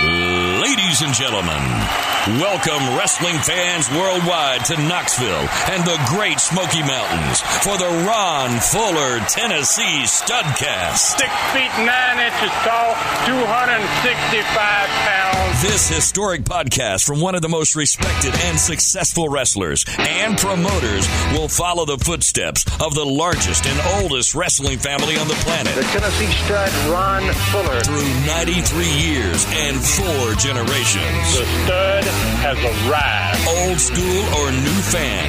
Ladies 0.00 1.02
and 1.02 1.12
gentlemen, 1.12 1.58
welcome 2.38 2.96
wrestling 2.96 3.34
fans 3.38 3.90
worldwide 3.90 4.64
to 4.66 4.76
Knoxville 4.86 5.48
and 5.74 5.82
the 5.82 5.98
Great 6.06 6.38
Smoky 6.38 6.82
Mountains 6.82 7.40
for 7.66 7.76
the 7.76 8.06
Ron 8.06 8.60
Fuller 8.60 9.18
Tennessee 9.26 10.06
Studcast. 10.06 11.18
Six 11.18 11.32
feet 11.50 11.74
nine 11.82 12.20
inches 12.20 12.54
tall, 12.62 12.94
265 13.26 14.46
pounds. 14.46 15.27
This 15.60 15.88
historic 15.88 16.42
podcast 16.42 17.04
from 17.04 17.20
one 17.20 17.34
of 17.34 17.42
the 17.42 17.48
most 17.48 17.74
respected 17.74 18.32
and 18.44 18.58
successful 18.58 19.28
wrestlers 19.28 19.84
and 19.98 20.38
promoters 20.38 21.06
will 21.32 21.48
follow 21.48 21.84
the 21.84 21.98
footsteps 21.98 22.64
of 22.80 22.94
the 22.94 23.04
largest 23.04 23.66
and 23.66 24.02
oldest 24.02 24.34
wrestling 24.34 24.78
family 24.78 25.18
on 25.18 25.26
the 25.28 25.34
planet. 25.44 25.74
The 25.74 25.82
Tennessee 25.82 26.30
stud, 26.44 26.72
Ron 26.90 27.22
Fuller. 27.50 27.80
Through 27.80 28.08
93 28.26 28.84
years 28.86 29.44
and 29.50 29.76
four 29.76 30.34
generations. 30.38 31.36
The 31.36 31.44
stud 31.64 32.04
has 32.40 32.58
arrived. 32.86 33.68
Old 33.68 33.80
school 33.80 34.22
or 34.38 34.52
new 34.52 34.78
fan, 34.88 35.28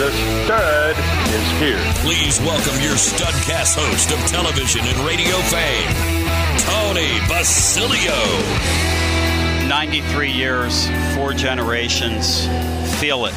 The 0.00 0.12
stud 0.12 0.96
is 1.28 1.60
here. 1.60 1.78
please 1.96 2.40
welcome 2.40 2.80
your 2.82 2.94
Studcast 2.94 3.76
host 3.76 4.10
of 4.10 4.18
television 4.30 4.80
and 4.80 4.98
radio 5.00 5.36
fame, 5.52 5.90
Tony 6.56 7.20
Basilio. 7.28 8.16
93 9.68 10.32
years, 10.32 10.88
four 11.14 11.34
generations. 11.34 12.46
Feel 12.98 13.26
it. 13.26 13.34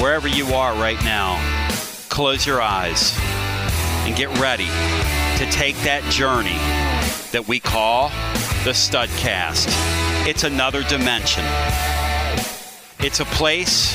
Wherever 0.00 0.28
you 0.28 0.46
are 0.54 0.72
right 0.76 1.04
now, 1.04 1.36
close 2.08 2.46
your 2.46 2.62
eyes 2.62 3.14
and 4.06 4.16
get 4.16 4.30
ready 4.38 4.64
to 4.64 5.44
take 5.50 5.76
that 5.82 6.02
journey 6.10 6.56
that 7.32 7.46
we 7.46 7.60
call 7.60 8.08
the 8.64 8.72
Studcast. 8.72 9.66
It's 10.26 10.44
another 10.44 10.82
dimension. 10.84 11.44
It's 12.98 13.20
a 13.20 13.26
place. 13.26 13.94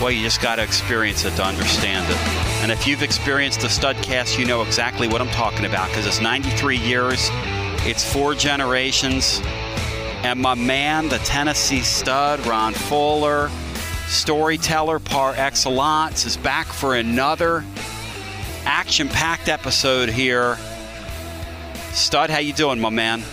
Well, 0.00 0.12
you 0.12 0.22
just 0.22 0.40
got 0.40 0.56
to 0.56 0.62
experience 0.62 1.24
it 1.24 1.34
to 1.36 1.44
understand 1.44 2.08
it. 2.08 2.16
And 2.62 2.70
if 2.70 2.86
you've 2.86 3.02
experienced 3.02 3.62
the 3.62 3.66
Studcast, 3.66 4.38
you 4.38 4.44
know 4.44 4.62
exactly 4.62 5.08
what 5.08 5.20
I'm 5.20 5.28
talking 5.30 5.64
about 5.64 5.88
because 5.88 6.06
it's 6.06 6.20
93 6.20 6.76
years, 6.76 7.28
it's 7.82 8.10
four 8.10 8.34
generations, 8.34 9.40
and 10.22 10.40
my 10.40 10.54
man, 10.54 11.08
the 11.08 11.18
Tennessee 11.18 11.80
stud, 11.80 12.46
Ron 12.46 12.74
Fuller, 12.74 13.50
storyteller 14.06 15.00
par 15.00 15.34
excellence, 15.36 16.24
is 16.24 16.36
back 16.36 16.66
for 16.66 16.94
another 16.94 17.64
action-packed 18.64 19.48
episode 19.48 20.08
here. 20.08 20.56
Stud, 21.92 22.30
how 22.30 22.38
you 22.38 22.52
doing, 22.52 22.78
my 22.78 22.90
man? 22.90 23.24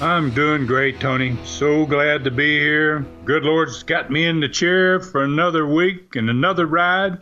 I'm 0.00 0.30
doing 0.30 0.66
great, 0.66 0.98
Tony. 0.98 1.36
So 1.44 1.86
glad 1.86 2.24
to 2.24 2.30
be 2.30 2.58
here. 2.58 3.06
Good 3.24 3.44
Lord's 3.44 3.82
got 3.84 4.10
me 4.10 4.26
in 4.26 4.40
the 4.40 4.48
chair 4.48 5.00
for 5.00 5.22
another 5.22 5.66
week 5.66 6.16
and 6.16 6.28
another 6.28 6.66
ride. 6.66 7.18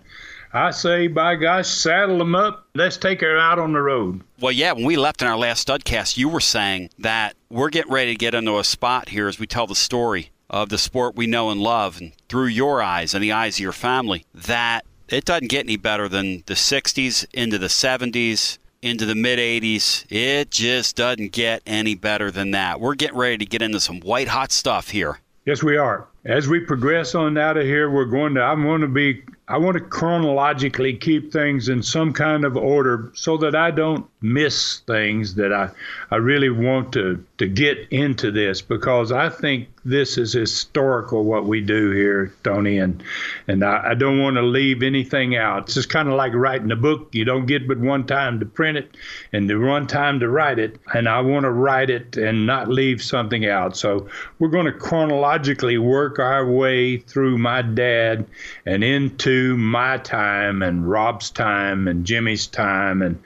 I 0.54 0.70
say, 0.70 1.06
by 1.06 1.36
gosh, 1.36 1.68
saddle 1.68 2.18
them 2.18 2.34
up. 2.34 2.66
Let's 2.74 2.96
take 2.96 3.20
her 3.20 3.38
out 3.38 3.58
on 3.58 3.72
the 3.72 3.80
road. 3.80 4.22
Well, 4.40 4.52
yeah, 4.52 4.72
when 4.72 4.84
we 4.84 4.96
left 4.96 5.22
in 5.22 5.28
our 5.28 5.36
last 5.36 5.68
studcast, 5.68 6.16
you 6.16 6.28
were 6.28 6.40
saying 6.40 6.90
that 6.98 7.36
we're 7.50 7.70
getting 7.70 7.92
ready 7.92 8.12
to 8.12 8.18
get 8.18 8.34
into 8.34 8.58
a 8.58 8.64
spot 8.64 9.10
here 9.10 9.28
as 9.28 9.38
we 9.38 9.46
tell 9.46 9.66
the 9.66 9.74
story 9.74 10.30
of 10.48 10.70
the 10.70 10.78
sport 10.78 11.14
we 11.14 11.26
know 11.26 11.50
and 11.50 11.60
love, 11.60 12.00
and 12.00 12.12
through 12.28 12.46
your 12.46 12.82
eyes 12.82 13.14
and 13.14 13.22
the 13.22 13.32
eyes 13.32 13.56
of 13.56 13.60
your 13.60 13.72
family, 13.72 14.24
that 14.34 14.84
it 15.08 15.24
doesn't 15.26 15.50
get 15.50 15.66
any 15.66 15.76
better 15.76 16.08
than 16.08 16.42
the 16.46 16.54
60s 16.54 17.26
into 17.32 17.58
the 17.58 17.66
70s 17.66 18.58
into 18.82 19.06
the 19.06 19.14
mid 19.14 19.38
80s. 19.38 20.04
It 20.10 20.50
just 20.50 20.96
doesn't 20.96 21.32
get 21.32 21.62
any 21.66 21.94
better 21.94 22.30
than 22.30 22.50
that. 22.50 22.80
We're 22.80 22.96
getting 22.96 23.16
ready 23.16 23.38
to 23.38 23.46
get 23.46 23.62
into 23.62 23.80
some 23.80 24.00
white 24.00 24.28
hot 24.28 24.52
stuff 24.52 24.90
here. 24.90 25.20
Yes, 25.44 25.62
we 25.62 25.76
are. 25.76 26.06
As 26.24 26.46
we 26.46 26.60
progress 26.60 27.16
on 27.16 27.36
out 27.36 27.56
of 27.56 27.64
here, 27.64 27.90
we're 27.90 28.04
going 28.04 28.34
to, 28.34 28.42
I'm 28.42 28.62
going 28.62 28.82
to 28.82 28.86
be, 28.86 29.24
I 29.48 29.58
want 29.58 29.76
to 29.76 29.82
chronologically 29.82 30.96
keep 30.96 31.32
things 31.32 31.68
in 31.68 31.82
some 31.82 32.12
kind 32.12 32.44
of 32.44 32.56
order 32.56 33.10
so 33.14 33.36
that 33.38 33.56
I 33.56 33.72
don't 33.72 34.06
miss 34.20 34.78
things 34.80 35.34
that 35.34 35.52
I, 35.52 35.70
I 36.12 36.16
really 36.16 36.50
want 36.50 36.92
to, 36.92 37.24
to 37.38 37.48
get 37.48 37.88
into 37.90 38.30
this 38.30 38.62
because 38.62 39.10
I 39.10 39.30
think 39.30 39.66
this 39.84 40.16
is 40.16 40.32
historical 40.32 41.24
what 41.24 41.44
we 41.44 41.60
do 41.60 41.90
here, 41.90 42.32
Tony, 42.44 42.78
and, 42.78 43.02
and 43.48 43.64
I, 43.64 43.90
I 43.90 43.94
don't 43.94 44.20
want 44.20 44.36
to 44.36 44.42
leave 44.42 44.82
anything 44.82 45.36
out. 45.36 45.64
It's 45.64 45.74
just 45.74 45.88
kind 45.88 46.08
of 46.08 46.14
like 46.14 46.34
writing 46.34 46.70
a 46.70 46.76
book. 46.76 47.08
You 47.12 47.24
don't 47.24 47.46
get 47.46 47.66
but 47.66 47.78
one 47.78 48.06
time 48.06 48.38
to 48.40 48.46
print 48.46 48.78
it 48.78 48.96
and 49.32 49.50
the 49.50 49.58
one 49.58 49.88
time 49.88 50.20
to 50.20 50.28
write 50.28 50.60
it. 50.60 50.78
And 50.94 51.08
I 51.08 51.20
want 51.20 51.44
to 51.44 51.50
write 51.50 51.90
it 51.90 52.16
and 52.16 52.46
not 52.46 52.68
leave 52.68 53.02
something 53.02 53.46
out. 53.46 53.76
So 53.76 54.08
we're 54.38 54.48
going 54.48 54.66
to 54.66 54.72
chronologically 54.72 55.78
work 55.78 56.18
our 56.20 56.46
way 56.46 56.98
through 56.98 57.38
my 57.38 57.62
dad 57.62 58.26
and 58.64 58.84
into 58.84 59.56
my 59.56 59.98
time 59.98 60.62
and 60.62 60.88
Rob's 60.88 61.30
time 61.30 61.88
and 61.88 62.04
Jimmy's 62.04 62.46
time 62.46 63.02
and 63.02 63.20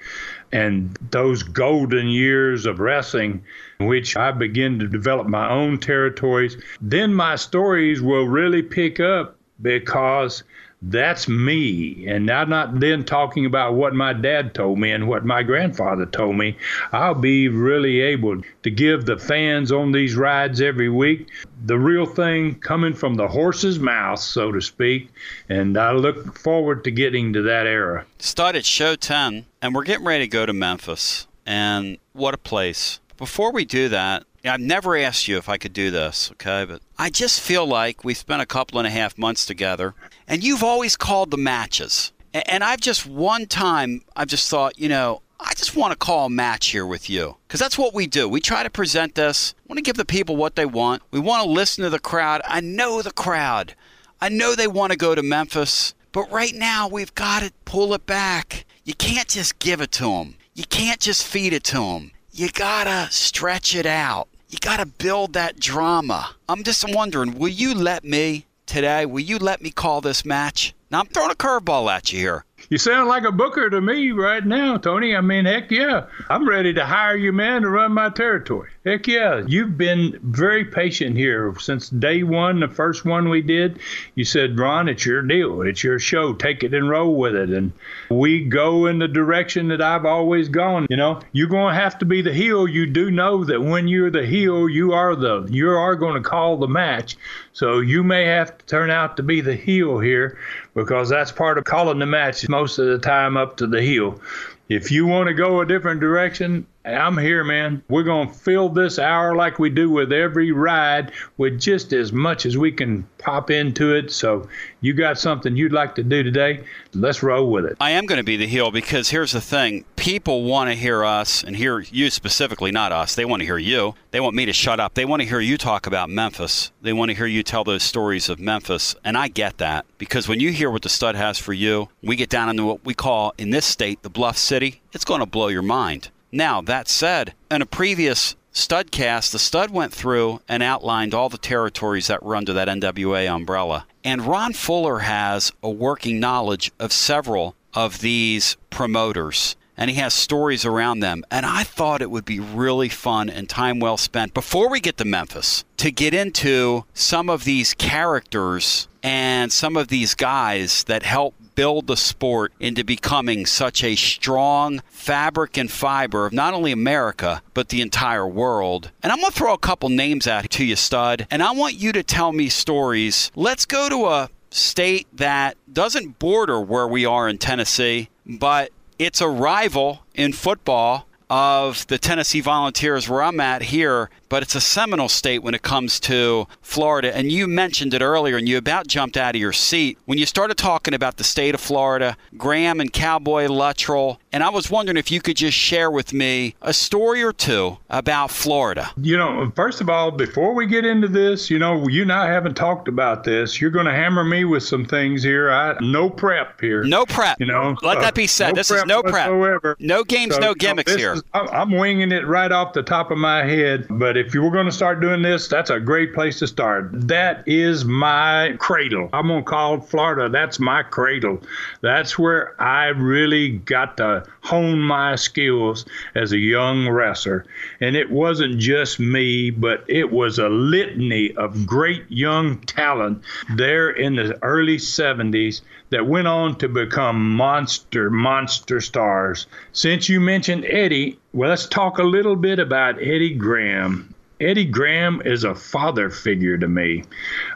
and 0.53 0.97
those 1.11 1.43
golden 1.43 2.09
years 2.09 2.67
of 2.67 2.81
wrestling 2.81 3.45
in 3.81 3.87
which 3.87 4.17
I 4.17 4.31
begin 4.33 4.79
to 4.79 4.89
develop 4.89 5.27
my 5.27 5.49
own 5.51 5.79
territories, 5.79 6.57
then 6.81 7.13
my 7.13 7.37
stories 7.37 8.01
will 8.01 8.27
really 8.27 8.63
pick 8.63 9.01
up 9.01 9.37
because 9.61 10.43
that's 10.91 11.29
me. 11.29 12.07
And 12.07 12.31
I'm 12.31 12.49
not 12.49 12.81
then 12.81 13.05
talking 13.05 13.47
about 13.47 13.75
what 13.75 13.95
my 13.95 14.13
dad 14.13 14.55
told 14.55 14.79
me 14.79 14.93
and 14.93 15.09
what 15.09 15.25
my 15.25 15.43
grandfather 15.43 16.07
told 16.07 16.37
me. 16.37 16.57
I'll 16.93 17.15
be 17.15 17.49
really 17.49 18.01
able 18.01 18.43
to 18.63 18.71
give 18.71 19.07
the 19.07 19.19
fans 19.19 19.73
on 19.73 19.93
these 19.93 20.15
rides 20.15 20.61
every 20.61 20.89
week 20.89 21.29
the 21.65 21.79
real 21.79 22.07
thing 22.07 22.55
coming 22.57 22.95
from 22.95 23.15
the 23.15 23.29
horse's 23.29 23.79
mouth, 23.79 24.21
so 24.21 24.53
to 24.53 24.61
speak. 24.61 25.11
And 25.49 25.77
I 25.77 25.93
look 25.93 26.39
forward 26.39 26.85
to 26.85 26.91
getting 26.91 27.33
to 27.33 27.43
that 27.43 27.67
era. 27.67 28.07
Started 28.19 28.65
show 28.65 28.95
10, 28.95 29.47
and 29.63 29.75
we're 29.75 29.85
getting 29.85 30.07
ready 30.07 30.25
to 30.25 30.31
go 30.31 30.47
to 30.47 30.53
Memphis. 30.53 31.27
And 31.45 31.99
what 32.13 32.35
a 32.35 32.39
place. 32.39 33.01
Before 33.17 33.53
we 33.53 33.65
do 33.65 33.89
that, 33.89 34.25
I've 34.49 34.61
never 34.61 34.97
asked 34.97 35.29
you 35.29 35.37
if 35.39 35.49
I 35.49 35.57
could 35.57 35.73
do 35.73 35.91
this, 35.91 36.31
okay? 36.33 36.65
But 36.65 36.83
I 36.99 37.11
just 37.11 37.41
feel 37.41 37.67
like 37.67 38.05
we 38.05 38.15
spent 38.15 38.43
a 38.43 38.47
couple 38.47 38.79
and 38.79 38.87
a 38.87 38.91
half 38.91 39.19
months 39.19 39.47
together, 39.47 39.95
and 40.27 40.43
you've 40.45 40.63
always 40.63 40.97
called 40.97 41.31
the 41.31 41.37
matches. 41.37 42.13
And 42.33 42.63
I've 42.63 42.81
just 42.81 43.07
one 43.07 43.47
time, 43.47 44.03
I've 44.15 44.29
just 44.29 44.51
thought, 44.51 44.79
you 44.79 44.89
know, 44.89 45.23
I 45.41 45.55
just 45.55 45.77
want 45.77 45.93
to 45.93 45.97
call 45.97 46.27
a 46.27 46.31
match 46.31 46.69
here 46.69 46.87
with 46.87 47.09
you 47.09 47.37
because 47.47 47.61
that's 47.61 47.79
what 47.79 47.95
we 47.95 48.07
do. 48.07 48.29
We 48.29 48.41
try 48.41 48.63
to 48.63 48.71
present 48.71 49.15
this, 49.15 49.55
want 49.69 49.79
to 49.79 49.83
give 49.83 49.97
the 49.97 50.05
people 50.05 50.37
what 50.37 50.57
they 50.57 50.67
want. 50.67 51.03
We 51.11 51.21
want 51.21 51.45
to 51.45 51.51
listen 51.51 51.85
to 51.85 51.91
the 51.91 51.99
crowd. 51.99 52.43
I 52.45 52.61
know 52.61 53.03
the 53.03 53.13
crowd. 53.13 53.75
I 54.21 54.29
know 54.29 54.55
they 54.55 54.67
want 54.67 54.93
to 54.93 54.99
go 54.99 55.15
to 55.15 55.23
Memphis, 55.23 55.95
but 56.13 56.31
right 56.31 56.55
now 56.55 56.89
we've 56.89 57.15
got 57.15 57.43
to 57.43 57.53
pull 57.65 57.95
it 57.95 58.07
back. 58.07 58.65
You 58.85 58.95
can't 58.95 59.29
just 59.29 59.59
give 59.59 59.81
it 59.81 59.93
to 59.93 60.05
them. 60.05 60.37
You 60.55 60.65
can't 60.65 61.01
just 61.01 61.27
feed 61.27 61.53
it 61.53 61.65
to 61.65 61.79
them. 61.79 62.13
You 62.33 62.51
gotta 62.51 63.09
stretch 63.11 63.75
it 63.75 63.87
out. 63.87 64.29
You 64.49 64.59
gotta 64.61 64.87
build 64.87 65.33
that 65.33 65.59
drama. 65.59 66.31
I'm 66.49 66.63
just 66.63 66.85
wondering, 66.89 67.37
will 67.37 67.49
you 67.49 67.75
let 67.75 68.05
me 68.05 68.47
today? 68.65 69.05
Will 69.05 69.21
you 69.21 69.39
let 69.39 69.61
me 69.61 69.71
call 69.71 70.01
this 70.01 70.25
match? 70.25 70.73
Now 70.89 71.01
I'm 71.01 71.07
throwing 71.07 71.33
a 71.33 71.35
curveball 71.35 71.91
at 71.91 72.13
you 72.13 72.21
here. 72.21 72.45
You 72.71 72.79
sound 72.79 73.09
like 73.09 73.25
a 73.25 73.33
booker 73.33 73.69
to 73.69 73.81
me 73.81 74.13
right 74.13 74.45
now, 74.47 74.77
Tony. 74.77 75.17
I 75.17 75.21
mean, 75.21 75.47
heck 75.47 75.73
yeah. 75.73 76.07
I'm 76.31 76.49
ready 76.49 76.73
to 76.75 76.87
hire 76.87 77.17
you, 77.17 77.33
man, 77.33 77.63
to 77.63 77.69
run 77.69 77.93
my 77.93 78.09
territory. 78.09 78.71
Heck 78.87 79.09
yeah. 79.09 79.43
You've 79.45 79.77
been 79.77 80.17
very 80.23 80.65
patient 80.65 81.17
here 81.17 81.53
since 81.59 81.91
day 81.91 82.23
one, 82.23 82.61
the 82.61 82.69
first 82.69 83.05
one 83.05 83.29
we 83.29 83.43
did. 83.43 83.81
You 84.15 84.25
said, 84.25 84.61
Ron, 84.61 84.89
it's 84.89 85.05
your 85.05 85.23
deal. 85.23 85.63
It's 85.63 85.83
your 85.83 85.99
show. 85.99 86.35
Take 86.35 86.63
it 86.63 86.73
and 86.73 86.89
roll 86.89 87.17
with 87.17 87.35
it. 87.35 87.51
And 87.51 87.73
we 88.09 88.45
go 88.45 88.87
in 88.87 89.01
the 89.01 89.09
direction 89.09 89.67
that 89.69 89.83
I've 89.83 90.05
always 90.05 90.49
gone. 90.49 90.87
You 90.89 90.97
know, 90.97 91.21
you're 91.33 91.49
going 91.49 91.75
to 91.75 91.81
have 91.81 91.99
to 91.99 92.05
be 92.05 92.23
the 92.23 92.33
heel. 92.33 92.69
You 92.69 92.87
do 92.87 93.11
know 93.11 93.43
that 93.43 93.61
when 93.61 93.89
you're 93.89 94.13
the 94.13 94.25
heel, 94.25 94.69
you 94.69 94.93
are 94.93 95.17
the, 95.17 95.49
you 95.51 95.69
are 95.69 95.97
going 95.97 96.23
to 96.23 96.29
call 96.29 96.57
the 96.57 96.69
match. 96.69 97.17
So 97.55 97.81
you 97.81 98.05
may 98.05 98.27
have 98.27 98.57
to 98.57 98.67
turn 98.67 98.91
out 98.91 99.17
to 99.17 99.25
be 99.25 99.41
the 99.41 99.57
heel 99.57 99.99
here 99.99 100.39
because 100.75 101.09
that's 101.09 101.33
part 101.33 101.59
of 101.59 101.65
calling 101.65 101.99
the 101.99 102.07
match 102.07 102.49
most 102.49 102.79
of 102.79 102.87
the 102.87 103.01
time 103.01 103.37
up 103.37 103.57
to 103.57 103.67
the 103.67 103.83
heel. 103.83 104.21
If 104.69 104.91
you 104.91 105.07
want 105.07 105.29
to 105.29 105.35
go 105.35 105.61
a 105.61 105.67
different 105.67 106.01
direction, 106.01 106.67
I'm 106.87 107.19
here, 107.19 107.43
man. 107.43 107.83
We're 107.89 108.05
going 108.05 108.29
to 108.29 108.35
fill 108.35 108.69
this 108.69 109.01
hour 109.01 109.35
like 109.35 109.59
we 109.59 109.71
do 109.71 109.91
with 109.91 110.13
every 110.13 110.53
ride 110.53 111.11
with 111.37 111.61
just 111.61 111.93
as 111.93 112.13
much 112.13 112.47
as 112.47 112.57
we 112.57 112.71
can 112.71 113.03
pop 113.19 113.51
into 113.51 113.95
it. 113.95 114.13
So, 114.13 114.49
you 114.81 114.95
got 114.95 115.19
something 115.19 115.57
you'd 115.57 115.73
like 115.73 115.97
to 115.97 116.05
do 116.05 116.23
today? 116.23 116.65
Let's 116.95 117.25
roll 117.25 117.51
with 117.51 117.65
it. 117.65 117.77
I 117.81 117.91
am 117.91 118.07
going 118.07 118.19
to 118.19 118.25
be 118.25 118.37
the 118.37 118.47
heel 118.47 118.71
because 118.71 119.11
here's 119.11 119.33
the 119.33 119.41
thing 119.41 119.85
people 119.97 120.45
want 120.45 120.71
to 120.71 120.77
hear 120.77 121.05
us 121.05 121.43
and 121.43 121.57
hear 121.57 121.81
you 121.81 122.09
specifically, 122.09 122.71
not 122.71 122.93
us. 122.93 123.17
They 123.17 123.25
want 123.25 123.41
to 123.41 123.47
hear 123.47 123.59
you. 123.59 123.97
They 124.13 124.21
want 124.21 124.37
me 124.37 124.47
to 124.47 124.53
shut 124.53 124.79
up. 124.79 124.95
They 124.95 125.05
want 125.05 125.23
to 125.23 125.29
hear 125.29 125.41
you 125.41 125.59
talk 125.59 125.89
about 125.89 126.09
Memphis. 126.09 126.71
They 126.83 126.93
want 126.93 127.11
to 127.11 127.17
hear 127.17 127.27
you 127.27 127.43
tell 127.43 127.65
those 127.65 127.83
stories 127.83 128.29
of 128.29 128.39
Memphis. 128.39 128.95
And 129.05 129.17
I 129.17 129.27
get 129.27 129.59
that 129.59 129.87
because 129.99 130.29
when 130.29 130.39
you 130.39 130.53
hear 130.53 130.71
what 130.71 130.83
the 130.83 130.89
stud 130.89 131.17
has 131.17 131.37
for 131.37 131.53
you, 131.53 131.89
we 132.03 132.15
get 132.15 132.31
down 132.31 132.49
into 132.49 132.65
what 132.65 132.85
we 132.85 132.95
call 132.95 133.35
in 133.37 133.51
this 133.51 133.67
state 133.67 134.05
the 134.05 134.11
Bluff 134.11 134.39
City, 134.39 134.83
it's 134.93 135.05
going 135.05 135.21
to 135.21 135.27
blow 135.27 135.49
your 135.49 135.63
mind. 135.63 136.11
Now, 136.37 136.61
that 136.61 136.87
said, 136.87 137.33
in 137.51 137.63
a 137.63 137.67
previous 137.67 138.37
Studcast, 138.53 139.33
the 139.33 139.39
stud 139.39 139.71
went 139.71 139.95
through 139.95 140.43
and 140.47 140.63
outlined 140.63 141.15
all 141.15 141.31
the 141.31 141.39
territories 141.39 142.09
that 142.09 142.23
were 142.23 142.37
under 142.37 142.53
that 142.53 142.69
NWA 142.69 143.27
umbrella. 143.35 143.87
And 144.05 144.21
Ron 144.21 144.53
Fuller 144.53 144.99
has 144.99 145.51
a 145.63 145.71
working 145.71 146.21
knowledge 146.21 146.71
of 146.79 146.93
several 146.93 147.57
of 147.73 148.01
these 148.01 148.59
promoters. 148.69 149.57
And 149.79 149.89
he 149.89 149.97
has 149.97 150.13
stories 150.13 150.67
around 150.67 151.01
them. 151.01 151.25
And 151.31 151.47
I 151.47 151.65
thought 151.65 152.03
it 152.03 152.11
would 152.11 152.27
be 152.27 152.41
really 152.41 152.91
fun 152.91 153.31
and 153.31 153.49
time 153.49 153.81
well 153.81 153.97
spent 153.97 154.35
before 154.35 154.69
we 154.69 154.79
get 154.79 154.99
to 154.99 155.07
Memphis 155.07 155.65
to 155.79 155.91
get 155.91 156.13
into 156.13 156.85
some 156.93 157.31
of 157.31 157.45
these 157.45 157.73
characters 157.73 158.89
and 159.03 159.51
some 159.51 159.75
of 159.75 159.89
these 159.89 160.15
guys 160.15 160.85
that 160.85 161.03
help 161.03 161.35
build 161.57 161.89
the 161.89 161.97
sport 161.97 162.53
into 162.61 162.85
becoming 162.85 163.45
such 163.47 163.83
a 163.83 163.97
strong 163.97 164.81
fabric 164.91 165.57
and 165.57 165.71
fiber 165.71 166.27
of 166.27 166.33
not 166.33 166.55
only 166.55 166.71
America, 166.71 167.43
but 167.55 167.71
the 167.71 167.81
entire 167.81 168.29
world. 168.29 168.93
And 169.03 169.11
I'm 169.11 169.19
going 169.19 169.33
to 169.33 169.37
throw 169.37 169.55
a 169.55 169.59
couple 169.59 169.89
names 169.89 170.29
out 170.29 170.49
to 170.49 170.65
you, 170.65 170.77
stud, 170.77 171.27
and 171.31 171.43
I 171.43 171.51
want 171.51 171.75
you 171.75 171.91
to 171.93 172.05
tell 172.05 172.33
me 172.33 172.49
stories. 172.49 173.33
Let's 173.35 173.65
go 173.65 173.89
to 173.89 174.07
a 174.07 174.31
state 174.51 175.09
that 175.15 175.57
doesn't 175.73 176.19
border 176.19 176.61
where 176.61 176.87
we 176.87 177.05
are 177.05 177.29
in 177.29 177.39
Tennessee, 177.39 178.11
but 178.25 178.71
it's 178.99 179.21
a 179.21 179.29
rival 179.29 180.03
in 180.15 180.33
football 180.33 181.07
of 181.29 181.87
the 181.89 181.99
Tennessee 181.99 182.41
Volunteers 182.41 183.09
where 183.09 183.23
I'm 183.23 183.41
at 183.41 183.63
here 183.63 184.11
but 184.29 184.43
it's 184.43 184.55
a 184.55 184.61
seminal 184.61 185.09
state 185.09 185.43
when 185.43 185.55
it 185.55 185.63
comes 185.63 186.01
to 186.01 186.47
Florida. 186.63 187.15
And 187.17 187.31
you 187.31 187.47
mentioned 187.47 187.95
it 187.95 188.03
earlier, 188.03 188.37
and 188.37 188.49
you 188.49 188.57
about 188.57 188.87
jumped 188.87 189.17
out 189.17 189.35
of 189.35 189.41
your 189.41 189.53
seat 189.53 189.99
when 190.05 190.19
you 190.19 190.27
started 190.27 190.57
talking 190.57 190.95
about 190.95 191.17
the 191.17 191.25
state 191.25 191.55
of 191.55 191.61
Florida, 191.61 192.17
Graham 192.37 192.81
and 192.81 192.93
Cowboy 192.93 193.47
Luttrell. 193.47 194.21
And 194.33 194.43
I 194.43 194.51
was 194.51 194.71
wondering 194.71 194.97
if 194.97 195.11
you 195.11 195.21
could 195.21 195.37
just 195.37 195.57
share 195.57 195.91
with 195.91 196.13
me 196.13 196.55
a 196.61 196.73
story 196.73 197.23
or 197.23 197.33
two 197.33 197.79
about 197.89 198.31
Florida. 198.31 198.91
You 199.01 199.17
know, 199.17 199.51
first 199.57 199.81
of 199.81 199.89
all, 199.89 200.11
before 200.11 200.55
we 200.55 200.67
get 200.67 200.85
into 200.85 201.09
this, 201.09 201.51
you 201.51 201.59
know, 201.59 201.89
you 201.89 202.03
and 202.03 202.13
I 202.13 202.31
haven't 202.31 202.55
talked 202.55 202.89
about 202.89 203.25
this. 203.25 203.61
You're 203.61 203.71
going 203.71 203.87
to 203.87 203.93
hammer 203.93 204.25
me 204.25 204.45
with 204.45 204.63
some 204.63 204.85
things 204.85 205.23
here. 205.23 205.51
I 205.51 205.77
no 205.81 206.11
prep 206.11 206.61
here. 206.61 206.85
No 206.85 207.07
prep. 207.07 207.41
You 207.41 207.47
know, 207.47 207.77
let 207.83 207.99
uh, 207.99 208.01
that 208.03 208.15
be 208.15 208.27
said. 208.27 208.51
No 208.51 208.55
this 208.55 208.71
is 208.71 208.85
no 208.85 209.03
prep. 209.03 209.31
Whatsoever. 209.31 209.77
No 209.79 210.05
games, 210.05 210.35
so, 210.35 210.41
no 210.41 210.55
gimmicks 210.55 210.95
here. 210.95 211.15
Is, 211.15 211.23
I'm 211.33 211.71
winging 211.71 212.13
it 212.13 212.27
right 212.27 212.53
off 212.53 212.73
the 212.73 212.83
top 212.83 213.11
of 213.11 213.19
my 213.19 213.45
head, 213.45 213.87
but 213.89 214.16
but 214.17 214.25
if 214.25 214.33
you 214.33 214.41
were 214.41 214.51
going 214.51 214.65
to 214.65 214.73
start 214.73 215.03
doing 215.03 215.21
this, 215.21 215.47
that's 215.47 215.69
a 215.69 215.79
great 215.79 216.15
place 216.15 216.39
to 216.39 216.47
start. 216.47 216.89
That 217.07 217.47
is 217.47 217.85
my 217.85 218.55
cradle. 218.59 219.11
I'm 219.13 219.27
going 219.27 219.45
to 219.45 219.51
call 219.51 219.79
Florida, 219.79 220.31
that's 220.31 220.59
my 220.59 220.85
cradle. 220.85 221.43
That's 221.83 222.19
where 222.19 222.59
I 222.59 222.87
really 222.87 223.59
got 223.59 223.99
to 223.99 224.25
hone 224.41 224.81
my 224.81 225.17
skills 225.17 225.85
as 226.15 226.33
a 226.33 226.39
young 226.39 226.89
wrestler. 226.89 227.45
And 227.81 227.95
it 227.95 228.11
wasn't 228.11 228.59
just 228.59 228.99
me, 228.99 229.51
but 229.51 229.85
it 229.87 230.11
was 230.11 230.39
a 230.39 230.49
litany 230.49 231.37
of 231.37 231.67
great 231.67 232.07
young 232.09 232.61
talent 232.61 233.23
there 233.55 233.91
in 233.91 234.17
the 234.17 234.43
early 234.43 234.79
70s 234.79 235.61
that 235.91 236.07
went 236.07 236.27
on 236.27 236.57
to 236.59 236.69
become 236.69 237.37
monster, 237.37 238.11
monster 238.11 238.81
stars. 238.81 239.47
Since 239.73 240.09
you 240.09 240.21
mentioned 240.21 240.65
Eddie, 240.67 241.19
well, 241.33 241.51
let's 241.51 241.67
talk 241.67 241.99
a 241.99 242.03
little 242.03 242.37
bit 242.37 242.59
about 242.59 243.01
Eddie 243.01 243.35
Graham. 243.35 244.13
Eddie 244.39 244.67
Graham 244.67 245.23
is 245.25 245.45
a 245.45 245.55
father 245.55 246.11
figure 246.11 246.59
to 246.59 246.69
me. 246.69 247.05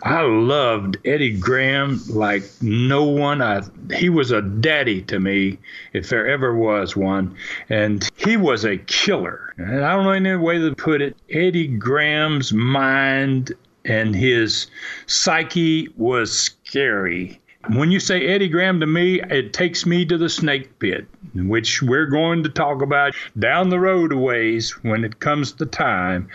I 0.03 0.23
loved 0.23 0.97
Eddie 1.05 1.39
Graham 1.39 2.01
like 2.09 2.43
no 2.63 3.05
one. 3.05 3.43
I, 3.43 3.63
he 3.95 4.09
was 4.09 4.31
a 4.31 4.41
daddy 4.41 5.03
to 5.03 5.21
me, 5.21 5.59
if 5.93 6.09
there 6.09 6.27
ever 6.27 6.55
was 6.55 6.97
one. 6.97 7.37
And 7.69 8.09
he 8.17 8.39
was 8.39 8.65
a 8.65 8.79
killer. 8.79 9.53
And 9.59 9.85
I 9.85 9.95
don't 9.95 10.05
know 10.05 10.13
any 10.13 10.37
way 10.37 10.59
to 10.59 10.75
put 10.75 11.03
it. 11.03 11.19
Eddie 11.29 11.67
Graham's 11.67 12.51
mind 12.51 13.53
and 13.85 14.15
his 14.15 14.69
psyche 15.07 15.89
was 15.99 16.33
scary. 16.33 17.41
When 17.69 17.91
you 17.91 18.01
say 18.01 18.27
Eddie 18.27 18.49
Graham 18.49 18.81
to 18.81 18.87
me, 18.87 19.21
it 19.21 19.53
takes 19.53 19.85
me 19.85 20.07
to 20.07 20.17
the 20.17 20.31
snake 20.31 20.79
pit, 20.79 21.07
which 21.35 21.83
we're 21.83 22.07
going 22.07 22.43
to 22.45 22.49
talk 22.49 22.81
about 22.81 23.15
down 23.39 23.69
the 23.69 23.79
road 23.79 24.13
a 24.13 24.17
ways 24.17 24.71
when 24.83 25.05
it 25.05 25.21
comes 25.21 25.53
to 25.53 25.67
time. 25.67 26.29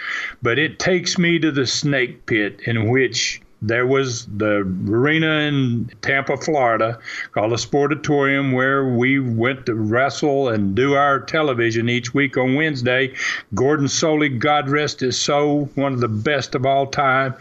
But 0.43 0.59
it 0.59 0.77
takes 0.77 1.17
me 1.17 1.39
to 1.39 1.51
the 1.51 1.65
snake 1.65 2.27
pit 2.27 2.61
in 2.67 2.89
which 2.89 3.41
there 3.61 3.87
was 3.87 4.27
the 4.27 4.57
arena 4.57 5.39
in 5.47 5.89
Tampa, 6.01 6.37
Florida, 6.37 6.99
called 7.31 7.51
the 7.51 7.55
Sportatorium, 7.55 8.53
where 8.53 8.85
we 8.85 9.19
went 9.19 9.65
to 9.65 9.73
wrestle 9.73 10.49
and 10.49 10.75
do 10.75 10.93
our 10.93 11.19
television 11.19 11.89
each 11.89 12.13
week 12.13 12.37
on 12.37 12.53
Wednesday. 12.53 13.13
Gordon 13.55 13.87
Solie, 13.87 14.37
God 14.37 14.69
rest 14.69 14.99
his 14.99 15.19
soul, 15.19 15.71
one 15.73 15.93
of 15.93 16.01
the 16.01 16.07
best 16.07 16.53
of 16.53 16.67
all 16.67 16.85
time 16.85 17.33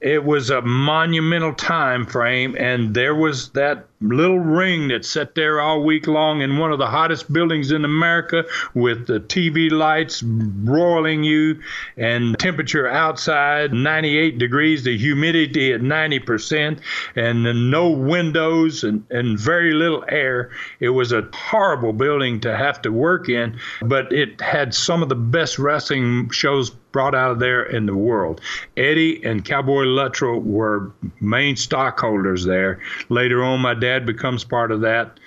it 0.00 0.24
was 0.24 0.50
a 0.50 0.62
monumental 0.62 1.54
time 1.54 2.06
frame 2.06 2.56
and 2.58 2.94
there 2.94 3.14
was 3.14 3.50
that 3.50 3.87
little 4.00 4.38
ring 4.38 4.88
that 4.88 5.04
sat 5.04 5.34
there 5.34 5.60
all 5.60 5.82
week 5.82 6.06
long 6.06 6.40
in 6.40 6.56
one 6.56 6.70
of 6.70 6.78
the 6.78 6.86
hottest 6.86 7.32
buildings 7.32 7.72
in 7.72 7.84
America 7.84 8.44
with 8.74 9.06
the 9.06 9.18
TV 9.18 9.70
lights 9.70 10.22
broiling 10.22 11.24
you 11.24 11.60
and 11.96 12.38
temperature 12.38 12.86
outside 12.86 13.72
98 13.72 14.38
degrees, 14.38 14.84
the 14.84 14.96
humidity 14.96 15.72
at 15.72 15.80
90%, 15.80 16.78
and 17.16 17.70
no 17.70 17.90
windows 17.90 18.84
and, 18.84 19.04
and 19.10 19.38
very 19.38 19.72
little 19.72 20.04
air. 20.08 20.50
It 20.78 20.90
was 20.90 21.12
a 21.12 21.28
horrible 21.32 21.92
building 21.92 22.40
to 22.40 22.56
have 22.56 22.80
to 22.82 22.92
work 22.92 23.28
in, 23.28 23.58
but 23.82 24.12
it 24.12 24.40
had 24.40 24.74
some 24.74 25.02
of 25.02 25.08
the 25.08 25.16
best 25.16 25.58
wrestling 25.58 26.30
shows 26.30 26.70
brought 26.70 27.14
out 27.14 27.30
of 27.30 27.38
there 27.38 27.62
in 27.62 27.84
the 27.86 27.94
world. 27.94 28.40
Eddie 28.76 29.22
and 29.22 29.44
Cowboy 29.44 29.82
Luttrell 29.82 30.40
were 30.40 30.90
main 31.20 31.54
stockholders 31.54 32.44
there. 32.44 32.80
Later 33.10 33.44
on, 33.44 33.60
my 33.60 33.74
dad 33.74 33.87
becomes 34.06 34.44
part 34.44 34.72
of 34.72 34.82
that. 34.82 35.18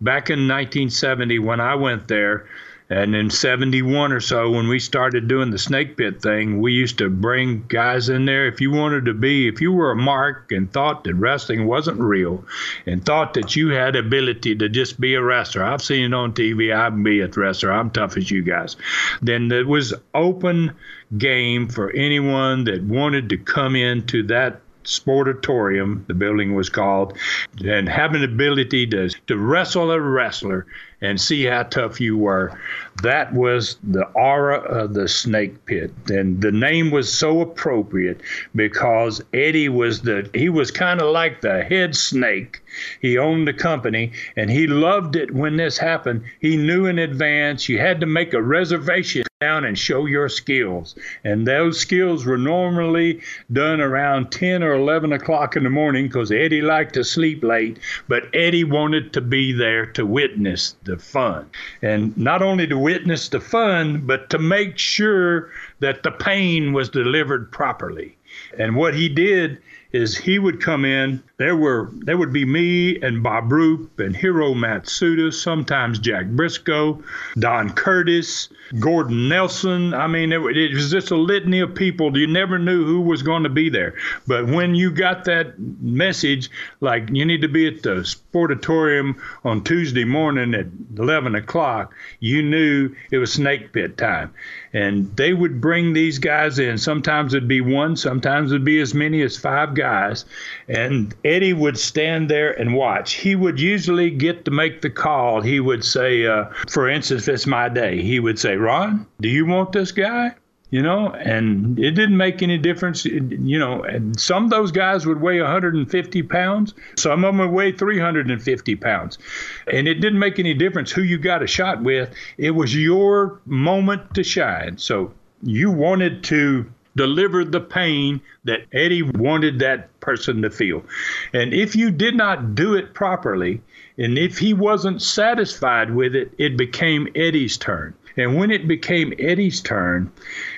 Back 0.00 0.30
in 0.30 0.48
1970, 0.48 1.38
when 1.40 1.60
I 1.60 1.74
went 1.74 2.08
there, 2.08 2.46
and 2.90 3.14
in 3.14 3.30
71 3.30 4.10
or 4.10 4.18
so, 4.18 4.50
when 4.50 4.66
we 4.66 4.80
started 4.80 5.28
doing 5.28 5.52
the 5.52 5.58
snake 5.58 5.96
pit 5.96 6.20
thing, 6.20 6.60
we 6.60 6.72
used 6.72 6.98
to 6.98 7.08
bring 7.08 7.64
guys 7.68 8.08
in 8.08 8.24
there. 8.24 8.48
If 8.48 8.60
you 8.60 8.72
wanted 8.72 9.04
to 9.04 9.14
be, 9.14 9.46
if 9.46 9.60
you 9.60 9.70
were 9.70 9.92
a 9.92 9.96
mark 9.96 10.50
and 10.50 10.70
thought 10.72 11.04
that 11.04 11.14
wrestling 11.14 11.68
wasn't 11.68 12.00
real 12.00 12.44
and 12.86 13.06
thought 13.06 13.34
that 13.34 13.54
you 13.54 13.68
had 13.68 13.94
ability 13.94 14.56
to 14.56 14.68
just 14.68 15.00
be 15.00 15.14
a 15.14 15.22
wrestler, 15.22 15.62
I've 15.62 15.82
seen 15.82 16.06
it 16.06 16.14
on 16.14 16.32
TV, 16.32 16.76
I 16.76 16.90
can 16.90 17.04
be 17.04 17.20
a 17.20 17.28
wrestler, 17.28 17.70
I'm 17.70 17.90
tough 17.90 18.16
as 18.16 18.28
you 18.28 18.42
guys, 18.42 18.76
then 19.22 19.52
it 19.52 19.68
was 19.68 19.94
open 20.12 20.72
game 21.16 21.68
for 21.68 21.92
anyone 21.92 22.64
that 22.64 22.82
wanted 22.82 23.28
to 23.28 23.36
come 23.36 23.76
into 23.76 24.24
that 24.24 24.62
sportatorium, 24.90 26.06
the 26.06 26.14
building 26.14 26.54
was 26.54 26.68
called, 26.68 27.16
and 27.64 27.88
have 27.88 28.14
an 28.14 28.24
ability 28.24 28.86
to, 28.88 29.08
to 29.26 29.36
wrestle 29.36 29.90
a 29.90 30.00
wrestler 30.00 30.66
and 31.00 31.20
see 31.20 31.44
how 31.44 31.62
tough 31.62 32.00
you 32.00 32.16
were. 32.16 32.58
That 33.02 33.32
was 33.32 33.78
the 33.82 34.04
aura 34.08 34.58
of 34.58 34.94
the 34.94 35.08
snake 35.08 35.64
pit. 35.64 35.92
And 36.08 36.42
the 36.42 36.52
name 36.52 36.90
was 36.90 37.10
so 37.12 37.40
appropriate 37.40 38.20
because 38.54 39.22
Eddie 39.32 39.68
was 39.68 40.02
the 40.02 40.28
he 40.34 40.48
was 40.48 40.70
kind 40.70 41.00
of 41.00 41.10
like 41.10 41.40
the 41.40 41.62
head 41.62 41.96
snake. 41.96 42.62
He 43.00 43.16
owned 43.16 43.48
the 43.48 43.54
company 43.54 44.12
and 44.36 44.50
he 44.50 44.66
loved 44.66 45.16
it 45.16 45.32
when 45.32 45.56
this 45.56 45.78
happened. 45.78 46.24
He 46.40 46.56
knew 46.56 46.86
in 46.86 46.98
advance 46.98 47.68
you 47.68 47.78
had 47.78 48.00
to 48.00 48.06
make 48.06 48.34
a 48.34 48.42
reservation 48.42 49.24
down 49.40 49.64
and 49.64 49.78
show 49.78 50.04
your 50.04 50.28
skills. 50.28 50.94
And 51.24 51.46
those 51.46 51.80
skills 51.80 52.26
were 52.26 52.36
normally 52.36 53.22
done 53.50 53.80
around 53.80 54.30
10 54.30 54.62
or 54.62 54.74
11 54.74 55.14
o'clock 55.14 55.56
in 55.56 55.64
the 55.64 55.70
morning 55.70 56.08
because 56.08 56.30
Eddie 56.30 56.60
liked 56.60 56.92
to 56.92 57.04
sleep 57.04 57.42
late, 57.42 57.78
but 58.06 58.24
Eddie 58.34 58.64
wanted 58.64 59.14
to 59.14 59.22
be 59.22 59.50
there 59.52 59.86
to 59.86 60.04
witness 60.04 60.76
the 60.84 60.98
fun. 60.98 61.48
And 61.80 62.14
not 62.18 62.42
only 62.42 62.66
to 62.66 62.76
witness 62.76 63.30
the 63.30 63.40
fun, 63.40 64.02
but 64.06 64.28
to 64.28 64.38
make 64.38 64.76
sure 64.76 65.48
that 65.78 66.02
the 66.02 66.10
pain 66.10 66.74
was 66.74 66.90
delivered 66.90 67.50
properly. 67.50 68.18
And 68.58 68.76
what 68.76 68.94
he 68.94 69.08
did 69.08 69.56
is 69.92 70.18
he 70.18 70.38
would 70.38 70.60
come 70.60 70.84
in 70.84 71.22
there 71.40 71.56
were 71.56 71.88
there 71.94 72.18
would 72.18 72.34
be 72.34 72.44
me 72.44 73.00
and 73.00 73.22
Bob 73.22 73.50
Roop 73.50 73.98
and 73.98 74.14
Hiro 74.14 74.52
Matsuda, 74.52 75.32
sometimes 75.32 75.98
Jack 75.98 76.26
Briscoe, 76.26 77.02
Don 77.38 77.70
Curtis, 77.70 78.50
Gordon 78.78 79.30
Nelson. 79.30 79.94
I 79.94 80.06
mean, 80.06 80.32
it, 80.32 80.40
it, 80.54 80.74
was 80.74 80.90
just 80.90 81.10
a 81.10 81.16
litany 81.16 81.60
of 81.60 81.74
people. 81.74 82.16
You 82.16 82.26
never 82.26 82.58
knew 82.58 82.84
who 82.84 83.00
was 83.00 83.22
going 83.22 83.44
to 83.44 83.48
be 83.48 83.70
there. 83.70 83.94
But 84.26 84.48
when 84.48 84.74
you 84.74 84.90
got 84.90 85.24
that 85.24 85.58
message, 85.58 86.50
like 86.80 87.08
you 87.10 87.24
need 87.24 87.40
to 87.40 87.48
be 87.48 87.66
at 87.66 87.82
the 87.82 88.04
Sportatorium 88.04 89.16
on 89.42 89.64
Tuesday 89.64 90.04
morning 90.04 90.52
at 90.54 90.66
11 90.98 91.34
o'clock, 91.34 91.94
you 92.20 92.42
knew 92.42 92.94
it 93.10 93.16
was 93.16 93.32
snake 93.32 93.72
pit 93.72 93.96
time. 93.96 94.34
And 94.72 95.16
they 95.16 95.32
would 95.32 95.60
bring 95.60 95.94
these 95.94 96.18
guys 96.18 96.58
in. 96.58 96.78
Sometimes 96.78 97.34
it'd 97.34 97.48
be 97.48 97.60
one, 97.60 97.96
sometimes 97.96 98.52
it'd 98.52 98.64
be 98.64 98.80
as 98.80 98.94
many 98.94 99.22
as 99.22 99.36
five 99.36 99.74
guys. 99.74 100.26
And 100.68 101.14
Eddie 101.30 101.52
would 101.52 101.78
stand 101.78 102.28
there 102.28 102.50
and 102.58 102.74
watch. 102.74 103.12
He 103.12 103.36
would 103.36 103.60
usually 103.60 104.10
get 104.10 104.44
to 104.46 104.50
make 104.50 104.80
the 104.80 104.90
call. 104.90 105.40
He 105.40 105.60
would 105.60 105.84
say, 105.84 106.26
uh, 106.26 106.46
for 106.68 106.88
instance, 106.88 107.28
if 107.28 107.34
it's 107.34 107.46
my 107.46 107.68
day, 107.68 108.02
he 108.02 108.18
would 108.18 108.38
say, 108.38 108.56
Ron, 108.56 109.06
do 109.20 109.28
you 109.28 109.46
want 109.46 109.72
this 109.72 109.92
guy? 109.92 110.34
you 110.70 110.82
know, 110.82 111.10
and 111.10 111.78
it 111.78 111.92
didn't 111.92 112.16
make 112.16 112.42
any 112.42 112.56
difference. 112.56 113.04
You 113.04 113.58
know, 113.58 113.84
some 114.16 114.44
of 114.44 114.50
those 114.50 114.70
guys 114.70 115.04
would 115.04 115.20
weigh 115.20 115.40
150 115.40 116.22
pounds, 116.22 116.74
some 116.96 117.24
of 117.24 117.36
them 117.36 117.38
would 117.38 117.50
weigh 117.50 117.72
350 117.72 118.76
pounds, 118.76 119.18
and 119.66 119.88
it 119.88 119.94
didn't 119.94 120.20
make 120.20 120.38
any 120.38 120.54
difference 120.54 120.92
who 120.92 121.02
you 121.02 121.18
got 121.18 121.42
a 121.42 121.46
shot 121.46 121.82
with. 121.82 122.14
It 122.38 122.52
was 122.52 122.74
your 122.74 123.40
moment 123.46 124.14
to 124.14 124.22
shine. 124.22 124.78
So 124.78 125.12
you 125.42 125.70
wanted 125.70 126.22
to 126.24 126.70
deliver 126.96 127.44
the 127.44 127.60
pain 127.60 128.20
that 128.44 128.66
Eddie 128.72 129.02
wanted 129.02 129.58
that 129.60 129.98
person 130.00 130.42
to 130.42 130.50
feel. 130.50 130.84
And 131.32 131.54
if 131.54 131.76
you 131.76 131.90
did 131.90 132.16
not 132.16 132.54
do 132.54 132.74
it 132.74 132.94
properly, 132.94 133.62
and 133.96 134.18
if 134.18 134.38
he 134.38 134.54
wasn't 134.54 135.02
satisfied 135.02 135.94
with 135.94 136.14
it, 136.14 136.32
it 136.38 136.56
became 136.56 137.08
Eddie's 137.14 137.56
turn. 137.56 137.94
And 138.16 138.36
when 138.36 138.50
it 138.50 138.66
became 138.66 139.14
Eddie's 139.18 139.60
turn, 139.60 140.10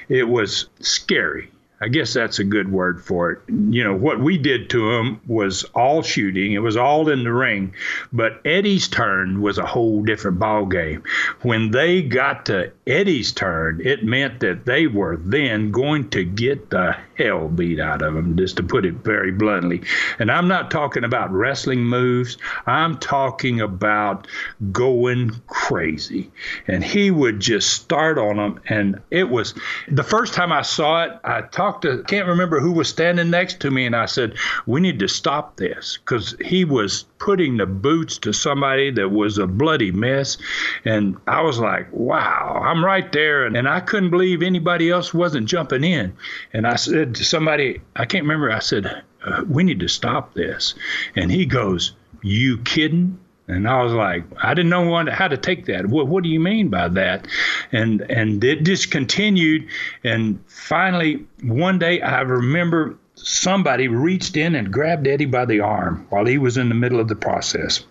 it 0.09 0.29
was 0.29 0.69
scary. 0.81 1.52
I 1.83 1.89
guess 1.89 2.15
that's 2.15 2.39
a 2.39 2.45
good 2.45 2.71
word 2.71 3.05
for 3.05 3.33
it. 3.33 3.41
You 3.49 3.83
know, 3.83 3.97
what 3.97 4.21
we 4.21 4.39
did 4.39 4.71
to 4.71 4.93
him 4.93 5.21
was 5.27 5.65
all 5.75 6.03
shooting. 6.03 6.53
It 6.53 6.61
was 6.61 6.77
all 6.77 7.09
in 7.09 7.25
the 7.25 7.33
ring. 7.33 7.75
But 8.13 8.41
Eddie's 8.45 8.87
turn 8.87 9.43
was 9.43 9.59
a 9.59 9.67
whole 9.67 10.05
different 10.05 10.39
ball 10.39 10.67
game. 10.67 11.03
When 11.41 11.73
they 11.73 12.01
got 12.03 12.47
to 12.47 12.71
Eddie's 12.87 13.33
turn, 13.33 13.81
it 13.85 14.05
meant 14.05 14.39
that 14.41 14.65
they 14.65 14.87
were 14.87 15.17
then 15.17 15.73
going 15.73 16.11
to 16.11 16.25
get 16.25 16.71
the 16.71 16.97
hell 17.17 17.49
beat 17.49 17.81
out 17.81 18.01
of 18.01 18.17
him, 18.17 18.37
just 18.37 18.59
to 18.59 18.63
put 18.63 18.85
it 18.85 18.95
very 18.95 19.33
bluntly. 19.33 19.83
And 20.21 20.31
I'm 20.31 20.47
not 20.47 20.71
talking 20.71 21.03
about 21.03 21.33
wrestling 21.33 21.85
moves. 21.85 22.39
I'm 22.65 22.99
talking 22.99 23.61
about 23.61 24.29
going 24.71 25.33
crazy. 25.49 26.31
And 26.69 26.85
he 26.85 27.11
would 27.11 27.41
just 27.41 27.71
start 27.71 28.19
on 28.19 28.37
them. 28.37 28.61
And 28.69 29.03
it 29.11 29.29
was 29.29 29.55
the 29.89 30.05
first 30.05 30.33
time 30.33 30.53
I 30.53 30.63
saw 30.63 31.03
it, 31.03 31.19
I 31.25 31.43
talked 31.43 31.72
talked 31.73 31.83
to, 31.83 32.03
can't 32.05 32.29
remember 32.29 32.61
who 32.61 32.73
was 32.73 32.89
standing 32.89 33.31
next 33.31 33.61
to 33.61 33.71
me, 33.71 33.87
and 33.87 33.97
I 33.97 34.07
said, 34.07 34.35
We 34.67 34.81
need 34.81 34.99
to 34.99 35.09
stop 35.09 35.57
this 35.57 35.99
because 35.99 36.37
he 36.45 36.65
was 36.65 37.05
putting 37.19 37.57
the 37.57 37.67
boots 37.67 38.19
to 38.19 38.33
somebody 38.33 38.91
that 38.93 39.11
was 39.11 39.39
a 39.39 39.47
bloody 39.47 39.91
mess. 39.91 40.39
And 40.85 41.17
I 41.27 41.43
was 41.43 41.59
like, 41.59 41.91
Wow, 41.93 42.63
I'm 42.65 42.85
right 42.85 43.11
there. 43.13 43.47
And, 43.47 43.57
and 43.57 43.69
I 43.69 43.81
couldn't 43.81 44.11
believe 44.11 44.43
anybody 44.43 44.91
else 44.91 45.15
wasn't 45.15 45.49
jumping 45.49 45.85
in. 45.85 46.15
And 46.53 46.67
I 46.67 46.77
said 46.77 47.15
to 47.17 47.25
somebody, 47.25 47.81
I 47.97 48.05
can't 48.05 48.25
remember, 48.25 48.51
I 48.51 48.61
said, 48.61 49.03
uh, 49.25 49.45
We 49.49 49.65
need 49.65 49.81
to 49.81 49.89
stop 49.89 50.35
this. 50.35 50.75
And 51.17 51.31
he 51.31 51.47
goes, 51.47 51.93
You 52.23 52.59
kidding? 52.59 53.19
And 53.49 53.69
I 53.69 53.83
was 53.83 53.93
like, 53.93 54.25
I 54.43 54.55
didn't 54.55 54.71
know 54.71 55.05
how 55.11 55.29
to 55.29 55.37
take 55.37 55.67
that. 55.67 55.87
What, 55.87 56.07
what 56.07 56.23
do 56.23 56.29
you 56.29 56.41
mean 56.41 56.69
by 56.69 56.89
that? 56.89 57.27
And 57.73 58.01
and 58.03 58.43
it 58.45 58.63
just 58.63 58.91
continued. 58.91 59.67
And 60.05 60.43
finally, 60.47 61.27
one 61.43 61.79
day, 61.79 62.01
I 62.01 62.21
remember 62.21 62.97
somebody 63.15 63.89
reached 63.89 64.37
in 64.37 64.55
and 64.55 64.73
grabbed 64.73 65.07
Eddie 65.07 65.27
by 65.27 65.45
the 65.45 65.61
arm 65.61 66.07
while 66.11 66.25
he 66.25 66.39
was 66.39 66.57
in 66.57 66.69
the 66.69 66.75
middle 66.75 67.01
of 67.01 67.09
the 67.09 67.17
process. 67.17 67.85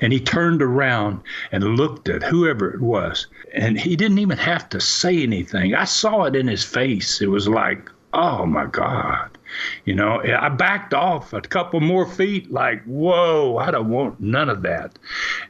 And 0.00 0.12
he 0.12 0.20
turned 0.20 0.62
around 0.62 1.20
and 1.50 1.76
looked 1.76 2.08
at 2.08 2.22
whoever 2.22 2.70
it 2.72 2.80
was. 2.80 3.26
And 3.52 3.78
he 3.78 3.96
didn't 3.96 4.20
even 4.20 4.38
have 4.38 4.68
to 4.70 4.80
say 4.80 5.22
anything. 5.22 5.74
I 5.74 5.84
saw 5.84 6.24
it 6.24 6.36
in 6.36 6.46
his 6.46 6.62
face. 6.64 7.20
It 7.20 7.26
was 7.26 7.48
like, 7.48 7.90
oh 8.12 8.46
my 8.46 8.66
God. 8.66 9.36
You 9.84 9.94
know, 9.94 10.22
I 10.22 10.48
backed 10.48 10.94
off 10.94 11.32
a 11.32 11.40
couple 11.40 11.80
more 11.80 12.06
feet, 12.06 12.50
like, 12.50 12.82
whoa, 12.84 13.56
I 13.58 13.70
don't 13.70 13.90
want 13.90 14.20
none 14.20 14.48
of 14.48 14.62
that. 14.62 14.98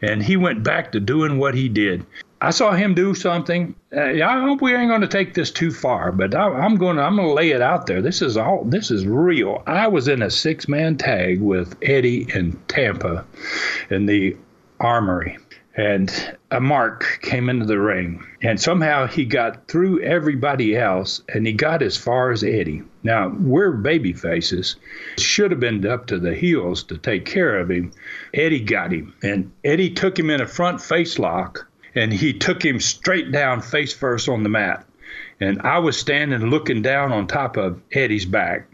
And 0.03 0.23
he 0.23 0.37
went 0.37 0.63
back 0.63 0.93
to 0.93 1.01
doing 1.01 1.39
what 1.39 1.55
he 1.55 1.69
did. 1.69 2.05
I 2.41 2.51
saw 2.51 2.73
him 2.73 2.95
do 2.95 3.15
something. 3.15 3.75
Uh, 3.97 4.01
I 4.01 4.41
hope 4.41 4.61
we 4.61 4.75
ain't 4.75 4.91
going 4.91 5.01
to 5.01 5.09
take 5.09 5.33
this 5.33 5.51
too 5.51 5.71
far, 5.71 6.13
but 6.13 6.35
I, 6.35 6.47
I'm 6.47 6.77
going. 6.77 6.97
To, 6.97 7.03
I'm 7.03 7.17
going 7.17 7.29
to 7.29 7.35
lay 7.35 7.53
it 7.53 7.63
out 7.63 7.87
there. 7.87 8.03
This 8.03 8.21
is 8.21 8.37
all. 8.37 8.65
This 8.65 8.91
is 8.91 9.07
real. 9.07 9.63
I 9.67 9.87
was 9.87 10.09
in 10.09 10.21
a 10.21 10.31
six-man 10.31 10.99
tag 10.99 11.41
with 11.41 11.75
Eddie 11.81 12.27
in 12.35 12.61
Tampa, 12.69 13.25
in 13.89 14.05
the 14.05 14.37
Armory, 14.81 15.39
and 15.77 16.37
a 16.53 16.61
mark 16.61 17.19
came 17.23 17.49
into 17.49 17.67
the 17.67 17.81
ring. 17.81 18.25
And 18.43 18.61
somehow 18.61 19.07
he 19.07 19.25
got 19.25 19.67
through 19.67 20.03
everybody 20.03 20.77
else 20.77 21.23
and 21.29 21.47
he 21.47 21.53
got 21.53 21.83
as 21.83 21.97
far 21.97 22.31
as 22.31 22.45
eddie. 22.45 22.83
Now 23.03 23.29
we're 23.29 23.73
baby 23.73 24.13
faces. 24.13 24.77
Should 25.19 25.51
have 25.51 25.61
been 25.61 25.85
up 25.87 26.07
to 26.07 26.19
the 26.19 26.35
heels 26.35 26.85
to 26.85 26.99
take 26.99 27.25
care 27.25 27.59
of 27.59 27.71
him. 27.71 27.93
Eddie 28.33 28.61
got 28.61 28.93
him. 28.93 29.15
And 29.23 29.51
eddie 29.65 29.91
took 29.91 30.19
him 30.19 30.31
in 30.31 30.41
a 30.41 30.47
front 30.47 30.81
face 30.81 31.19
lock 31.19 31.67
and 31.97 32.13
he 32.13 32.33
took 32.33 32.65
him 32.65 32.79
straight 32.79 33.33
down 33.33 33.61
face 33.61 33.93
first 33.93 34.29
on 34.29 34.45
the 34.45 34.49
mat. 34.49 34.87
And 35.41 35.61
i 35.63 35.79
was 35.79 35.97
standing 35.97 36.51
looking 36.51 36.83
down 36.83 37.13
on 37.13 37.27
top 37.27 37.57
of 37.57 37.81
eddie's 37.93 38.27
back 38.27 38.69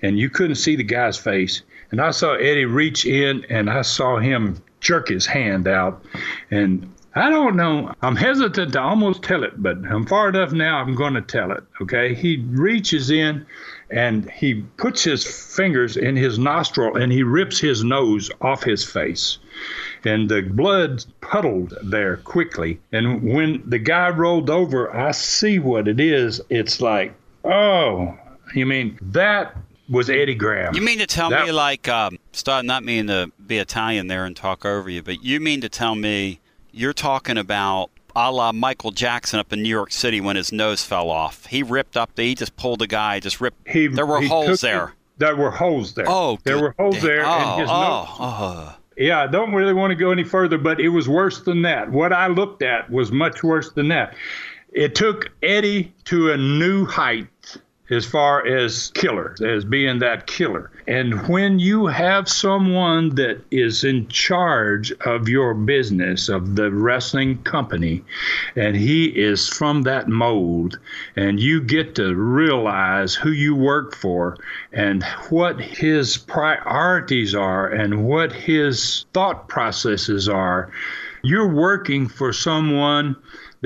and 0.00 0.18
you 0.18 0.30
couldn't 0.30 0.56
see 0.56 0.76
the 0.76 0.84
guy's 0.84 1.18
face. 1.18 1.62
And 1.90 2.00
i 2.00 2.12
saw 2.12 2.32
eddie 2.32 2.64
reach 2.64 3.04
in 3.04 3.44
and 3.50 3.68
i 3.68 3.82
saw 3.82 4.16
him 4.16 4.62
jerk 4.80 5.08
his 5.08 5.26
hand 5.26 5.68
out. 5.68 6.04
And 6.50 6.92
I 7.16 7.30
don't 7.30 7.56
know. 7.56 7.94
I'm 8.02 8.14
hesitant 8.14 8.74
to 8.74 8.80
almost 8.80 9.22
tell 9.22 9.42
it, 9.42 9.62
but 9.62 9.78
I'm 9.90 10.04
far 10.04 10.28
enough 10.28 10.52
now. 10.52 10.78
I'm 10.78 10.94
going 10.94 11.14
to 11.14 11.22
tell 11.22 11.50
it. 11.50 11.64
Okay. 11.80 12.14
He 12.14 12.44
reaches 12.48 13.10
in 13.10 13.46
and 13.90 14.30
he 14.30 14.62
puts 14.76 15.02
his 15.02 15.24
fingers 15.24 15.96
in 15.96 16.14
his 16.14 16.38
nostril 16.38 16.96
and 16.96 17.10
he 17.10 17.22
rips 17.22 17.58
his 17.58 17.82
nose 17.82 18.30
off 18.42 18.62
his 18.62 18.84
face. 18.84 19.38
And 20.04 20.28
the 20.28 20.42
blood 20.42 21.06
puddled 21.22 21.72
there 21.82 22.18
quickly. 22.18 22.80
And 22.92 23.22
when 23.22 23.62
the 23.64 23.78
guy 23.78 24.10
rolled 24.10 24.50
over, 24.50 24.94
I 24.94 25.12
see 25.12 25.58
what 25.58 25.88
it 25.88 25.98
is. 25.98 26.42
It's 26.50 26.82
like, 26.82 27.14
oh, 27.44 28.14
you 28.54 28.66
mean 28.66 28.98
that 29.00 29.56
was 29.88 30.10
Eddie 30.10 30.34
Graham. 30.34 30.74
You 30.74 30.82
mean 30.82 30.98
to 30.98 31.06
tell 31.06 31.30
that, 31.30 31.46
me, 31.46 31.52
like, 31.52 31.88
um, 31.88 32.18
start 32.32 32.64
not 32.64 32.84
meaning 32.84 33.06
to 33.08 33.32
be 33.46 33.58
Italian 33.58 34.06
there 34.08 34.24
and 34.24 34.36
talk 34.36 34.64
over 34.64 34.88
you, 34.90 35.02
but 35.02 35.22
you 35.22 35.40
mean 35.40 35.60
to 35.60 35.68
tell 35.68 35.94
me 35.94 36.40
you're 36.72 36.92
talking 36.92 37.38
about 37.38 37.90
a 38.14 38.30
la 38.32 38.52
Michael 38.52 38.90
Jackson 38.90 39.38
up 39.38 39.52
in 39.52 39.62
New 39.62 39.68
York 39.68 39.92
City 39.92 40.20
when 40.20 40.36
his 40.36 40.52
nose 40.52 40.82
fell 40.82 41.10
off. 41.10 41.46
He 41.46 41.62
ripped 41.62 41.96
up 41.96 42.14
the, 42.14 42.24
he 42.24 42.34
just 42.34 42.56
pulled 42.56 42.82
a 42.82 42.86
guy, 42.86 43.20
just 43.20 43.40
ripped. 43.40 43.68
He, 43.68 43.86
there 43.86 44.06
were 44.06 44.22
holes 44.22 44.60
there. 44.60 44.94
there 45.18 45.36
were 45.36 45.50
holes 45.50 45.94
there. 45.94 46.06
Oh, 46.08 46.38
there 46.44 46.60
were 46.60 46.74
holes 46.78 47.00
there. 47.02 47.24
Oh, 47.24 47.30
and 47.30 47.60
his 47.60 47.70
oh, 47.70 47.74
nose. 47.74 48.16
oh. 48.18 48.76
Yeah, 48.96 49.22
I 49.22 49.26
don't 49.26 49.52
really 49.52 49.74
want 49.74 49.90
to 49.90 49.94
go 49.94 50.10
any 50.10 50.24
further, 50.24 50.56
but 50.56 50.80
it 50.80 50.88
was 50.88 51.06
worse 51.06 51.42
than 51.42 51.60
that. 51.62 51.90
What 51.90 52.14
I 52.14 52.28
looked 52.28 52.62
at 52.62 52.90
was 52.90 53.12
much 53.12 53.42
worse 53.42 53.70
than 53.72 53.88
that. 53.88 54.14
It 54.72 54.94
took 54.94 55.30
Eddie 55.42 55.92
to 56.04 56.32
a 56.32 56.36
new 56.36 56.86
height 56.86 57.58
as 57.90 58.04
far 58.04 58.44
as 58.46 58.90
killer, 58.94 59.34
as 59.44 59.64
being 59.64 60.00
that 60.00 60.26
killer. 60.26 60.70
And 60.88 61.26
when 61.28 61.58
you 61.58 61.86
have 61.86 62.28
someone 62.28 63.14
that 63.16 63.40
is 63.50 63.84
in 63.84 64.08
charge 64.08 64.92
of 65.04 65.28
your 65.28 65.54
business, 65.54 66.28
of 66.28 66.56
the 66.56 66.70
wrestling 66.70 67.42
company, 67.42 68.04
and 68.56 68.76
he 68.76 69.06
is 69.06 69.48
from 69.48 69.82
that 69.82 70.08
mold, 70.08 70.78
and 71.14 71.38
you 71.38 71.60
get 71.60 71.94
to 71.96 72.14
realize 72.14 73.14
who 73.14 73.30
you 73.30 73.54
work 73.54 73.94
for 73.94 74.36
and 74.72 75.04
what 75.28 75.60
his 75.60 76.16
priorities 76.16 77.34
are 77.34 77.68
and 77.68 78.04
what 78.04 78.32
his 78.32 79.06
thought 79.12 79.48
processes 79.48 80.28
are, 80.28 80.70
you're 81.22 81.52
working 81.52 82.08
for 82.08 82.32
someone 82.32 83.16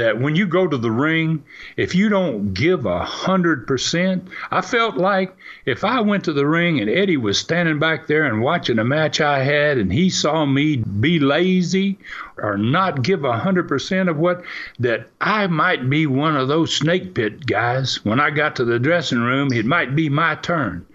that 0.00 0.18
when 0.18 0.34
you 0.34 0.46
go 0.46 0.66
to 0.66 0.78
the 0.78 0.90
ring, 0.90 1.44
if 1.76 1.94
you 1.94 2.08
don't 2.08 2.54
give 2.54 2.86
a 2.86 3.04
hundred 3.04 3.66
percent, 3.66 4.28
I 4.50 4.62
felt 4.62 4.96
like 4.96 5.36
if 5.66 5.84
I 5.84 6.00
went 6.00 6.24
to 6.24 6.32
the 6.32 6.46
ring 6.46 6.80
and 6.80 6.88
Eddie 6.88 7.18
was 7.18 7.38
standing 7.38 7.78
back 7.78 8.06
there 8.06 8.24
and 8.24 8.40
watching 8.40 8.78
a 8.78 8.84
match 8.84 9.20
I 9.20 9.44
had 9.44 9.76
and 9.76 9.92
he 9.92 10.08
saw 10.08 10.46
me 10.46 10.76
be 10.76 11.20
lazy 11.20 11.98
or 12.38 12.56
not 12.56 13.02
give 13.02 13.24
a 13.24 13.38
hundred 13.38 13.68
percent 13.68 14.08
of 14.08 14.16
what 14.16 14.42
that 14.78 15.08
I 15.20 15.46
might 15.48 15.90
be 15.90 16.06
one 16.06 16.34
of 16.34 16.48
those 16.48 16.74
snake 16.74 17.14
pit 17.14 17.44
guys. 17.44 18.02
When 18.02 18.20
I 18.20 18.30
got 18.30 18.56
to 18.56 18.64
the 18.64 18.78
dressing 18.78 19.20
room, 19.20 19.52
it 19.52 19.66
might 19.66 19.94
be 19.94 20.08
my 20.08 20.34
turn. 20.36 20.86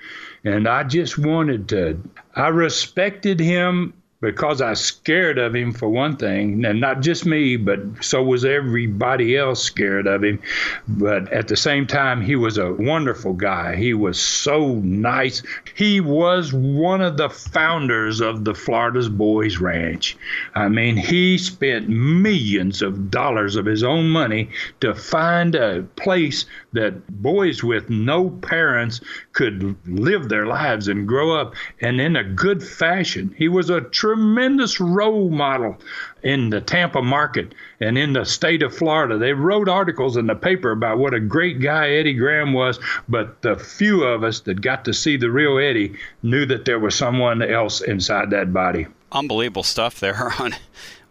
And 0.43 0.67
I 0.67 0.83
just 0.83 1.17
wanted 1.17 1.69
to, 1.69 1.99
I 2.35 2.47
respected 2.47 3.39
him 3.39 3.93
because 4.21 4.61
I 4.61 4.71
was 4.71 4.81
scared 4.81 5.37
of 5.37 5.53
him 5.53 5.73
for 5.73 5.89
one 5.89 6.15
thing, 6.17 6.63
and 6.65 6.79
not 6.79 7.01
just 7.01 7.25
me, 7.25 7.57
but 7.57 7.79
so 8.01 8.23
was 8.23 8.45
everybody 8.45 9.37
else 9.37 9.61
scared 9.61 10.07
of 10.07 10.23
him. 10.23 10.39
But 10.87 11.31
at 11.31 11.47
the 11.47 11.57
same 11.57 11.85
time, 11.85 12.21
he 12.21 12.35
was 12.35 12.57
a 12.57 12.73
wonderful 12.73 13.33
guy. 13.33 13.75
He 13.75 13.93
was 13.93 14.19
so 14.19 14.75
nice. 14.75 15.43
He 15.75 15.99
was 15.99 16.53
one 16.53 17.01
of 17.01 17.17
the 17.17 17.29
founders 17.29 18.21
of 18.21 18.45
the 18.45 18.55
Florida's 18.55 19.09
Boys 19.09 19.59
Ranch. 19.59 20.17
I 20.55 20.69
mean, 20.69 20.97
he 20.97 21.37
spent 21.37 21.89
millions 21.89 22.81
of 22.81 23.11
dollars 23.11 23.55
of 23.55 23.65
his 23.65 23.83
own 23.83 24.09
money 24.09 24.49
to 24.79 24.95
find 24.95 25.55
a 25.55 25.83
place 25.97 26.45
that 26.73 27.07
boys 27.21 27.63
with 27.63 27.89
no 27.89 28.29
parents 28.29 29.01
could 29.35 29.75
live 29.85 30.29
their 30.29 30.47
lives 30.47 30.87
and 30.87 31.07
grow 31.07 31.39
up 31.39 31.53
and 31.81 31.99
in 31.99 32.15
a 32.15 32.23
good 32.23 32.63
fashion. 32.63 33.35
He 33.37 33.49
was 33.49 33.69
a 33.69 33.81
tremendous 33.81 34.79
role 34.79 35.29
model 35.29 35.77
in 36.23 36.49
the 36.49 36.61
Tampa 36.61 37.01
market 37.01 37.53
and 37.81 37.97
in 37.97 38.13
the 38.13 38.23
state 38.23 38.63
of 38.63 38.75
Florida. 38.75 39.17
They 39.17 39.33
wrote 39.33 39.67
articles 39.67 40.15
in 40.15 40.27
the 40.27 40.35
paper 40.35 40.71
about 40.71 40.97
what 40.97 41.13
a 41.13 41.19
great 41.19 41.59
guy 41.59 41.89
Eddie 41.89 42.13
Graham 42.13 42.53
was, 42.53 42.79
but 43.09 43.41
the 43.41 43.57
few 43.57 44.03
of 44.03 44.23
us 44.23 44.39
that 44.41 44.61
got 44.61 44.85
to 44.85 44.93
see 44.93 45.17
the 45.17 45.29
real 45.29 45.59
Eddie 45.59 45.95
knew 46.23 46.45
that 46.45 46.63
there 46.63 46.79
was 46.79 46.95
someone 46.95 47.41
else 47.41 47.81
inside 47.81 48.29
that 48.29 48.53
body. 48.53 48.87
Unbelievable 49.11 49.63
stuff 49.63 49.99
there 49.99 50.33
on 50.39 50.55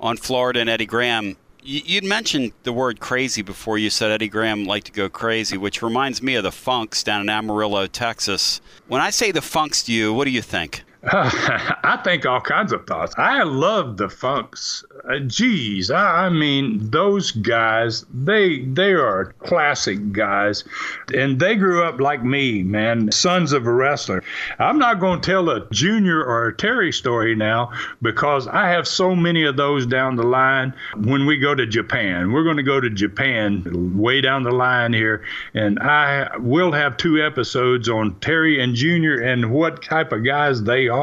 on 0.01 0.17
Florida 0.17 0.61
and 0.61 0.71
Eddie 0.71 0.87
Graham. 0.87 1.37
You'd 1.67 2.05
mentioned 2.05 2.53
the 2.65 2.75
word 2.75 3.01
crazy 3.01 3.41
before 3.41 3.79
you 3.79 3.89
said 3.89 4.11
Eddie 4.11 4.29
Graham 4.29 4.67
liked 4.67 4.85
to 4.85 4.93
go 4.93 5.09
crazy, 5.09 5.57
which 5.57 5.81
reminds 5.81 6.23
me 6.23 6.35
of 6.35 6.43
the 6.43 6.53
Funks 6.53 7.03
down 7.03 7.23
in 7.23 7.31
Amarillo, 7.31 7.87
Texas. 7.87 8.61
When 8.87 9.01
I 9.01 9.09
say 9.09 9.33
the 9.33 9.41
Funks 9.41 9.83
to 9.85 9.93
you, 9.93 10.13
what 10.13 10.27
do 10.27 10.31
you 10.31 10.43
think? 10.43 10.85
I 11.13 12.01
think 12.03 12.25
all 12.25 12.41
kinds 12.41 12.73
of 12.73 12.87
thoughts. 12.87 13.15
I 13.19 13.43
love 13.43 13.99
the 13.99 14.09
Funks. 14.09 14.85
Uh, 15.07 15.19
geez, 15.19 15.91
I, 15.91 16.27
I, 16.27 16.29
mean, 16.31 16.91
those 16.91 17.31
guys, 17.31 18.07
they 18.15 18.61
they 18.61 18.93
are 18.93 19.35
classic 19.41 20.13
guys, 20.13 20.65
and 21.13 21.39
they 21.39 21.57
grew 21.57 21.85
up 21.85 22.01
like 22.01 22.25
me, 22.25 22.63
man, 22.63 23.13
sons 23.13 23.53
of 23.53 23.67
a 23.67 23.73
wrestler. 23.73 24.25
I'm 24.59 24.79
not 24.79 24.99
going 24.99 25.21
to 25.21 25.31
tell 25.31 25.51
a 25.51 25.69
Junior 25.71 26.25
or 26.25 26.47
a 26.47 26.57
Terry 26.57 26.91
story 26.91 27.35
now 27.35 27.73
because 28.01 28.49
I 28.49 28.69
have 28.69 28.89
so 28.89 29.15
many 29.15 29.45
of 29.45 29.59
those 29.59 29.85
down 29.85 30.17
the 30.17 30.23
line 30.23 30.73
when 30.97 31.27
we 31.27 31.37
go 31.37 31.55
to 31.55 31.67
Japan. 31.67 32.33
We're 32.33 32.45
going 32.45 32.57
to 32.57 32.63
go 32.63 32.81
to 32.81 32.89
Japan 32.89 33.95
way 33.95 34.23
down 34.23 34.43
the 34.43 34.53
line 34.53 34.95
here, 34.95 35.23
and 35.53 35.79
I 35.81 36.35
will 36.39 36.73
have 36.73 36.97
two 36.97 37.23
episodes 37.23 37.91
on 37.91 38.19
Terry 38.21 38.63
and 38.63 38.75
Junior 38.75 39.21
and 39.21 39.51
what 39.51 39.83
type 39.83 40.11
of 40.11 40.25
guys 40.25 40.63
they 40.63 40.89
are. 40.89 40.94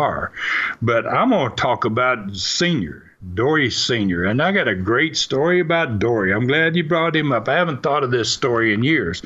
But 0.81 1.07
I'm 1.07 1.29
going 1.29 1.49
to 1.49 1.55
talk 1.55 1.85
about 1.85 2.35
Senior. 2.35 3.11
Dory 3.35 3.69
Sr. 3.69 4.23
And 4.25 4.41
I 4.41 4.51
got 4.51 4.67
a 4.67 4.73
great 4.73 5.15
story 5.15 5.59
about 5.59 5.99
Dory. 5.99 6.33
I'm 6.33 6.47
glad 6.47 6.75
you 6.75 6.83
brought 6.83 7.15
him 7.15 7.31
up. 7.31 7.47
I 7.47 7.53
haven't 7.53 7.83
thought 7.83 8.03
of 8.03 8.09
this 8.09 8.31
story 8.31 8.73
in 8.73 8.83
years. 8.83 9.21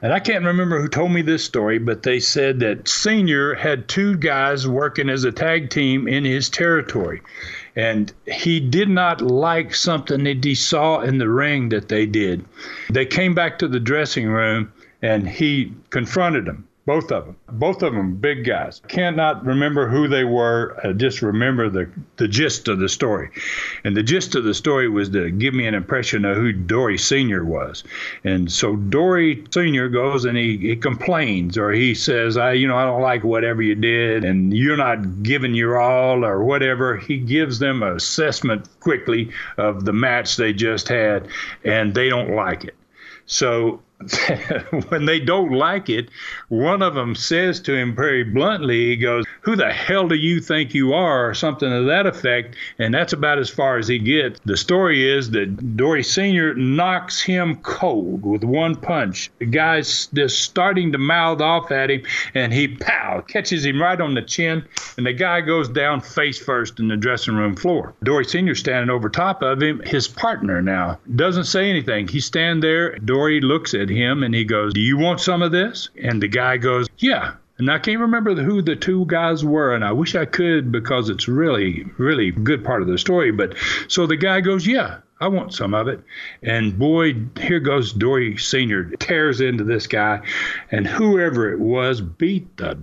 And 0.00 0.14
I 0.14 0.20
can't 0.20 0.46
remember 0.46 0.80
who 0.80 0.88
told 0.88 1.12
me 1.12 1.20
this 1.20 1.44
story, 1.44 1.78
but 1.78 2.02
they 2.02 2.20
said 2.20 2.60
that 2.60 2.88
Senior 2.88 3.54
had 3.54 3.86
two 3.86 4.16
guys 4.16 4.66
working 4.66 5.10
as 5.10 5.24
a 5.24 5.32
tag 5.32 5.68
team 5.68 6.08
in 6.08 6.24
his 6.24 6.48
territory. 6.48 7.20
And 7.76 8.10
he 8.26 8.60
did 8.60 8.88
not 8.88 9.20
like 9.20 9.74
something 9.74 10.24
that 10.24 10.42
he 10.42 10.54
saw 10.54 11.00
in 11.00 11.18
the 11.18 11.28
ring 11.28 11.68
that 11.68 11.90
they 11.90 12.06
did. 12.06 12.46
They 12.88 13.04
came 13.04 13.34
back 13.34 13.58
to 13.58 13.68
the 13.68 13.80
dressing 13.80 14.26
room 14.26 14.72
and 15.02 15.28
he 15.28 15.74
confronted 15.90 16.46
them 16.46 16.66
both 16.86 17.10
of 17.10 17.24
them. 17.24 17.36
Both 17.50 17.82
of 17.82 17.94
them 17.94 18.16
big 18.16 18.44
guys. 18.44 18.82
Cannot 18.88 19.44
remember 19.44 19.88
who 19.88 20.06
they 20.06 20.24
were. 20.24 20.78
I 20.84 20.92
just 20.92 21.22
remember 21.22 21.70
the, 21.70 21.90
the 22.16 22.28
gist 22.28 22.68
of 22.68 22.78
the 22.78 22.90
story. 22.90 23.30
And 23.84 23.96
the 23.96 24.02
gist 24.02 24.34
of 24.34 24.44
the 24.44 24.52
story 24.52 24.88
was 24.90 25.08
to 25.10 25.30
give 25.30 25.54
me 25.54 25.66
an 25.66 25.74
impression 25.74 26.26
of 26.26 26.36
who 26.36 26.52
Dory 26.52 26.98
Sr. 26.98 27.42
was. 27.44 27.84
And 28.22 28.52
so 28.52 28.76
Dory 28.76 29.44
Sr. 29.50 29.88
goes 29.88 30.26
and 30.26 30.36
he, 30.36 30.58
he 30.58 30.76
complains 30.76 31.56
or 31.56 31.72
he 31.72 31.94
says, 31.94 32.36
I, 32.36 32.52
you 32.52 32.68
know, 32.68 32.76
I 32.76 32.84
don't 32.84 33.00
like 33.02 33.24
whatever 33.24 33.62
you 33.62 33.74
did 33.74 34.24
and 34.24 34.54
you're 34.54 34.76
not 34.76 35.22
giving 35.22 35.54
your 35.54 35.80
all 35.80 36.22
or 36.22 36.44
whatever. 36.44 36.98
He 36.98 37.16
gives 37.16 37.58
them 37.58 37.82
an 37.82 37.96
assessment 37.96 38.68
quickly 38.80 39.30
of 39.56 39.86
the 39.86 39.92
match 39.94 40.36
they 40.36 40.52
just 40.52 40.88
had 40.88 41.28
and 41.64 41.94
they 41.94 42.10
don't 42.10 42.34
like 42.34 42.64
it. 42.64 42.74
So 43.26 43.80
when 44.88 45.06
they 45.06 45.20
don't 45.20 45.52
like 45.52 45.88
it, 45.88 46.08
one 46.48 46.82
of 46.82 46.94
them 46.94 47.14
says 47.14 47.60
to 47.60 47.74
him 47.74 47.94
very 47.94 48.24
bluntly, 48.24 48.86
he 48.90 48.96
goes, 48.96 49.23
Who 49.44 49.56
the 49.56 49.72
hell 49.72 50.08
do 50.08 50.14
you 50.14 50.40
think 50.40 50.74
you 50.74 50.92
are? 50.92 51.14
or 51.24 51.34
something 51.34 51.68
to 51.68 51.82
that 51.84 52.06
effect. 52.06 52.56
And 52.78 52.92
that's 52.92 53.12
about 53.12 53.38
as 53.38 53.50
far 53.50 53.78
as 53.78 53.88
he 53.88 53.98
gets. 53.98 54.40
The 54.44 54.56
story 54.56 55.10
is 55.10 55.30
that 55.30 55.76
Dory 55.76 56.02
Sr. 56.02 56.54
knocks 56.54 57.20
him 57.20 57.56
cold 57.56 58.24
with 58.24 58.44
one 58.44 58.76
punch. 58.76 59.30
The 59.38 59.46
guy's 59.46 60.06
just 60.08 60.42
starting 60.42 60.92
to 60.92 60.98
mouth 60.98 61.40
off 61.40 61.70
at 61.70 61.90
him, 61.90 62.02
and 62.34 62.52
he 62.52 62.68
pow, 62.68 63.20
catches 63.20 63.64
him 63.64 63.80
right 63.80 64.00
on 64.00 64.14
the 64.14 64.22
chin, 64.22 64.64
and 64.96 65.06
the 65.06 65.12
guy 65.12 65.40
goes 65.40 65.68
down 65.68 66.00
face 66.00 66.38
first 66.38 66.78
in 66.80 66.88
the 66.88 66.96
dressing 66.96 67.34
room 67.34 67.56
floor. 67.56 67.94
Dory 68.02 68.24
Sr. 68.24 68.54
standing 68.54 68.90
over 68.90 69.08
top 69.08 69.42
of 69.42 69.62
him, 69.62 69.80
his 69.84 70.08
partner 70.08 70.62
now, 70.62 70.98
doesn't 71.16 71.44
say 71.44 71.68
anything. 71.68 72.08
He 72.08 72.20
stands 72.20 72.62
there. 72.62 72.96
Dory 72.98 73.40
looks 73.40 73.74
at 73.74 73.88
him 73.88 74.22
and 74.22 74.34
he 74.34 74.44
goes, 74.44 74.72
Do 74.72 74.80
you 74.80 74.98
want 74.98 75.20
some 75.20 75.42
of 75.42 75.52
this? 75.52 75.88
And 76.02 76.22
the 76.22 76.28
guy 76.28 76.56
goes, 76.56 76.88
Yeah. 76.98 77.34
And 77.56 77.70
I 77.70 77.78
can't 77.78 78.00
remember 78.00 78.34
who 78.34 78.62
the 78.62 78.74
two 78.74 79.04
guys 79.06 79.44
were, 79.44 79.74
and 79.74 79.84
I 79.84 79.92
wish 79.92 80.16
I 80.16 80.24
could 80.24 80.72
because 80.72 81.08
it's 81.08 81.28
really, 81.28 81.84
really 81.98 82.32
good 82.32 82.64
part 82.64 82.82
of 82.82 82.88
the 82.88 82.98
story. 82.98 83.30
But 83.30 83.54
so 83.86 84.06
the 84.06 84.16
guy 84.16 84.40
goes, 84.40 84.66
Yeah, 84.66 84.98
I 85.20 85.28
want 85.28 85.54
some 85.54 85.72
of 85.72 85.86
it. 85.86 86.02
And 86.42 86.78
boy, 86.78 87.14
here 87.40 87.60
goes 87.60 87.92
Dory 87.92 88.36
Sr. 88.36 88.84
tears 88.96 89.40
into 89.40 89.62
this 89.62 89.86
guy, 89.86 90.20
and 90.70 90.86
whoever 90.86 91.52
it 91.52 91.60
was 91.60 92.00
beat 92.00 92.56
the 92.56 92.78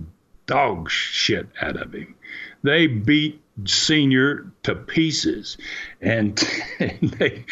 dog 0.46 0.90
shit 0.90 1.46
out 1.60 1.76
of 1.76 1.92
him. 1.94 2.14
They 2.62 2.86
beat 2.86 3.40
Senior 3.68 4.46
to 4.62 4.74
pieces. 4.74 5.56
And 6.00 6.36
they, 6.78 7.44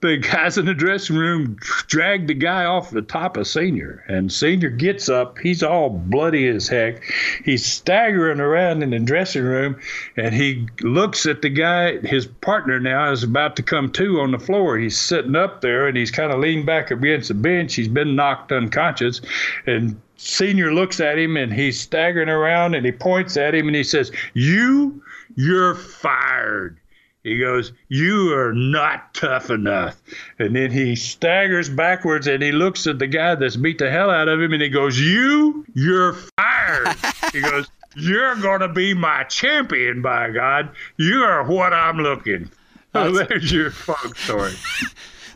the 0.00 0.16
guys 0.16 0.58
in 0.58 0.66
the 0.66 0.74
dressing 0.74 1.16
room 1.16 1.56
dragged 1.86 2.28
the 2.28 2.34
guy 2.34 2.64
off 2.64 2.90
the 2.90 3.02
top 3.02 3.36
of 3.36 3.46
Senior. 3.46 4.04
And 4.08 4.32
Senior 4.32 4.70
gets 4.70 5.08
up. 5.08 5.38
He's 5.38 5.62
all 5.62 5.90
bloody 5.90 6.48
as 6.48 6.68
heck. 6.68 7.02
He's 7.44 7.64
staggering 7.64 8.40
around 8.40 8.82
in 8.82 8.90
the 8.90 8.98
dressing 8.98 9.44
room 9.44 9.80
and 10.16 10.34
he 10.34 10.68
looks 10.80 11.26
at 11.26 11.42
the 11.42 11.50
guy. 11.50 11.98
His 11.98 12.26
partner 12.26 12.80
now 12.80 13.10
is 13.12 13.22
about 13.22 13.56
to 13.56 13.62
come 13.62 13.90
to 13.92 14.20
on 14.20 14.30
the 14.30 14.38
floor. 14.38 14.78
He's 14.78 14.98
sitting 14.98 15.36
up 15.36 15.60
there 15.60 15.86
and 15.86 15.96
he's 15.96 16.10
kind 16.10 16.32
of 16.32 16.40
leaned 16.40 16.66
back 16.66 16.90
against 16.90 17.28
the 17.28 17.34
bench. 17.34 17.74
He's 17.74 17.88
been 17.88 18.16
knocked 18.16 18.52
unconscious. 18.52 19.20
And 19.66 20.00
Senior 20.24 20.72
looks 20.72 21.00
at 21.00 21.18
him 21.18 21.36
and 21.36 21.52
he's 21.52 21.80
staggering 21.80 22.28
around 22.28 22.74
and 22.76 22.86
he 22.86 22.92
points 22.92 23.36
at 23.36 23.56
him 23.56 23.66
and 23.66 23.74
he 23.74 23.82
says, 23.82 24.12
You 24.34 25.02
you're 25.34 25.74
fired. 25.74 26.78
He 27.24 27.38
goes, 27.38 27.72
You 27.88 28.32
are 28.32 28.52
not 28.54 29.14
tough 29.14 29.50
enough. 29.50 30.00
And 30.38 30.54
then 30.54 30.70
he 30.70 30.94
staggers 30.94 31.68
backwards 31.68 32.28
and 32.28 32.40
he 32.40 32.52
looks 32.52 32.86
at 32.86 33.00
the 33.00 33.08
guy 33.08 33.34
that's 33.34 33.56
beat 33.56 33.78
the 33.78 33.90
hell 33.90 34.10
out 34.10 34.28
of 34.28 34.40
him 34.40 34.52
and 34.52 34.62
he 34.62 34.68
goes, 34.68 34.98
You, 34.98 35.66
you're 35.74 36.12
fired. 36.38 36.96
he 37.32 37.40
goes, 37.50 37.68
You're 37.96 38.36
going 38.36 38.60
to 38.60 38.68
be 38.68 38.94
my 38.94 39.24
champion, 39.24 40.02
by 40.02 40.30
God. 40.30 40.70
You 40.98 41.22
are 41.22 41.42
what 41.42 41.72
I'm 41.72 41.98
looking. 41.98 42.48
So 42.92 43.10
there's 43.24 43.50
your 43.50 43.72
funk 43.72 44.16
story. 44.16 44.54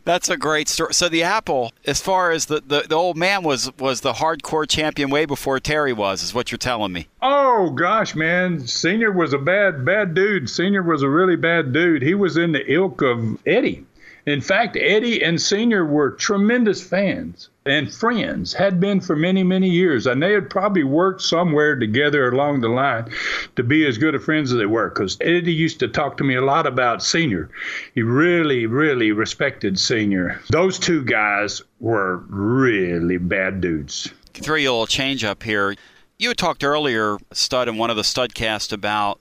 That's 0.06 0.28
a 0.28 0.36
great 0.36 0.68
story. 0.68 0.94
So 0.94 1.08
the 1.08 1.24
Apple, 1.24 1.72
as 1.84 2.00
far 2.00 2.30
as 2.30 2.46
the, 2.46 2.62
the, 2.64 2.82
the 2.88 2.94
old 2.94 3.16
man 3.16 3.42
was 3.42 3.76
was 3.76 4.02
the 4.02 4.12
hardcore 4.14 4.66
champion 4.66 5.10
way 5.10 5.26
before 5.26 5.58
Terry 5.58 5.92
was, 5.92 6.22
is 6.22 6.32
what 6.32 6.52
you're 6.52 6.58
telling 6.58 6.92
me. 6.92 7.08
Oh 7.22 7.70
gosh, 7.70 8.14
man, 8.14 8.68
Senior 8.68 9.10
was 9.10 9.32
a 9.32 9.38
bad 9.38 9.84
bad 9.84 10.14
dude. 10.14 10.48
Senior 10.48 10.84
was 10.84 11.02
a 11.02 11.08
really 11.08 11.34
bad 11.34 11.72
dude. 11.72 12.02
He 12.02 12.14
was 12.14 12.36
in 12.36 12.52
the 12.52 12.72
ilk 12.72 13.02
of 13.02 13.36
Eddie. 13.46 13.84
In 14.26 14.40
fact, 14.40 14.76
Eddie 14.80 15.24
and 15.24 15.42
Senior 15.42 15.84
were 15.84 16.12
tremendous 16.12 16.80
fans 16.86 17.48
and 17.66 17.92
friends, 17.92 18.52
had 18.52 18.80
been 18.80 19.00
for 19.00 19.16
many, 19.16 19.42
many 19.42 19.68
years. 19.68 20.06
And 20.06 20.22
they 20.22 20.32
had 20.32 20.48
probably 20.48 20.84
worked 20.84 21.22
somewhere 21.22 21.76
together 21.76 22.28
along 22.28 22.60
the 22.60 22.68
line 22.68 23.10
to 23.56 23.62
be 23.62 23.86
as 23.86 23.98
good 23.98 24.14
of 24.14 24.24
friends 24.24 24.52
as 24.52 24.58
they 24.58 24.66
were. 24.66 24.88
Because 24.88 25.16
Eddie 25.20 25.52
used 25.52 25.78
to 25.80 25.88
talk 25.88 26.16
to 26.18 26.24
me 26.24 26.36
a 26.36 26.42
lot 26.42 26.66
about 26.66 27.02
Senior. 27.02 27.50
He 27.94 28.02
really, 28.02 28.66
really 28.66 29.12
respected 29.12 29.78
Senior. 29.78 30.40
Those 30.50 30.78
two 30.78 31.04
guys 31.04 31.62
were 31.80 32.18
really 32.28 33.18
bad 33.18 33.60
dudes. 33.60 34.12
Three 34.34 34.64
a 34.64 34.72
little 34.72 34.86
change 34.86 35.24
up 35.24 35.42
here. 35.42 35.74
You 36.18 36.28
had 36.28 36.38
talked 36.38 36.64
earlier, 36.64 37.18
Stud, 37.32 37.68
in 37.68 37.76
one 37.76 37.90
of 37.90 37.96
the 37.96 38.02
Studcasts 38.02 38.72
about 38.72 39.20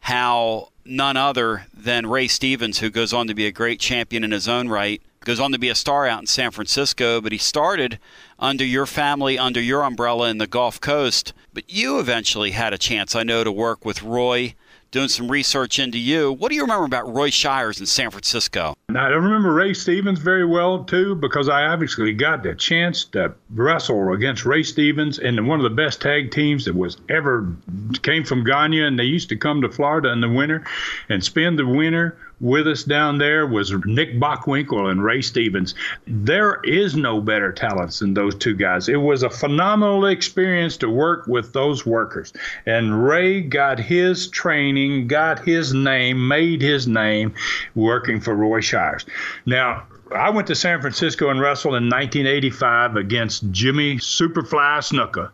how 0.00 0.68
none 0.84 1.16
other 1.16 1.66
than 1.74 2.06
Ray 2.06 2.28
Stevens, 2.28 2.78
who 2.78 2.90
goes 2.90 3.12
on 3.12 3.26
to 3.26 3.34
be 3.34 3.46
a 3.46 3.52
great 3.52 3.80
champion 3.80 4.24
in 4.24 4.30
his 4.30 4.48
own 4.48 4.68
right, 4.68 5.02
goes 5.28 5.38
on 5.38 5.52
to 5.52 5.58
be 5.58 5.68
a 5.68 5.74
star 5.74 6.06
out 6.06 6.20
in 6.20 6.26
San 6.26 6.50
Francisco, 6.50 7.20
but 7.20 7.32
he 7.32 7.38
started 7.38 7.98
under 8.38 8.64
your 8.64 8.86
family, 8.86 9.38
under 9.38 9.60
your 9.60 9.82
umbrella 9.82 10.30
in 10.30 10.38
the 10.38 10.46
Gulf 10.46 10.80
Coast. 10.80 11.34
But 11.52 11.64
you 11.68 12.00
eventually 12.00 12.52
had 12.52 12.72
a 12.72 12.78
chance, 12.78 13.14
I 13.14 13.24
know, 13.24 13.44
to 13.44 13.52
work 13.52 13.84
with 13.84 14.02
Roy 14.02 14.54
doing 14.90 15.08
some 15.08 15.30
research 15.30 15.78
into 15.78 15.98
you. 15.98 16.32
What 16.32 16.48
do 16.48 16.54
you 16.54 16.62
remember 16.62 16.86
about 16.86 17.14
Roy 17.14 17.28
Shires 17.28 17.78
in 17.78 17.84
San 17.84 18.10
Francisco? 18.10 18.74
I 18.88 19.10
don't 19.10 19.22
remember 19.22 19.52
Ray 19.52 19.74
Stevens 19.74 20.18
very 20.18 20.46
well 20.46 20.84
too 20.84 21.14
because 21.14 21.50
I 21.50 21.64
obviously 21.66 22.14
got 22.14 22.42
the 22.42 22.54
chance 22.54 23.04
to 23.06 23.34
wrestle 23.50 24.14
against 24.14 24.46
Ray 24.46 24.62
Stevens 24.62 25.18
and 25.18 25.46
one 25.46 25.60
of 25.60 25.64
the 25.64 25.76
best 25.76 26.00
tag 26.00 26.30
teams 26.30 26.64
that 26.64 26.74
was 26.74 26.96
ever 27.10 27.54
came 28.00 28.24
from 28.24 28.44
Ghana 28.44 28.86
and 28.86 28.98
they 28.98 29.04
used 29.04 29.28
to 29.28 29.36
come 29.36 29.60
to 29.60 29.68
Florida 29.68 30.10
in 30.10 30.22
the 30.22 30.28
winter 30.30 30.64
and 31.10 31.22
spend 31.22 31.58
the 31.58 31.66
winter 31.66 32.16
with 32.40 32.66
us 32.68 32.84
down 32.84 33.18
there 33.18 33.46
was 33.46 33.72
Nick 33.84 34.18
Bockwinkel 34.18 34.90
and 34.90 35.02
Ray 35.02 35.22
Stevens. 35.22 35.74
There 36.06 36.60
is 36.64 36.94
no 36.96 37.20
better 37.20 37.52
talents 37.52 37.98
than 37.98 38.14
those 38.14 38.34
two 38.34 38.54
guys. 38.54 38.88
It 38.88 38.96
was 38.96 39.22
a 39.22 39.30
phenomenal 39.30 40.06
experience 40.06 40.76
to 40.78 40.88
work 40.88 41.26
with 41.26 41.52
those 41.52 41.84
workers. 41.84 42.32
And 42.66 43.06
Ray 43.06 43.40
got 43.40 43.78
his 43.78 44.28
training, 44.28 45.08
got 45.08 45.44
his 45.44 45.74
name, 45.74 46.28
made 46.28 46.62
his 46.62 46.86
name 46.86 47.34
working 47.74 48.20
for 48.20 48.34
Roy 48.34 48.60
Shires. 48.60 49.04
Now, 49.46 49.86
I 50.14 50.30
went 50.30 50.46
to 50.46 50.54
San 50.54 50.80
Francisco 50.80 51.28
and 51.28 51.40
wrestled 51.40 51.74
in 51.74 51.84
1985 51.84 52.96
against 52.96 53.50
Jimmy 53.50 53.96
Superfly 53.96 54.78
Snuka 54.78 55.30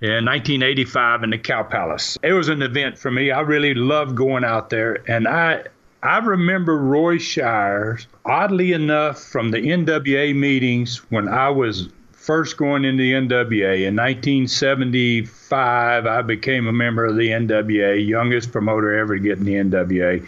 in 0.00 0.24
1985 0.24 1.24
in 1.24 1.30
the 1.30 1.38
Cow 1.38 1.62
Palace. 1.62 2.18
It 2.22 2.32
was 2.32 2.48
an 2.48 2.62
event 2.62 2.98
for 2.98 3.10
me. 3.10 3.30
I 3.30 3.40
really 3.40 3.74
loved 3.74 4.16
going 4.16 4.44
out 4.44 4.70
there, 4.70 4.98
and 5.08 5.28
I 5.28 5.64
I 6.02 6.18
remember 6.18 6.76
Roy 6.76 7.18
Shires, 7.18 8.08
oddly 8.24 8.72
enough, 8.72 9.20
from 9.20 9.50
the 9.50 9.58
NWA 9.58 10.34
meetings 10.34 10.96
when 11.10 11.28
I 11.28 11.50
was 11.50 11.90
first 12.12 12.56
going 12.56 12.84
into 12.84 13.02
the 13.02 13.12
NWA. 13.12 13.86
In 13.86 13.94
1975, 13.96 16.06
I 16.06 16.22
became 16.22 16.68
a 16.68 16.72
member 16.72 17.04
of 17.06 17.16
the 17.16 17.30
NWA, 17.30 18.06
youngest 18.06 18.52
promoter 18.52 18.96
ever 18.98 19.16
to 19.16 19.22
get 19.22 19.38
in 19.38 19.44
the 19.44 19.54
NWA. 19.54 20.24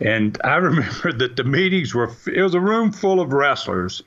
And 0.00 0.36
I 0.42 0.56
remember 0.56 1.12
that 1.12 1.36
the 1.36 1.44
meetings 1.44 1.94
were, 1.94 2.10
it 2.26 2.42
was 2.42 2.54
a 2.54 2.60
room 2.60 2.90
full 2.90 3.20
of 3.20 3.32
wrestlers. 3.32 4.02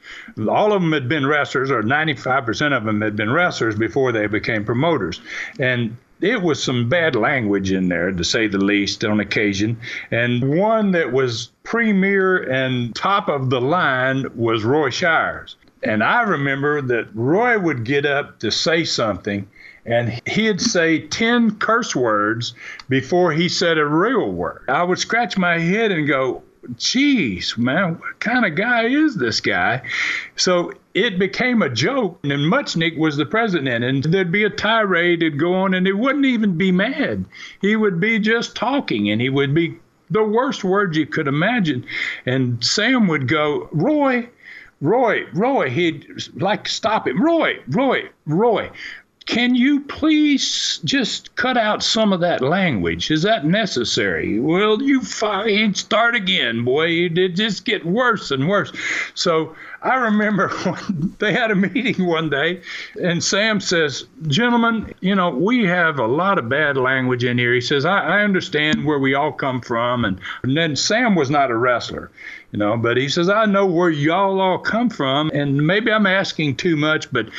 All 0.50 0.74
of 0.74 0.82
them 0.82 0.92
had 0.92 1.08
been 1.08 1.26
wrestlers, 1.26 1.72
or 1.72 1.82
95% 1.82 2.76
of 2.76 2.84
them 2.84 3.00
had 3.02 3.16
been 3.16 3.32
wrestlers 3.32 3.78
before 3.78 4.12
they 4.12 4.28
became 4.28 4.66
promoters. 4.66 5.22
And 5.58 5.96
it 6.22 6.42
was 6.42 6.64
some 6.64 6.90
bad 6.90 7.16
language 7.16 7.72
in 7.72 7.90
there, 7.90 8.12
to 8.12 8.24
say 8.24 8.48
the 8.48 8.58
least, 8.58 9.04
on 9.04 9.20
occasion. 9.20 9.80
And 10.12 10.58
one 10.58 10.92
that 10.92 11.12
was 11.12 11.52
premier 11.64 12.38
and 12.38 12.96
top 12.96 13.28
of 13.28 13.50
the 13.50 13.62
line 13.62 14.26
was 14.36 14.64
Roy 14.64 14.90
Shires. 14.90 15.56
And 15.84 16.04
I 16.04 16.22
remember 16.22 16.82
that 16.82 17.10
Roy 17.16 17.58
would 17.58 17.86
get 17.86 18.06
up 18.06 18.40
to 18.40 18.52
say 18.52 18.84
something, 18.84 19.48
and 19.86 20.22
he'd 20.28 20.62
say 20.62 21.08
10 21.08 21.58
curse 21.58 21.96
words 21.96 22.54
before 22.88 23.32
he 23.32 23.50
said 23.50 23.80
a 23.80 23.86
real 23.86 24.32
word. 24.32 24.64
I 24.68 24.84
would 24.84 25.00
scratch 25.00 25.38
my 25.38 25.58
head 25.58 25.92
and 25.92 26.08
go, 26.08 26.44
geez, 26.78 27.58
man, 27.58 27.96
what 27.96 28.20
kind 28.20 28.46
of 28.46 28.56
guy 28.56 28.86
is 28.86 29.16
this 29.16 29.42
guy? 29.42 29.82
So 30.36 30.74
it 30.94 31.20
became 31.20 31.62
a 31.62 31.70
joke, 31.70 32.20
and 32.24 32.52
Muchnick 32.52 32.98
was 32.98 33.18
the 33.18 33.26
president, 33.26 33.84
and 33.84 34.04
there'd 34.04 34.32
be 34.32 34.44
a 34.44 34.50
tirade 34.50 35.22
that'd 35.22 35.40
go 35.40 35.54
on, 35.54 35.74
and 35.74 35.86
he 35.86 35.94
wouldn't 35.94 36.26
even 36.26 36.58
be 36.58 36.72
mad. 36.72 37.26
He 37.62 37.76
would 37.76 38.00
be 38.00 38.20
just 38.20 38.56
talking, 38.56 39.10
and 39.10 39.22
he 39.22 39.30
would 39.30 39.54
be 39.54 39.78
the 40.10 40.24
worst 40.24 40.64
words 40.64 40.98
you 40.98 41.06
could 41.06 41.28
imagine. 41.28 41.86
And 42.26 42.64
Sam 42.64 43.08
would 43.08 43.28
go, 43.28 43.70
Roy, 43.72 44.28
Roy, 44.82 45.26
Roy, 45.34 45.70
he'd 45.70 46.08
like 46.36 46.68
stop 46.68 47.08
him. 47.08 47.22
Roy, 47.22 47.60
Roy, 47.70 48.10
Roy, 48.26 48.70
can 49.26 49.54
you 49.54 49.82
please 49.82 50.80
just 50.84 51.36
cut 51.36 51.56
out 51.56 51.84
some 51.84 52.12
of 52.12 52.22
that 52.22 52.42
language? 52.42 53.12
Is 53.12 53.22
that 53.22 53.46
necessary? 53.46 54.40
Well, 54.40 54.82
you 54.82 55.02
fine, 55.02 55.76
start 55.76 56.16
again, 56.16 56.66
boy. 56.66 56.88
It 56.88 57.36
just 57.36 57.64
get 57.64 57.86
worse 57.86 58.32
and 58.32 58.50
worse. 58.50 58.72
So 59.14 59.56
I 59.84 59.96
remember 59.96 60.50
when 60.64 61.16
they 61.20 61.34
had 61.34 61.52
a 61.52 61.56
meeting 61.56 62.06
one 62.06 62.30
day, 62.30 62.62
and 63.02 63.24
Sam 63.24 63.60
says, 63.60 64.06
Gentlemen, 64.28 64.94
you 65.02 65.14
know, 65.14 65.30
we 65.30 65.66
have 65.66 66.00
a 66.00 66.08
lot 66.08 66.40
of 66.40 66.50
bad 66.50 66.76
language 66.76 67.24
in 67.24 67.38
here. 67.38 67.54
He 67.54 67.62
says, 67.62 67.86
I, 67.86 68.00
I 68.00 68.24
understand 68.24 68.86
where 68.86 69.00
we 69.00 69.14
all 69.14 69.32
come 69.32 69.62
from. 69.62 70.04
And, 70.04 70.20
and 70.42 70.58
then 70.58 70.76
Sam 70.76 71.14
was 71.14 71.30
not 71.30 71.52
a 71.52 71.56
wrestler, 71.56 72.10
you 72.52 72.60
know, 72.60 72.76
but 72.76 72.98
he 72.98 73.08
says, 73.08 73.30
I 73.30 73.46
know 73.46 73.68
where 73.68 73.90
y'all 73.90 74.42
all 74.42 74.60
come 74.60 74.90
from. 74.90 75.30
And 75.32 75.66
maybe 75.66 75.92
I'm 75.92 76.08
asking 76.08 76.56
too 76.56 76.76
much, 76.76 77.12
but 77.12 77.30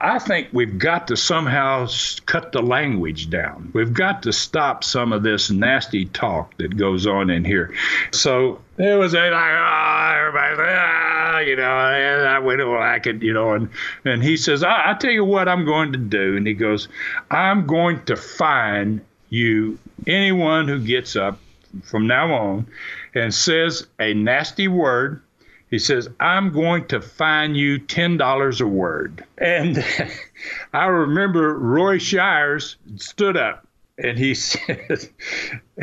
I 0.00 0.18
think 0.18 0.48
we've 0.52 0.78
got 0.78 1.08
to 1.08 1.16
somehow 1.16 1.88
cut 2.26 2.52
the 2.52 2.62
language 2.62 3.30
down. 3.30 3.70
We've 3.72 3.94
got 3.94 4.24
to 4.24 4.32
stop 4.32 4.84
some 4.84 5.12
of 5.12 5.22
this 5.22 5.50
nasty 5.50 6.04
talk 6.04 6.54
that 6.58 6.76
goes 6.76 7.06
on 7.06 7.30
in 7.30 7.44
here. 7.44 7.74
So 8.10 8.60
it 8.76 8.98
was 8.98 9.14
like, 9.14 9.32
oh, 9.32 10.14
everybody, 10.18 10.70
ah, 10.70 11.38
you 11.38 11.56
know, 11.56 11.62
and 11.62 12.28
I 12.28 12.38
went, 12.40 12.58
well, 12.58 12.82
I 12.82 12.98
could, 12.98 13.22
you 13.22 13.32
know, 13.32 13.54
and, 13.54 13.70
and 14.04 14.22
he 14.22 14.36
says, 14.36 14.62
I, 14.62 14.90
I 14.90 14.94
tell 14.94 15.10
you 15.10 15.24
what 15.24 15.48
I'm 15.48 15.64
going 15.64 15.92
to 15.92 15.98
do. 15.98 16.36
And 16.36 16.46
he 16.46 16.52
goes, 16.52 16.88
I'm 17.30 17.66
going 17.66 18.04
to 18.04 18.16
fine 18.16 19.00
you, 19.30 19.78
anyone 20.06 20.68
who 20.68 20.78
gets 20.78 21.16
up 21.16 21.38
from 21.84 22.06
now 22.06 22.34
on 22.34 22.66
and 23.14 23.34
says 23.34 23.86
a 23.98 24.12
nasty 24.14 24.68
word 24.68 25.22
he 25.70 25.78
says, 25.78 26.08
I'm 26.20 26.52
going 26.52 26.86
to 26.88 27.00
fine 27.00 27.54
you 27.54 27.78
$10 27.78 28.60
a 28.60 28.66
word. 28.66 29.24
And 29.38 29.84
I 30.72 30.86
remember 30.86 31.58
Roy 31.58 31.98
Shires 31.98 32.76
stood 32.96 33.36
up 33.36 33.66
and 33.98 34.18
he 34.18 34.34
says, 34.34 35.10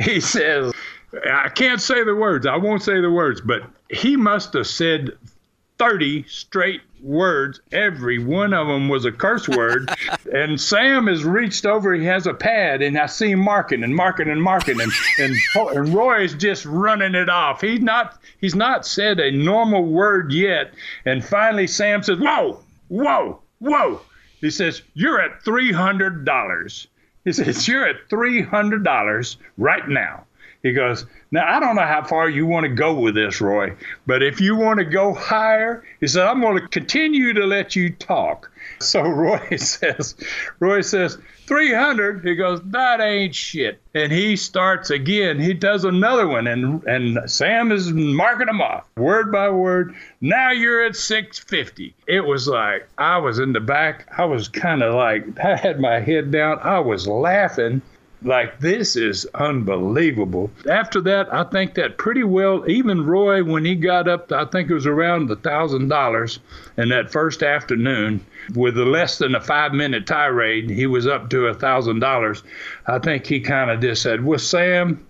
he 0.02 0.19
says, 0.19 0.74
I 1.30 1.50
can't 1.50 1.82
say 1.82 2.04
the 2.04 2.15
words. 2.15 2.46
I 2.46 2.56
won't 2.56 2.82
say 2.82 3.02
the 3.02 3.12
words, 3.12 3.41
but 3.41 3.63
he 3.89 4.15
must 4.15 4.54
have 4.54 4.67
said 4.67 5.12
30 5.78 6.24
straight 6.28 6.82
words. 7.04 7.60
Every 7.72 8.18
one 8.18 8.54
of 8.54 8.68
them 8.68 8.89
was 8.89 9.06
a 9.06 9.12
curse 9.12 9.48
word. 9.48 9.92
and 10.34 10.60
Sam 10.60 11.08
has 11.08 11.24
reached 11.24 11.66
over, 11.66 11.94
he 11.94 12.06
has 12.06 12.26
a 12.26 12.34
pad, 12.34 12.82
and 12.82 12.98
I 12.98 13.06
see 13.08 13.32
him 13.32 13.39
marking 13.39 13.84
and 13.84 13.96
marking 13.96 14.30
and 14.30 14.42
marking, 14.42 14.80
and, 14.80 14.92
and, 15.20 15.36
and 15.56 15.94
Roy 15.94 16.24
is 16.24 16.34
just 16.34 16.66
running 16.66 17.16
it 17.16 17.30
off. 17.30 17.62
He's 17.62 17.82
not, 17.82 18.20
he's 18.39 18.56
not 18.56 18.86
said 18.86 19.20
a 19.20 19.32
normal 19.32 19.86
word 19.86 20.32
yet. 20.32 20.74
And 21.06 21.24
finally, 21.24 21.68
Sam 21.68 22.04
says, 22.04 22.20
Whoa, 22.20 22.60
whoa, 22.88 23.42
whoa. 23.60 24.02
He 24.42 24.50
says, 24.50 24.82
You're 24.94 25.22
at 25.22 25.44
$300. 25.44 26.88
He 27.26 27.34
says, 27.34 27.68
You're 27.68 27.88
at 27.88 28.10
$300 28.10 29.36
right 29.58 29.88
now. 29.88 30.26
He 30.63 30.72
goes, 30.72 31.06
Now, 31.34 31.52
I 31.52 31.60
don't 31.60 31.76
know 31.76 31.82
how 31.82 32.04
far 32.04 32.30
you 32.30 32.46
want 32.46 32.65
to 32.65 32.69
go 32.69 32.93
with 32.93 33.15
this, 33.15 33.41
Roy, 33.41 33.76
but 34.06 34.22
if 34.22 34.39
you 34.39 34.56
want 34.56 34.78
to 34.78 34.86
go 34.86 35.15
higher, 35.15 35.84
he 36.00 36.06
said, 36.06 36.28
I'm 36.28 36.39
going 36.41 36.62
to 36.62 36.67
continue 36.67 37.34
to 37.34 37.48
let 37.48 37.76
you 37.76 37.89
talk. 37.89 38.52
So 38.80 39.02
Roy 39.02 39.56
says, 39.58 40.15
Roy 40.60 40.82
says, 40.82 41.17
300. 41.48 42.26
He 42.26 42.36
goes, 42.36 42.62
that 42.65 43.00
ain't 43.02 43.36
shit. 43.36 43.80
And 43.93 44.12
he 44.12 44.36
starts 44.36 44.89
again. 44.89 45.39
He 45.39 45.54
does 45.54 45.86
another 45.86 46.28
one, 46.28 46.48
and 46.48 46.84
and 46.86 47.30
Sam 47.30 47.72
is 47.72 47.91
marking 47.91 48.48
them 48.48 48.62
off 48.62 48.86
word 48.98 49.32
by 49.32 49.50
word. 49.50 49.96
Now 50.22 50.52
you're 50.52 50.84
at 50.84 50.96
650. 50.96 51.93
It 52.08 52.22
was 52.22 52.48
like 52.48 52.88
I 52.98 53.17
was 53.17 53.39
in 53.39 53.54
the 53.54 53.60
back. 53.60 54.08
I 54.17 54.26
was 54.26 54.48
kind 54.48 54.82
of 54.82 54.96
like 54.96 55.39
I 55.39 55.56
had 55.58 55.80
my 55.80 56.00
head 56.00 56.32
down. 56.32 56.60
I 56.60 56.80
was 56.80 57.08
laughing 57.08 57.82
like 58.23 58.59
this 58.59 58.95
is 58.95 59.25
unbelievable. 59.36 60.51
After 60.69 61.01
that, 61.01 61.33
I 61.33 61.43
think 61.43 61.73
that 61.75 61.97
pretty 61.97 62.23
well, 62.23 62.69
even 62.69 63.05
Roy, 63.05 63.43
when 63.43 63.65
he 63.65 63.75
got 63.75 64.07
up, 64.07 64.29
to, 64.29 64.38
I 64.38 64.45
think 64.45 64.69
it 64.69 64.73
was 64.73 64.88
around 64.88 65.33
thousand 65.43 65.89
dollars 65.89 66.39
in 66.77 66.89
that 66.89 67.12
first 67.12 67.43
afternoon, 67.43 68.25
with 68.55 68.77
a 68.77 68.86
less 68.86 69.17
than 69.17 69.36
a 69.36 69.41
five 69.41 69.73
minute 69.73 70.05
tirade, 70.05 70.69
he 70.69 70.88
was 70.88 71.07
up 71.07 71.29
to 71.31 71.47
a 71.47 71.53
thousand 71.53 71.99
dollars. 71.99 72.43
I 72.88 72.99
think 72.99 73.25
he 73.25 73.39
kind 73.39 73.71
of 73.71 73.81
just 73.81 74.01
said, 74.01 74.23
"Well, 74.23 74.39
Sam." 74.39 75.05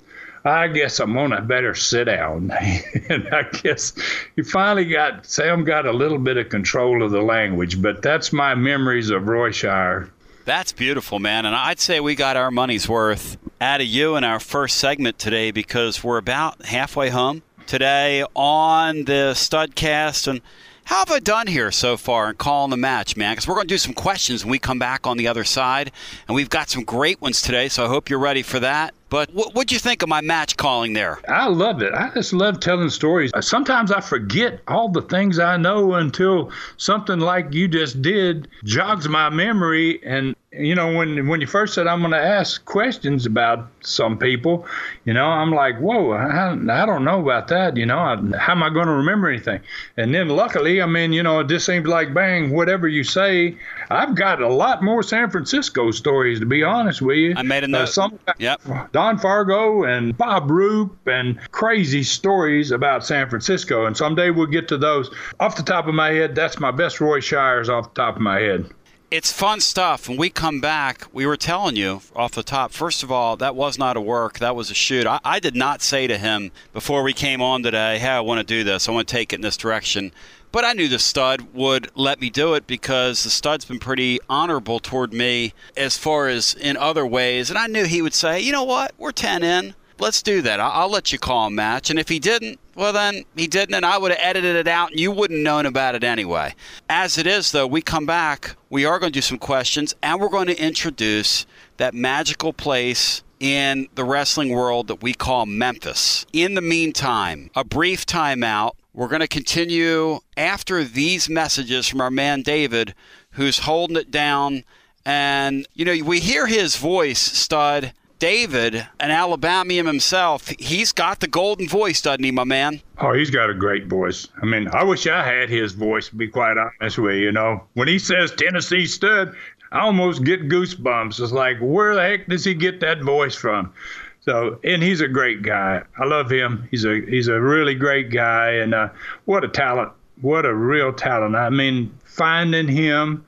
I 0.46 0.68
guess 0.68 1.00
I'm 1.00 1.14
gonna 1.14 1.40
better 1.40 1.74
sit 1.74 2.04
down. 2.06 2.52
and 3.10 3.30
I 3.32 3.44
guess 3.44 3.94
he 4.36 4.42
finally 4.42 4.84
got 4.84 5.26
Sam 5.26 5.64
got 5.64 5.86
a 5.86 5.94
little 5.94 6.18
bit 6.18 6.36
of 6.36 6.50
control 6.50 7.02
of 7.02 7.12
the 7.12 7.22
language, 7.22 7.82
but 7.82 8.02
that's 8.02 8.34
my 8.34 8.54
memories 8.54 9.10
of 9.10 9.30
Roy 9.30 9.52
Shire. 9.52 10.10
That's 10.46 10.74
beautiful, 10.74 11.20
man. 11.20 11.46
And 11.46 11.56
I'd 11.56 11.80
say 11.80 12.02
we 12.02 12.16
got 12.16 12.36
our 12.36 12.52
money's 12.52 12.90
worth 12.90 13.38
out 13.62 13.80
of 13.80 13.88
you 13.88 14.18
in 14.18 14.26
our 14.26 14.42
first 14.42 14.78
segment 14.78 15.18
today 15.18 15.52
because 15.52 16.04
we're 16.04 16.18
about 16.18 16.66
halfway 16.66 17.10
home 17.10 17.44
today 17.66 18.26
on 18.36 19.06
the 19.06 19.32
Studcast. 19.36 20.28
And 20.28 20.42
how 20.84 20.98
have 20.98 21.12
I 21.12 21.20
done 21.20 21.48
here 21.48 21.72
so 21.72 21.96
far 21.96 22.30
in 22.30 22.36
calling 22.36 22.72
the 22.72 22.78
match, 22.78 23.16
man? 23.16 23.32
Because 23.32 23.48
we're 23.48 23.56
going 23.56 23.70
to 23.70 23.74
do 23.74 23.78
some 23.78 23.94
questions 23.94 24.44
when 24.44 24.52
we 24.52 24.60
come 24.60 24.80
back 24.80 25.08
on 25.08 25.16
the 25.16 25.30
other 25.30 25.46
side. 25.46 25.94
And 26.28 26.36
we've 26.36 26.50
got 26.50 26.70
some 26.70 26.84
great 26.84 27.22
ones 27.22 27.42
today, 27.42 27.70
so 27.70 27.86
I 27.86 27.88
hope 27.88 28.10
you're 28.10 28.20
ready 28.20 28.42
for 28.42 28.60
that. 28.60 28.94
But 29.14 29.32
what 29.32 29.54
would 29.54 29.72
you 29.72 29.78
think 29.78 30.02
of 30.02 30.10
my 30.10 30.22
match 30.22 30.58
calling 30.58 30.94
there? 30.94 31.20
I 31.30 31.48
love 31.48 31.84
it. 31.84 31.94
I 31.94 32.10
just 32.16 32.34
love 32.34 32.60
telling 32.60 32.90
stories. 32.90 33.30
Uh, 33.36 33.42
sometimes 33.42 33.92
I 33.92 34.02
forget 34.02 34.62
all 34.68 34.90
the 34.90 35.04
things 35.04 35.38
I 35.38 35.56
know 35.56 35.94
until 35.94 36.52
something 36.78 37.20
like 37.20 37.54
you 37.54 37.68
just 37.68 38.02
did 38.02 38.48
jogs 38.64 39.08
my 39.08 39.30
memory 39.30 40.04
and 40.04 40.36
you 40.58 40.76
know, 40.76 40.94
when 40.96 41.28
when 41.28 41.42
you 41.42 41.48
first 41.48 41.74
said 41.74 41.88
I'm 41.88 42.00
going 42.00 42.12
to 42.12 42.22
ask 42.22 42.64
questions 42.66 43.26
about 43.26 43.68
some 43.82 44.18
people, 44.18 44.66
you 45.04 45.14
know, 45.14 45.26
I'm 45.26 45.52
like, 45.52 45.80
whoa, 45.80 46.12
I, 46.12 46.52
I 46.52 46.86
don't 46.86 47.04
know 47.04 47.22
about 47.22 47.48
that. 47.48 47.76
You 47.76 47.86
know, 47.86 47.98
I, 47.98 48.16
how 48.38 48.54
am 48.54 48.62
I 48.62 48.70
going 48.70 48.86
to 48.86 48.94
remember 48.94 49.30
anything? 49.30 49.62
And 49.98 50.14
then 50.14 50.30
luckily, 50.30 50.82
I 50.82 50.86
mean, 50.86 51.12
you 51.12 51.24
know, 51.24 51.40
it 51.40 51.48
just 51.48 51.66
seems 51.66 51.88
like 51.88 52.14
bang, 52.14 52.52
whatever 52.52 52.88
you 52.88 53.04
say, 53.04 53.58
I've 53.90 54.16
got 54.16 54.42
a 54.42 54.48
lot 54.48 54.84
more 54.84 55.02
San 55.02 55.30
Francisco 55.32 55.90
stories 55.92 56.40
to 56.40 56.46
be 56.46 56.64
honest 56.64 57.02
with 57.02 57.18
you. 57.18 57.34
I 57.36 57.42
made 57.42 57.64
a 57.64 57.66
uh, 57.66 57.70
note. 57.70 57.82
Uh, 57.82 57.86
some, 57.88 58.20
yep. 58.38 58.62
Don 58.92 59.18
Fargo 59.18 59.84
and 59.84 60.16
Bob 60.16 60.52
Roop 60.52 60.96
and 61.08 61.40
crazy 61.52 62.04
stories 62.04 62.72
about 62.72 63.06
San 63.06 63.28
Francisco, 63.30 63.86
and 63.86 63.98
someday 63.98 64.30
we'll 64.30 64.46
get 64.46 64.68
to 64.68 64.78
those. 64.78 65.14
Off 65.40 65.56
the 65.56 65.64
top 65.64 65.88
of 65.88 65.96
my 65.96 66.10
head, 66.10 66.36
that's 66.36 66.60
my 66.60 66.72
best 66.72 67.02
Roy 67.02 67.20
Shires 67.20 67.70
off 67.70 67.94
the 67.94 68.02
top 68.02 68.16
of 68.16 68.22
my 68.22 68.40
head 68.40 68.70
it's 69.14 69.32
fun 69.32 69.60
stuff. 69.60 70.10
When 70.10 70.18
we 70.18 70.32
come 70.32 70.60
back, 70.60 71.06
we 71.14 71.28
were 71.28 71.38
telling 71.38 71.76
you 71.76 72.02
off 72.16 72.32
the 72.32 72.42
top, 72.42 72.72
first 72.72 73.04
of 73.04 73.12
all, 73.12 73.38
that 73.38 73.56
was 73.56 73.78
not 73.78 73.96
a 73.96 74.02
work, 74.02 74.40
that 74.40 74.56
was 74.56 74.72
a 74.72 74.74
shoot. 74.74 75.06
I, 75.06 75.20
I 75.24 75.40
did 75.40 75.56
not 75.56 75.84
say 75.84 76.08
to 76.08 76.18
him 76.18 76.52
before 76.74 77.04
we 77.04 77.14
came 77.14 77.40
on 77.40 77.62
today, 77.62 78.00
hey, 78.00 78.08
I 78.08 78.22
want 78.22 78.40
to 78.40 78.44
do 78.44 78.64
this, 78.64 78.90
I 78.90 78.92
want 78.92 79.08
to 79.08 79.12
take 79.12 79.32
it 79.32 79.36
in 79.36 79.44
this 79.44 79.56
direction. 79.56 80.12
But 80.52 80.66
I 80.66 80.74
knew 80.74 80.88
the 80.88 80.98
stud 80.98 81.54
would 81.54 81.92
let 81.94 82.22
me 82.22 82.32
do 82.32 82.56
it 82.56 82.66
because 82.66 83.24
the 83.24 83.30
stud's 83.30 83.66
been 83.66 83.78
pretty 83.78 84.20
honorable 84.28 84.80
toward 84.80 85.14
me 85.14 85.54
as 85.78 85.96
far 85.96 86.28
as 86.28 86.56
in 86.56 86.76
other 86.76 87.06
ways. 87.06 87.52
And 87.52 87.60
I 87.60 87.68
knew 87.68 87.86
he 87.86 88.02
would 88.02 88.16
say, 88.16 88.40
you 88.40 88.52
know 88.52 88.64
what, 88.64 88.94
we're 88.98 89.12
10 89.12 89.44
in 89.44 89.76
let's 90.00 90.24
do 90.24 90.42
that. 90.42 90.60
I'll, 90.60 90.72
I'll, 90.72 90.90
let 90.90 91.12
you 91.12 91.20
call 91.20 91.48
a 91.48 91.52
match. 91.52 91.90
And 91.90 92.00
if 92.00 92.10
he 92.10 92.20
didn't, 92.20 92.60
well, 92.76 92.94
then 92.94 93.24
he 93.36 93.48
didn't, 93.48 93.76
and 93.76 93.86
I 93.86 93.98
would 93.98 94.12
have 94.12 94.20
edited 94.22 94.56
it 94.56 94.68
out, 94.68 94.92
and 94.92 95.00
you 95.00 95.12
wouldn't 95.12 95.42
known 95.42 95.66
about 95.66 95.96
it 95.96 96.04
anyway. 96.04 96.56
As 96.90 97.18
it 97.18 97.28
is, 97.28 97.52
though, 97.52 97.68
we 97.68 97.82
come 97.82 98.06
back. 98.06 98.56
We 98.70 98.86
are 98.86 99.00
going 99.00 99.12
to 99.12 99.18
do 99.18 99.22
some 99.22 99.38
questions, 99.38 99.94
and 100.02 100.20
we're 100.20 100.30
going 100.30 100.48
to 100.48 100.60
introduce 100.60 101.46
that 101.78 101.94
magical 101.94 102.54
place 102.54 103.24
in 103.40 103.88
the 103.96 104.04
wrestling 104.04 104.50
world 104.50 104.88
that 104.88 105.04
we 105.04 105.14
call 105.14 105.46
Memphis. 105.46 106.26
In 106.34 106.56
the 106.56 106.62
meantime, 106.62 107.52
a 107.56 107.64
brief 107.64 108.06
timeout. 108.06 108.74
We're 108.94 109.08
going 109.08 109.22
to 109.22 109.28
continue 109.28 110.20
after 110.38 110.84
these 110.84 111.28
messages 111.28 111.88
from 111.88 112.00
our 112.00 112.12
man 112.12 112.42
David, 112.42 112.94
who's 113.32 113.60
holding 113.60 113.98
it 113.98 114.12
down. 114.12 114.64
And, 115.06 115.68
you 115.74 115.84
know, 115.84 115.98
we 116.06 116.20
hear 116.20 116.48
his 116.48 116.78
voice, 116.78 117.20
stud 117.20 117.94
David, 118.24 118.76
an 119.02 119.12
Alabamian 119.12 119.86
himself, 119.86 120.48
he's 120.58 120.94
got 120.94 121.20
the 121.20 121.28
golden 121.28 121.68
voice, 121.68 122.02
doesn't 122.02 122.24
he, 122.24 122.32
my 122.32 122.46
man? 122.46 122.80
Oh, 123.00 123.12
he's 123.12 123.30
got 123.30 123.50
a 123.50 123.54
great 123.54 123.88
voice. 123.88 124.30
I 124.42 124.46
mean, 124.46 124.70
I 124.70 124.86
wish 124.86 125.06
I 125.08 125.26
had 125.26 125.50
his 125.50 125.74
voice, 125.74 126.08
to 126.08 126.16
be 126.16 126.30
quite 126.30 126.56
honest 126.58 127.00
with 127.00 127.16
you. 127.16 127.24
You 127.24 127.32
know, 127.34 127.66
when 127.74 127.90
he 127.90 128.00
says 128.00 128.32
Tennessee 128.32 128.86
stud, 128.86 129.36
I 129.74 129.82
almost 129.82 130.24
get 130.24 130.48
goosebumps. 130.48 131.20
It's 131.20 131.34
like, 131.34 131.58
where 131.60 131.96
the 131.96 132.02
heck 132.02 132.28
does 132.28 132.46
he 132.46 132.54
get 132.54 132.80
that 132.80 133.02
voice 133.02 133.36
from? 133.36 133.74
So, 134.22 134.58
and 134.64 134.82
he's 134.82 135.02
a 135.02 135.10
great 135.10 135.42
guy. 135.42 135.82
I 136.00 136.06
love 136.06 136.30
him. 136.30 136.66
He's 136.72 136.86
a 136.86 137.02
he's 137.02 137.28
a 137.28 137.42
really 137.42 137.76
great 137.76 138.10
guy, 138.10 138.52
and 138.52 138.74
uh, 138.74 138.88
what 139.26 139.44
a 139.44 139.50
talent! 139.50 139.92
What 140.22 140.46
a 140.46 140.54
real 140.54 140.94
talent! 140.94 141.36
I 141.36 141.50
mean, 141.50 141.94
finding 142.06 142.70
him 142.70 143.26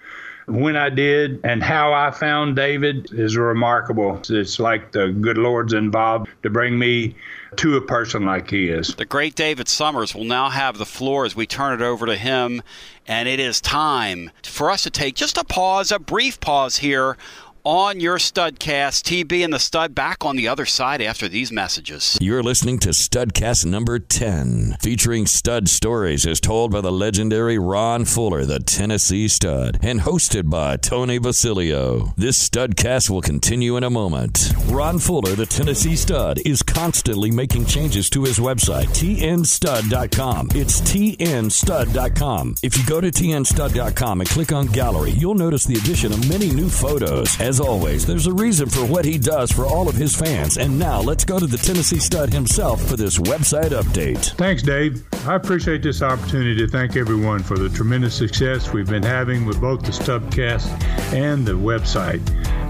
when 0.47 0.75
I 0.75 0.89
did 0.89 1.39
and 1.43 1.63
how 1.63 1.93
I 1.93 2.11
found 2.11 2.55
David 2.55 3.11
is 3.11 3.35
remarkable. 3.35 4.21
It's 4.29 4.59
like 4.59 4.91
the 4.91 5.07
good 5.07 5.37
Lord's 5.37 5.73
involved 5.73 6.29
to 6.43 6.49
bring 6.49 6.77
me 6.77 7.15
to 7.57 7.77
a 7.77 7.81
person 7.81 8.25
like 8.25 8.49
he 8.49 8.69
is. 8.69 8.95
The 8.95 9.05
great 9.05 9.35
David 9.35 9.67
Summers 9.67 10.13
will 10.13 10.25
now 10.25 10.49
have 10.49 10.77
the 10.77 10.85
floor 10.85 11.25
as 11.25 11.35
we 11.35 11.47
turn 11.47 11.79
it 11.79 11.83
over 11.83 12.05
to 12.05 12.15
him. 12.15 12.61
And 13.07 13.29
it 13.29 13.39
is 13.39 13.61
time 13.61 14.31
for 14.43 14.71
us 14.71 14.83
to 14.83 14.89
take 14.89 15.15
just 15.15 15.37
a 15.37 15.43
pause, 15.43 15.91
a 15.91 15.99
brief 15.99 16.39
pause 16.39 16.77
here 16.77 17.17
on 17.65 17.99
your 17.99 18.17
Studcast. 18.17 19.03
TB 19.03 19.43
and 19.43 19.51
the 19.51 19.59
Stud 19.59 19.95
back 19.95 20.23
on 20.23 20.35
the 20.35 20.47
other 20.47 20.65
side 20.65 21.01
after 21.01 21.27
these 21.27 21.51
messages. 21.51 22.17
You're 22.21 22.43
listening 22.43 22.77
to 22.79 22.89
Studcast 22.89 23.65
number 23.65 23.97
10, 23.97 24.77
featuring 24.79 25.25
stud 25.25 25.67
stories 25.67 26.27
as 26.27 26.39
told 26.39 26.71
by 26.71 26.81
the 26.81 26.91
legendary 26.91 27.57
Ron 27.57 28.05
Fuller, 28.05 28.45
the 28.45 28.59
Tennessee 28.59 29.27
Stud, 29.27 29.79
and 29.81 30.01
hosted 30.01 30.49
by 30.49 30.77
Tony 30.77 31.17
Basilio. 31.17 32.13
This 32.15 32.47
Studcast 32.47 33.09
will 33.09 33.21
continue 33.21 33.77
in 33.77 33.83
a 33.83 33.89
moment. 33.89 34.53
Ron 34.67 34.99
Fuller, 34.99 35.33
the 35.33 35.47
Tennessee 35.47 35.95
Stud, 35.95 36.39
is 36.45 36.61
constantly 36.61 37.31
making 37.31 37.65
changes 37.65 38.09
to 38.11 38.23
his 38.23 38.37
website, 38.37 38.85
tnstud.com. 38.87 40.49
It's 40.53 40.81
tnstud.com. 40.81 42.55
If 42.61 42.77
you 42.77 42.85
go 42.85 43.01
to 43.01 43.09
tnstud.com 43.09 44.21
and 44.21 44.29
click 44.29 44.51
on 44.51 44.67
Gallery, 44.67 45.11
you'll 45.11 45.33
notice 45.33 45.63
the 45.65 45.75
addition 45.75 46.13
of 46.13 46.29
many 46.29 46.51
new 46.51 46.69
photos 46.69 47.39
as 47.39 47.54
always, 47.59 48.05
there's 48.05 48.27
a 48.27 48.33
reason 48.33 48.69
for 48.69 48.85
what 48.85 49.05
he 49.05 49.17
does 49.17 49.51
for 49.51 49.65
all 49.65 49.87
of 49.87 49.95
his 49.95 50.15
fans. 50.15 50.57
And 50.57 50.77
now 50.79 51.01
let's 51.01 51.25
go 51.25 51.39
to 51.39 51.47
the 51.47 51.57
Tennessee 51.57 51.99
Stud 51.99 52.33
himself 52.33 52.81
for 52.81 52.97
this 52.97 53.17
website 53.17 53.71
update. 53.71 54.35
Thanks, 54.35 54.63
Dave. 54.63 55.03
I 55.27 55.35
appreciate 55.35 55.83
this 55.83 56.01
opportunity 56.01 56.55
to 56.57 56.67
thank 56.67 56.95
everyone 56.95 57.43
for 57.43 57.57
the 57.57 57.69
tremendous 57.69 58.15
success 58.15 58.71
we've 58.73 58.89
been 58.89 59.03
having 59.03 59.45
with 59.45 59.59
both 59.59 59.81
the 59.83 59.91
Studcast 59.91 60.67
and 61.13 61.45
the 61.45 61.53
website. 61.53 62.21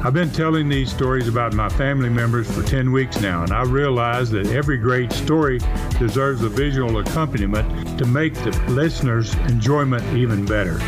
I've 0.06 0.14
been 0.14 0.32
telling 0.32 0.70
these 0.70 0.92
stories 0.92 1.28
about 1.28 1.54
my 1.54 1.68
family 1.68 2.10
members 2.10 2.50
for 2.50 2.62
10 2.62 2.92
weeks 2.92 3.20
now, 3.22 3.44
and 3.44 3.52
I 3.52 3.64
realize 3.64 4.30
that 4.32 4.46
every 4.48 4.78
great 4.78 5.12
story 5.12 5.60
deserves 5.98 6.44
a 6.44 6.50
visual 6.50 7.00
accompaniment 7.00 7.98
to 7.98 8.06
make 8.06 8.36
the 8.36 8.52
listener's 8.70 9.34
enjoyment 9.50 10.04
even 10.16 10.46
better. 10.46 10.80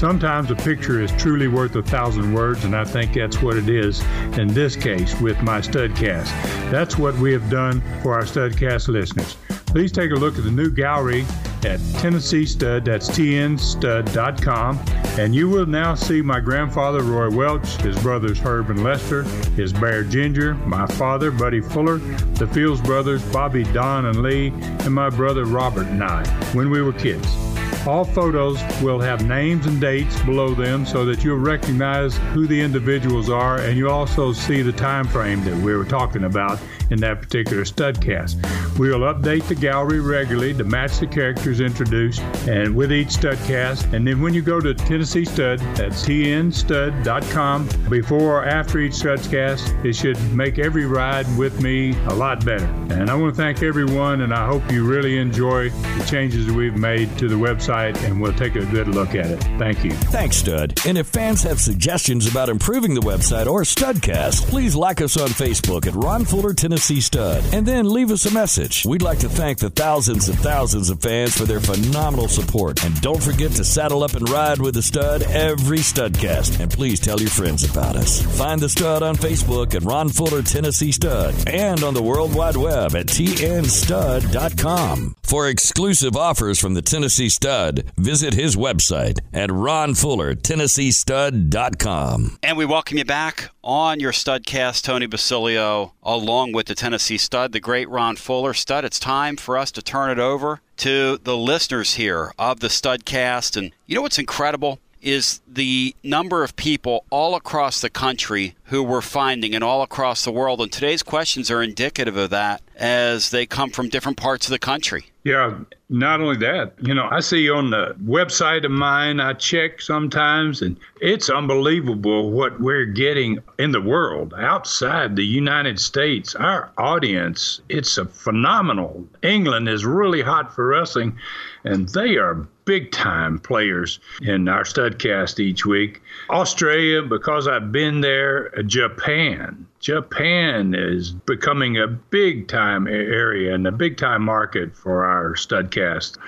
Sometimes 0.00 0.50
a 0.50 0.56
picture 0.56 1.02
is 1.02 1.12
truly 1.18 1.46
worth 1.46 1.76
a 1.76 1.82
thousand 1.82 2.32
words, 2.32 2.64
and 2.64 2.74
I 2.74 2.84
think 2.84 3.12
that's 3.12 3.42
what 3.42 3.58
it 3.58 3.68
is 3.68 4.00
in 4.38 4.48
this 4.48 4.74
case 4.74 5.20
with 5.20 5.38
my 5.42 5.60
Studcast. 5.60 6.24
That's 6.70 6.96
what 6.96 7.14
we 7.16 7.34
have 7.34 7.50
done 7.50 7.82
for 8.00 8.14
our 8.14 8.22
Studcast 8.22 8.88
listeners. 8.88 9.36
Please 9.66 9.92
take 9.92 10.12
a 10.12 10.14
look 10.14 10.38
at 10.38 10.44
the 10.44 10.50
new 10.50 10.70
gallery 10.70 11.26
at 11.66 11.80
Tennessee 11.98 12.46
Stud, 12.46 12.86
that's 12.86 13.10
tnstud.com, 13.10 14.78
and 15.18 15.34
you 15.34 15.50
will 15.50 15.66
now 15.66 15.94
see 15.94 16.22
my 16.22 16.40
grandfather 16.40 17.02
Roy 17.02 17.28
Welch, 17.28 17.68
his 17.82 18.02
brothers 18.02 18.38
Herb 18.38 18.70
and 18.70 18.82
Lester, 18.82 19.24
his 19.54 19.70
bear 19.70 20.02
Ginger, 20.02 20.54
my 20.54 20.86
father 20.86 21.30
Buddy 21.30 21.60
Fuller, 21.60 21.98
the 21.98 22.46
Fields 22.46 22.80
brothers 22.80 23.22
Bobby, 23.30 23.64
Don, 23.64 24.06
and 24.06 24.22
Lee, 24.22 24.48
and 24.48 24.94
my 24.94 25.10
brother 25.10 25.44
Robert 25.44 25.88
and 25.88 26.02
I 26.02 26.26
when 26.54 26.70
we 26.70 26.80
were 26.80 26.94
kids. 26.94 27.49
All 27.86 28.04
photos 28.04 28.60
will 28.82 29.00
have 29.00 29.26
names 29.26 29.66
and 29.66 29.80
dates 29.80 30.20
below 30.22 30.54
them 30.54 30.84
so 30.84 31.06
that 31.06 31.24
you'll 31.24 31.38
recognize 31.38 32.16
who 32.34 32.46
the 32.46 32.60
individuals 32.60 33.30
are 33.30 33.58
and 33.58 33.76
you 33.76 33.88
also 33.88 34.32
see 34.32 34.60
the 34.60 34.72
time 34.72 35.06
frame 35.06 35.42
that 35.44 35.56
we 35.56 35.74
were 35.74 35.86
talking 35.86 36.24
about 36.24 36.58
in 36.90 37.00
that 37.00 37.22
particular 37.22 37.64
studcast. 37.64 38.69
We 38.78 38.90
will 38.90 39.12
update 39.12 39.46
the 39.46 39.54
gallery 39.54 40.00
regularly 40.00 40.54
to 40.54 40.64
match 40.64 40.98
the 40.98 41.06
characters 41.06 41.60
introduced 41.60 42.20
and 42.48 42.74
with 42.74 42.92
each 42.92 43.08
studcast. 43.08 43.92
And 43.92 44.06
then 44.06 44.20
when 44.20 44.34
you 44.34 44.42
go 44.42 44.60
to 44.60 44.74
Tennessee 44.74 45.24
Stud, 45.24 45.58
that's 45.76 46.04
tnstud.com, 46.04 47.68
before 47.88 48.40
or 48.40 48.44
after 48.44 48.78
each 48.78 48.92
studcast, 48.92 49.84
it 49.84 49.94
should 49.94 50.18
make 50.32 50.58
every 50.58 50.86
ride 50.86 51.26
with 51.36 51.60
me 51.62 51.96
a 52.06 52.14
lot 52.14 52.44
better. 52.44 52.66
And 52.90 53.10
I 53.10 53.14
want 53.14 53.34
to 53.34 53.36
thank 53.36 53.62
everyone, 53.62 54.20
and 54.22 54.32
I 54.32 54.46
hope 54.46 54.70
you 54.70 54.86
really 54.86 55.18
enjoy 55.18 55.70
the 55.70 56.06
changes 56.08 56.50
we've 56.50 56.76
made 56.76 57.16
to 57.18 57.28
the 57.28 57.36
website, 57.36 58.02
and 58.04 58.20
we'll 58.20 58.32
take 58.34 58.56
a 58.56 58.64
good 58.66 58.88
look 58.88 59.14
at 59.14 59.26
it. 59.26 59.42
Thank 59.58 59.84
you. 59.84 59.90
Thanks, 59.90 60.36
Stud. 60.36 60.80
And 60.86 60.96
if 60.98 61.06
fans 61.06 61.42
have 61.42 61.60
suggestions 61.60 62.26
about 62.26 62.48
improving 62.48 62.94
the 62.94 63.00
website 63.00 63.46
or 63.46 63.62
Studcast, 63.62 64.48
please 64.48 64.74
like 64.74 65.00
us 65.00 65.16
on 65.16 65.28
Facebook 65.28 65.86
at 65.86 65.94
Ron 65.94 66.24
Fuller. 66.24 66.54
Tennessee 66.54 67.00
Stud, 67.00 67.42
and 67.52 67.66
then 67.66 67.88
leave 67.88 68.10
us 68.10 68.26
a 68.26 68.32
message. 68.32 68.69
We'd 68.86 69.02
like 69.02 69.18
to 69.20 69.28
thank 69.28 69.58
the 69.58 69.70
thousands 69.70 70.28
and 70.28 70.38
thousands 70.38 70.90
of 70.90 71.00
fans 71.00 71.36
for 71.36 71.44
their 71.44 71.60
phenomenal 71.60 72.28
support. 72.28 72.84
And 72.84 73.00
don't 73.00 73.22
forget 73.22 73.52
to 73.52 73.64
saddle 73.64 74.02
up 74.02 74.14
and 74.14 74.28
ride 74.28 74.60
with 74.60 74.74
the 74.74 74.82
Stud 74.82 75.22
every 75.22 75.78
Studcast. 75.78 76.60
And 76.60 76.70
please 76.70 77.00
tell 77.00 77.20
your 77.20 77.30
friends 77.30 77.64
about 77.64 77.96
us. 77.96 78.22
Find 78.38 78.60
the 78.60 78.68
Stud 78.68 79.02
on 79.02 79.16
Facebook 79.16 79.74
at 79.74 79.82
Ron 79.82 80.08
Fuller 80.08 80.42
Tennessee 80.42 80.92
Stud 80.92 81.34
and 81.48 81.82
on 81.82 81.94
the 81.94 82.02
World 82.02 82.34
Wide 82.34 82.56
Web 82.56 82.94
at 82.94 83.06
tnstud.com. 83.06 85.16
For 85.22 85.48
exclusive 85.48 86.16
offers 86.16 86.58
from 86.58 86.74
the 86.74 86.82
Tennessee 86.82 87.28
Stud, 87.28 87.84
visit 87.96 88.34
his 88.34 88.56
website 88.56 89.20
at 89.32 89.50
ronfullertennesseestud.com. 89.50 92.38
And 92.42 92.58
we 92.58 92.64
welcome 92.64 92.98
you 92.98 93.04
back 93.04 93.50
on 93.62 94.00
your 94.00 94.12
Studcast, 94.12 94.82
Tony 94.82 95.06
Basilio, 95.06 95.92
along 96.02 96.52
with 96.52 96.66
the 96.66 96.74
Tennessee 96.74 97.18
Stud, 97.18 97.52
the 97.52 97.60
great 97.60 97.88
Ron 97.88 98.16
Fuller. 98.16 98.49
Stud, 98.54 98.84
it's 98.84 98.98
time 98.98 99.36
for 99.36 99.56
us 99.56 99.70
to 99.72 99.82
turn 99.82 100.10
it 100.10 100.18
over 100.18 100.60
to 100.78 101.18
the 101.18 101.36
listeners 101.36 101.94
here 101.94 102.32
of 102.38 102.60
the 102.60 102.68
Studcast. 102.68 103.56
And 103.56 103.72
you 103.86 103.96
know 103.96 104.02
what's 104.02 104.18
incredible? 104.18 104.78
is 105.02 105.40
the 105.48 105.94
number 106.02 106.44
of 106.44 106.56
people 106.56 107.04
all 107.10 107.34
across 107.34 107.80
the 107.80 107.90
country 107.90 108.54
who 108.70 108.84
we're 108.84 109.00
finding 109.00 109.52
and 109.52 109.64
all 109.64 109.82
across 109.82 110.24
the 110.24 110.30
world. 110.30 110.60
And 110.60 110.70
today's 110.70 111.02
questions 111.02 111.50
are 111.50 111.60
indicative 111.60 112.16
of 112.16 112.30
that 112.30 112.62
as 112.76 113.30
they 113.30 113.44
come 113.44 113.70
from 113.70 113.88
different 113.88 114.16
parts 114.16 114.46
of 114.46 114.52
the 114.52 114.60
country. 114.60 115.06
Yeah, 115.24 115.58
not 115.90 116.20
only 116.20 116.38
that, 116.38 116.74
you 116.80 116.94
know, 116.94 117.06
I 117.10 117.20
see 117.20 117.50
on 117.50 117.70
the 117.70 117.94
website 118.02 118.64
of 118.64 118.70
mine, 118.70 119.20
I 119.20 119.34
check 119.34 119.82
sometimes, 119.82 120.62
and 120.62 120.78
it's 121.02 121.28
unbelievable 121.28 122.30
what 122.30 122.58
we're 122.58 122.86
getting 122.86 123.40
in 123.58 123.72
the 123.72 123.82
world 123.82 124.32
outside 124.38 125.16
the 125.16 125.26
United 125.26 125.78
States. 125.78 126.34
Our 126.36 126.70
audience, 126.78 127.60
it's 127.68 127.98
a 127.98 128.06
phenomenal. 128.06 129.06
England 129.22 129.68
is 129.68 129.84
really 129.84 130.22
hot 130.22 130.54
for 130.54 130.68
wrestling, 130.68 131.18
and 131.64 131.86
they 131.90 132.16
are 132.16 132.46
big 132.64 132.92
time 132.92 133.38
players 133.40 133.98
in 134.22 134.48
our 134.48 134.62
studcast 134.62 135.40
each 135.40 135.66
week. 135.66 136.00
Australia, 136.30 137.02
because 137.02 137.48
I've 137.48 137.72
been 137.72 138.00
there, 138.00 138.52
Japan. 138.62 139.66
Japan 139.80 140.74
is 140.74 141.12
becoming 141.12 141.78
a 141.78 141.86
big 141.86 142.48
time 142.48 142.86
area 142.86 143.54
and 143.54 143.66
a 143.66 143.72
big 143.72 143.96
time 143.96 144.22
market 144.22 144.76
for 144.76 145.04
our 145.04 145.34
studcast. 145.34 146.18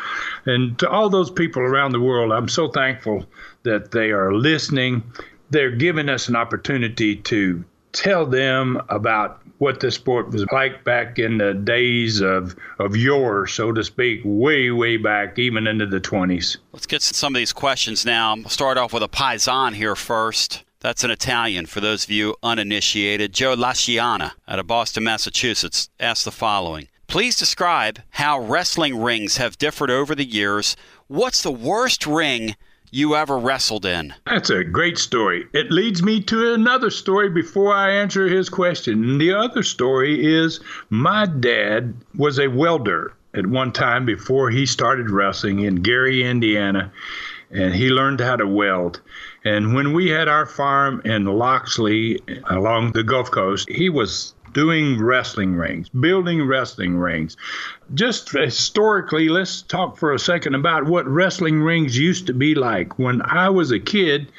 And 0.46 0.78
to 0.78 0.88
all 0.88 1.10
those 1.10 1.30
people 1.30 1.62
around 1.62 1.92
the 1.92 2.00
world, 2.00 2.32
I'm 2.32 2.48
so 2.48 2.68
thankful 2.68 3.26
that 3.64 3.90
they 3.90 4.10
are 4.10 4.32
listening. 4.32 5.02
They're 5.50 5.70
giving 5.70 6.08
us 6.08 6.28
an 6.28 6.36
opportunity 6.36 7.16
to 7.16 7.64
tell 7.92 8.24
them 8.26 8.80
about 8.88 9.42
what 9.58 9.78
the 9.78 9.92
sport 9.92 10.30
was 10.30 10.44
like 10.50 10.82
back 10.82 11.20
in 11.20 11.38
the 11.38 11.54
days 11.54 12.20
of 12.20 12.56
of 12.80 12.96
yore, 12.96 13.46
so 13.46 13.70
to 13.70 13.84
speak, 13.84 14.20
way 14.24 14.70
way 14.72 14.96
back, 14.96 15.38
even 15.38 15.68
into 15.68 15.86
the 15.86 16.00
20s. 16.00 16.56
Let's 16.72 16.86
get 16.86 17.00
some 17.00 17.34
of 17.34 17.38
these 17.38 17.52
questions 17.52 18.04
now. 18.04 18.32
I'll 18.32 18.48
start 18.48 18.76
off 18.76 18.92
with 18.92 19.04
a 19.04 19.08
paisan 19.08 19.74
here 19.74 19.94
first. 19.94 20.64
That's 20.82 21.04
an 21.04 21.12
Italian 21.12 21.66
for 21.66 21.78
those 21.78 22.02
of 22.02 22.10
you 22.10 22.34
uninitiated. 22.42 23.32
Joe 23.32 23.54
Lasciana 23.54 24.32
out 24.48 24.58
of 24.58 24.66
Boston, 24.66 25.04
Massachusetts 25.04 25.88
asked 26.00 26.24
the 26.24 26.32
following. 26.32 26.88
Please 27.06 27.38
describe 27.38 28.00
how 28.10 28.40
wrestling 28.40 29.00
rings 29.00 29.36
have 29.36 29.58
differed 29.58 29.90
over 29.90 30.16
the 30.16 30.24
years. 30.24 30.74
What's 31.06 31.40
the 31.40 31.52
worst 31.52 32.04
ring 32.04 32.56
you 32.90 33.14
ever 33.14 33.38
wrestled 33.38 33.86
in? 33.86 34.12
That's 34.26 34.50
a 34.50 34.64
great 34.64 34.98
story. 34.98 35.46
It 35.52 35.70
leads 35.70 36.02
me 36.02 36.20
to 36.24 36.52
another 36.52 36.90
story 36.90 37.30
before 37.30 37.72
I 37.72 37.92
answer 37.92 38.26
his 38.26 38.48
question. 38.48 39.18
The 39.18 39.32
other 39.34 39.62
story 39.62 40.34
is 40.34 40.58
my 40.90 41.26
dad 41.26 41.94
was 42.16 42.40
a 42.40 42.48
welder 42.48 43.14
at 43.34 43.46
one 43.46 43.70
time 43.70 44.04
before 44.04 44.50
he 44.50 44.66
started 44.66 45.10
wrestling 45.10 45.60
in 45.60 45.76
Gary, 45.76 46.24
Indiana, 46.24 46.92
and 47.52 47.72
he 47.72 47.88
learned 47.88 48.20
how 48.20 48.34
to 48.34 48.48
weld. 48.48 49.00
And 49.44 49.74
when 49.74 49.92
we 49.92 50.08
had 50.08 50.28
our 50.28 50.46
farm 50.46 51.02
in 51.04 51.24
Loxley 51.24 52.20
along 52.48 52.92
the 52.92 53.02
Gulf 53.02 53.30
Coast, 53.30 53.68
he 53.68 53.88
was 53.88 54.34
doing 54.52 55.00
wrestling 55.00 55.56
rings, 55.56 55.88
building 55.88 56.46
wrestling 56.46 56.96
rings. 56.96 57.36
Just 57.94 58.30
historically, 58.30 59.28
let's 59.28 59.62
talk 59.62 59.96
for 59.96 60.12
a 60.12 60.18
second 60.18 60.54
about 60.54 60.84
what 60.84 61.06
wrestling 61.08 61.60
rings 61.62 61.98
used 61.98 62.26
to 62.26 62.34
be 62.34 62.54
like. 62.54 62.98
When 62.98 63.22
I 63.22 63.48
was 63.48 63.70
a 63.70 63.80
kid, 63.80 64.30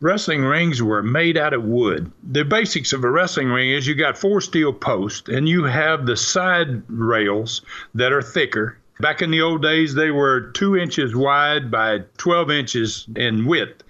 wrestling 0.00 0.42
rings 0.42 0.82
were 0.82 1.02
made 1.02 1.38
out 1.38 1.54
of 1.54 1.64
wood. 1.64 2.10
The 2.22 2.44
basics 2.44 2.92
of 2.92 3.04
a 3.04 3.10
wrestling 3.10 3.48
ring 3.48 3.70
is 3.70 3.86
you 3.86 3.94
got 3.94 4.18
four 4.18 4.40
steel 4.40 4.72
posts 4.72 5.28
and 5.28 5.48
you 5.48 5.64
have 5.64 6.04
the 6.04 6.16
side 6.16 6.82
rails 6.88 7.62
that 7.94 8.12
are 8.12 8.22
thicker 8.22 8.76
Back 9.00 9.22
in 9.22 9.30
the 9.30 9.40
old 9.40 9.62
days, 9.62 9.94
they 9.94 10.10
were 10.10 10.50
two 10.50 10.76
inches 10.76 11.16
wide 11.16 11.70
by 11.70 12.00
12 12.18 12.50
inches 12.50 13.06
in 13.16 13.46
width 13.46 13.82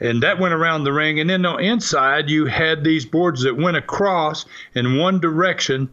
and 0.00 0.22
that 0.22 0.38
went 0.38 0.54
around 0.54 0.84
the 0.84 0.92
ring. 0.92 1.20
And 1.20 1.28
then 1.28 1.44
on 1.44 1.56
the 1.56 1.68
inside, 1.68 2.30
you 2.30 2.46
had 2.46 2.84
these 2.84 3.04
boards 3.04 3.42
that 3.42 3.56
went 3.56 3.76
across 3.76 4.44
in 4.74 4.98
one 4.98 5.20
direction 5.20 5.90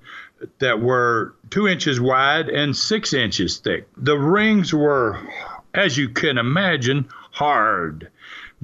that 0.59 0.81
were 0.81 1.33
two 1.49 1.67
inches 1.67 1.99
wide 1.99 2.49
and 2.49 2.75
six 2.75 3.13
inches 3.13 3.57
thick. 3.57 3.87
The 3.97 4.17
rings 4.17 4.73
were, 4.73 5.19
as 5.73 5.97
you 5.97 6.09
can 6.09 6.37
imagine, 6.37 7.07
hard 7.31 8.09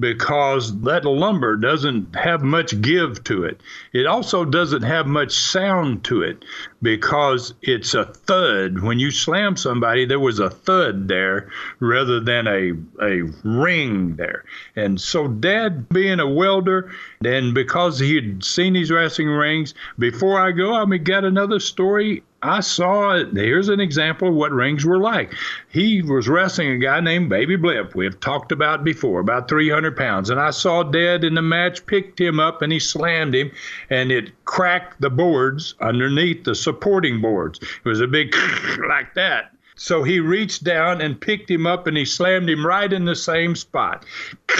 because 0.02 0.80
that 0.80 1.04
lumber 1.04 1.54
doesn't 1.54 2.16
have 2.16 2.42
much 2.42 2.78
give 2.82 3.22
to 3.22 3.44
it. 3.44 3.60
It 3.92 4.04
also 4.04 4.44
doesn't 4.44 4.82
have 4.82 5.06
much 5.06 5.32
sound 5.32 6.02
to 6.06 6.22
it 6.22 6.44
because 6.82 7.54
it's 7.62 7.94
a 7.94 8.06
thud. 8.06 8.80
When 8.80 8.98
you 8.98 9.12
slam 9.12 9.56
somebody, 9.56 10.04
there 10.04 10.18
was 10.18 10.40
a 10.40 10.50
thud 10.50 11.06
there 11.06 11.52
rather 11.78 12.18
than 12.18 12.48
a, 12.48 12.72
a 13.00 13.22
ring 13.44 14.16
there. 14.16 14.44
And 14.74 15.00
so, 15.00 15.28
Dad, 15.28 15.88
being 15.88 16.18
a 16.18 16.28
welder, 16.28 16.90
and 17.24 17.54
because 17.54 18.00
he 18.00 18.16
had 18.16 18.44
seen 18.44 18.72
these 18.72 18.90
wrestling 18.90 19.28
rings, 19.28 19.72
before 20.00 20.40
I 20.40 20.50
go, 20.50 20.74
I 20.74 20.84
mean, 20.84 21.04
got 21.04 21.24
another 21.24 21.60
story 21.60 22.24
I 22.42 22.58
saw 22.60 23.14
it. 23.14 23.28
Here's 23.34 23.68
an 23.68 23.78
example 23.78 24.28
of 24.28 24.34
what 24.34 24.50
rings 24.50 24.84
were 24.84 24.98
like. 24.98 25.32
He 25.68 26.02
was 26.02 26.28
wrestling 26.28 26.70
a 26.70 26.78
guy 26.78 26.98
named 26.98 27.28
Baby 27.28 27.54
Blimp. 27.54 27.94
We 27.94 28.04
have 28.04 28.18
talked 28.18 28.50
about 28.50 28.82
before, 28.82 29.20
about 29.20 29.48
300 29.48 29.96
pounds. 29.96 30.28
And 30.28 30.40
I 30.40 30.50
saw 30.50 30.82
Dad 30.82 31.22
in 31.22 31.34
the 31.34 31.42
match, 31.42 31.86
picked 31.86 32.20
him 32.20 32.40
up, 32.40 32.60
and 32.60 32.72
he 32.72 32.80
slammed 32.80 33.34
him, 33.34 33.52
and 33.90 34.10
it 34.10 34.32
cracked 34.44 35.00
the 35.00 35.10
boards 35.10 35.74
underneath 35.80 36.42
the 36.42 36.56
supporting 36.56 37.20
boards. 37.20 37.60
It 37.62 37.88
was 37.88 38.00
a 38.00 38.08
big 38.08 38.34
like 38.88 39.14
that. 39.14 39.52
So 39.76 40.02
he 40.02 40.20
reached 40.20 40.64
down 40.64 41.00
and 41.00 41.20
picked 41.20 41.50
him 41.50 41.66
up 41.66 41.86
and 41.86 41.96
he 41.96 42.04
slammed 42.04 42.48
him 42.50 42.64
right 42.64 42.92
in 42.92 43.04
the 43.04 43.16
same 43.16 43.56
spot. 43.56 44.04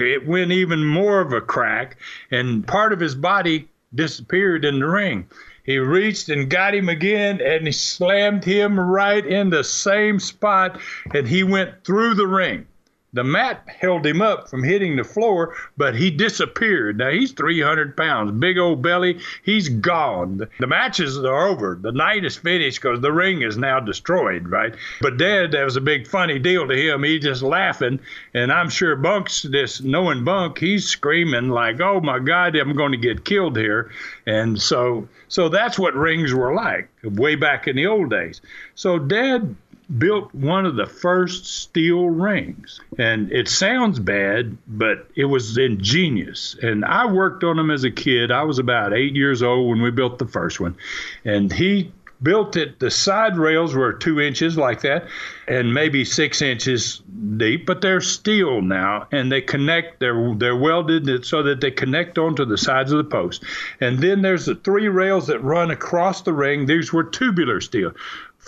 It 0.00 0.28
went 0.28 0.52
even 0.52 0.84
more 0.84 1.20
of 1.20 1.32
a 1.32 1.40
crack, 1.40 1.96
and 2.30 2.64
part 2.64 2.92
of 2.92 3.00
his 3.00 3.16
body 3.16 3.68
disappeared 3.92 4.64
in 4.64 4.78
the 4.78 4.86
ring. 4.86 5.26
He 5.68 5.76
reached 5.76 6.30
and 6.30 6.48
got 6.48 6.74
him 6.74 6.88
again, 6.88 7.42
and 7.44 7.66
he 7.66 7.72
slammed 7.72 8.42
him 8.42 8.80
right 8.80 9.24
in 9.24 9.50
the 9.50 9.62
same 9.62 10.18
spot, 10.18 10.80
and 11.12 11.28
he 11.28 11.42
went 11.42 11.84
through 11.84 12.14
the 12.14 12.26
ring. 12.26 12.66
The 13.14 13.24
mat 13.24 13.66
held 13.66 14.04
him 14.04 14.20
up 14.20 14.50
from 14.50 14.62
hitting 14.62 14.96
the 14.96 15.04
floor, 15.04 15.54
but 15.78 15.94
he 15.94 16.10
disappeared. 16.10 16.98
Now 16.98 17.10
he's 17.10 17.32
300 17.32 17.96
pounds, 17.96 18.32
big 18.32 18.58
old 18.58 18.82
belly. 18.82 19.20
He's 19.42 19.70
gone. 19.70 20.46
The 20.58 20.66
matches 20.66 21.16
are 21.18 21.46
over. 21.46 21.78
The 21.80 21.92
night 21.92 22.26
is 22.26 22.36
finished 22.36 22.82
because 22.82 23.00
the 23.00 23.12
ring 23.12 23.40
is 23.40 23.56
now 23.56 23.80
destroyed, 23.80 24.48
right? 24.48 24.74
But 25.00 25.16
Dad, 25.16 25.52
that 25.52 25.64
was 25.64 25.76
a 25.76 25.80
big 25.80 26.06
funny 26.06 26.38
deal 26.38 26.68
to 26.68 26.76
him. 26.76 27.02
He 27.02 27.18
just 27.18 27.42
laughing, 27.42 27.98
and 28.34 28.52
I'm 28.52 28.68
sure 28.68 28.94
Bunk's 28.94 29.42
this 29.42 29.80
knowing 29.80 30.24
Bunk, 30.24 30.58
he's 30.58 30.86
screaming 30.86 31.48
like, 31.48 31.80
"Oh 31.80 32.00
my 32.00 32.18
God, 32.18 32.56
I'm 32.56 32.76
going 32.76 32.92
to 32.92 32.98
get 32.98 33.24
killed 33.24 33.56
here!" 33.56 33.90
And 34.26 34.60
so, 34.60 35.08
so 35.28 35.48
that's 35.48 35.78
what 35.78 35.94
rings 35.94 36.34
were 36.34 36.54
like 36.54 36.90
way 37.02 37.36
back 37.36 37.66
in 37.68 37.76
the 37.76 37.86
old 37.86 38.10
days. 38.10 38.42
So 38.74 38.98
Dad 38.98 39.56
built 39.96 40.34
one 40.34 40.66
of 40.66 40.76
the 40.76 40.86
first 40.86 41.46
steel 41.46 42.08
rings. 42.08 42.80
And 42.98 43.32
it 43.32 43.48
sounds 43.48 43.98
bad, 43.98 44.56
but 44.66 45.08
it 45.14 45.24
was 45.24 45.56
ingenious. 45.56 46.56
And 46.60 46.84
I 46.84 47.06
worked 47.06 47.42
on 47.42 47.56
them 47.56 47.70
as 47.70 47.84
a 47.84 47.90
kid. 47.90 48.30
I 48.30 48.42
was 48.42 48.58
about 48.58 48.92
eight 48.92 49.16
years 49.16 49.42
old 49.42 49.70
when 49.70 49.80
we 49.80 49.90
built 49.90 50.18
the 50.18 50.26
first 50.26 50.60
one. 50.60 50.76
And 51.24 51.50
he 51.50 51.92
built 52.22 52.56
it, 52.56 52.80
the 52.80 52.90
side 52.90 53.36
rails 53.36 53.74
were 53.74 53.92
two 53.92 54.20
inches 54.20 54.58
like 54.58 54.80
that 54.80 55.06
and 55.46 55.72
maybe 55.72 56.04
six 56.04 56.42
inches 56.42 57.00
deep, 57.36 57.64
but 57.64 57.80
they're 57.80 58.00
steel 58.00 58.60
now 58.60 59.06
and 59.12 59.30
they 59.30 59.40
connect, 59.40 60.00
they're, 60.00 60.34
they're 60.34 60.56
welded 60.56 61.24
so 61.24 61.42
that 61.44 61.60
they 61.60 61.70
connect 61.70 62.18
onto 62.18 62.44
the 62.44 62.58
sides 62.58 62.90
of 62.90 62.98
the 62.98 63.04
post. 63.04 63.44
And 63.80 64.00
then 64.00 64.22
there's 64.22 64.46
the 64.46 64.56
three 64.56 64.88
rails 64.88 65.28
that 65.28 65.42
run 65.42 65.70
across 65.70 66.22
the 66.22 66.32
ring. 66.32 66.66
These 66.66 66.92
were 66.92 67.04
tubular 67.04 67.60
steel 67.60 67.92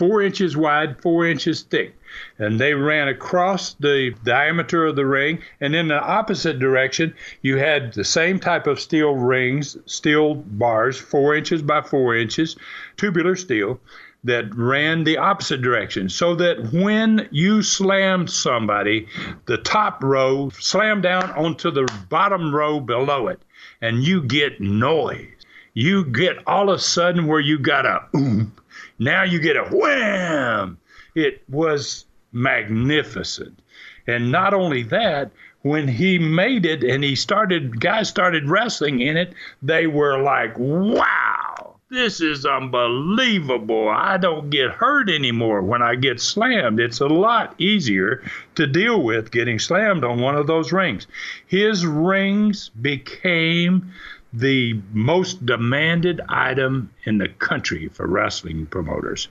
four 0.00 0.22
inches 0.22 0.56
wide, 0.56 0.98
four 1.02 1.26
inches 1.26 1.60
thick. 1.60 1.94
And 2.38 2.58
they 2.58 2.72
ran 2.72 3.08
across 3.08 3.74
the 3.74 4.14
diameter 4.24 4.86
of 4.86 4.96
the 4.96 5.04
ring. 5.04 5.40
And 5.60 5.76
in 5.76 5.88
the 5.88 6.00
opposite 6.00 6.58
direction, 6.58 7.12
you 7.42 7.58
had 7.58 7.92
the 7.92 8.02
same 8.02 8.40
type 8.40 8.66
of 8.66 8.80
steel 8.80 9.14
rings, 9.14 9.76
steel 9.84 10.36
bars, 10.36 10.98
four 10.98 11.36
inches 11.36 11.60
by 11.60 11.82
four 11.82 12.16
inches, 12.16 12.56
tubular 12.96 13.36
steel, 13.36 13.78
that 14.24 14.54
ran 14.54 15.04
the 15.04 15.18
opposite 15.18 15.60
direction. 15.60 16.08
So 16.08 16.34
that 16.36 16.72
when 16.72 17.28
you 17.30 17.62
slammed 17.62 18.30
somebody, 18.30 19.06
the 19.44 19.58
top 19.58 20.02
row 20.02 20.48
slammed 20.58 21.02
down 21.02 21.30
onto 21.32 21.70
the 21.70 21.86
bottom 22.08 22.54
row 22.54 22.80
below 22.80 23.28
it. 23.28 23.42
And 23.82 24.02
you 24.02 24.22
get 24.22 24.62
noise. 24.62 25.28
You 25.74 26.06
get 26.06 26.38
all 26.46 26.70
of 26.70 26.78
a 26.78 26.82
sudden 26.82 27.26
where 27.26 27.40
you 27.40 27.58
got 27.58 27.84
a 27.84 28.00
boom, 28.12 28.52
now 29.00 29.24
you 29.24 29.40
get 29.40 29.56
a 29.56 29.64
wham! 29.64 30.78
It 31.16 31.42
was 31.48 32.04
magnificent. 32.30 33.58
And 34.06 34.30
not 34.30 34.54
only 34.54 34.84
that, 34.84 35.32
when 35.62 35.88
he 35.88 36.18
made 36.18 36.64
it 36.64 36.84
and 36.84 37.02
he 37.02 37.16
started, 37.16 37.80
guys 37.80 38.08
started 38.08 38.48
wrestling 38.48 39.00
in 39.00 39.16
it, 39.16 39.34
they 39.62 39.88
were 39.88 40.22
like, 40.22 40.56
wow! 40.56 41.50
this 41.90 42.20
is 42.20 42.46
unbelievable. 42.46 43.88
I 43.88 44.16
don't 44.16 44.48
get 44.48 44.70
hurt 44.70 45.10
anymore 45.10 45.60
when 45.60 45.82
I 45.82 45.96
get 45.96 46.20
slammed. 46.20 46.78
It's 46.78 47.00
a 47.00 47.08
lot 47.08 47.54
easier 47.58 48.22
to 48.54 48.66
deal 48.66 49.02
with 49.02 49.32
getting 49.32 49.58
slammed 49.58 50.04
on 50.04 50.20
one 50.20 50.36
of 50.36 50.46
those 50.46 50.72
rings. 50.72 51.08
His 51.48 51.84
rings 51.84 52.68
became 52.68 53.92
the 54.32 54.80
most 54.92 55.44
demanded 55.44 56.20
item 56.28 56.90
in 57.04 57.18
the 57.18 57.28
country 57.28 57.88
for 57.88 58.06
wrestling 58.06 58.66
promoters. 58.66 59.28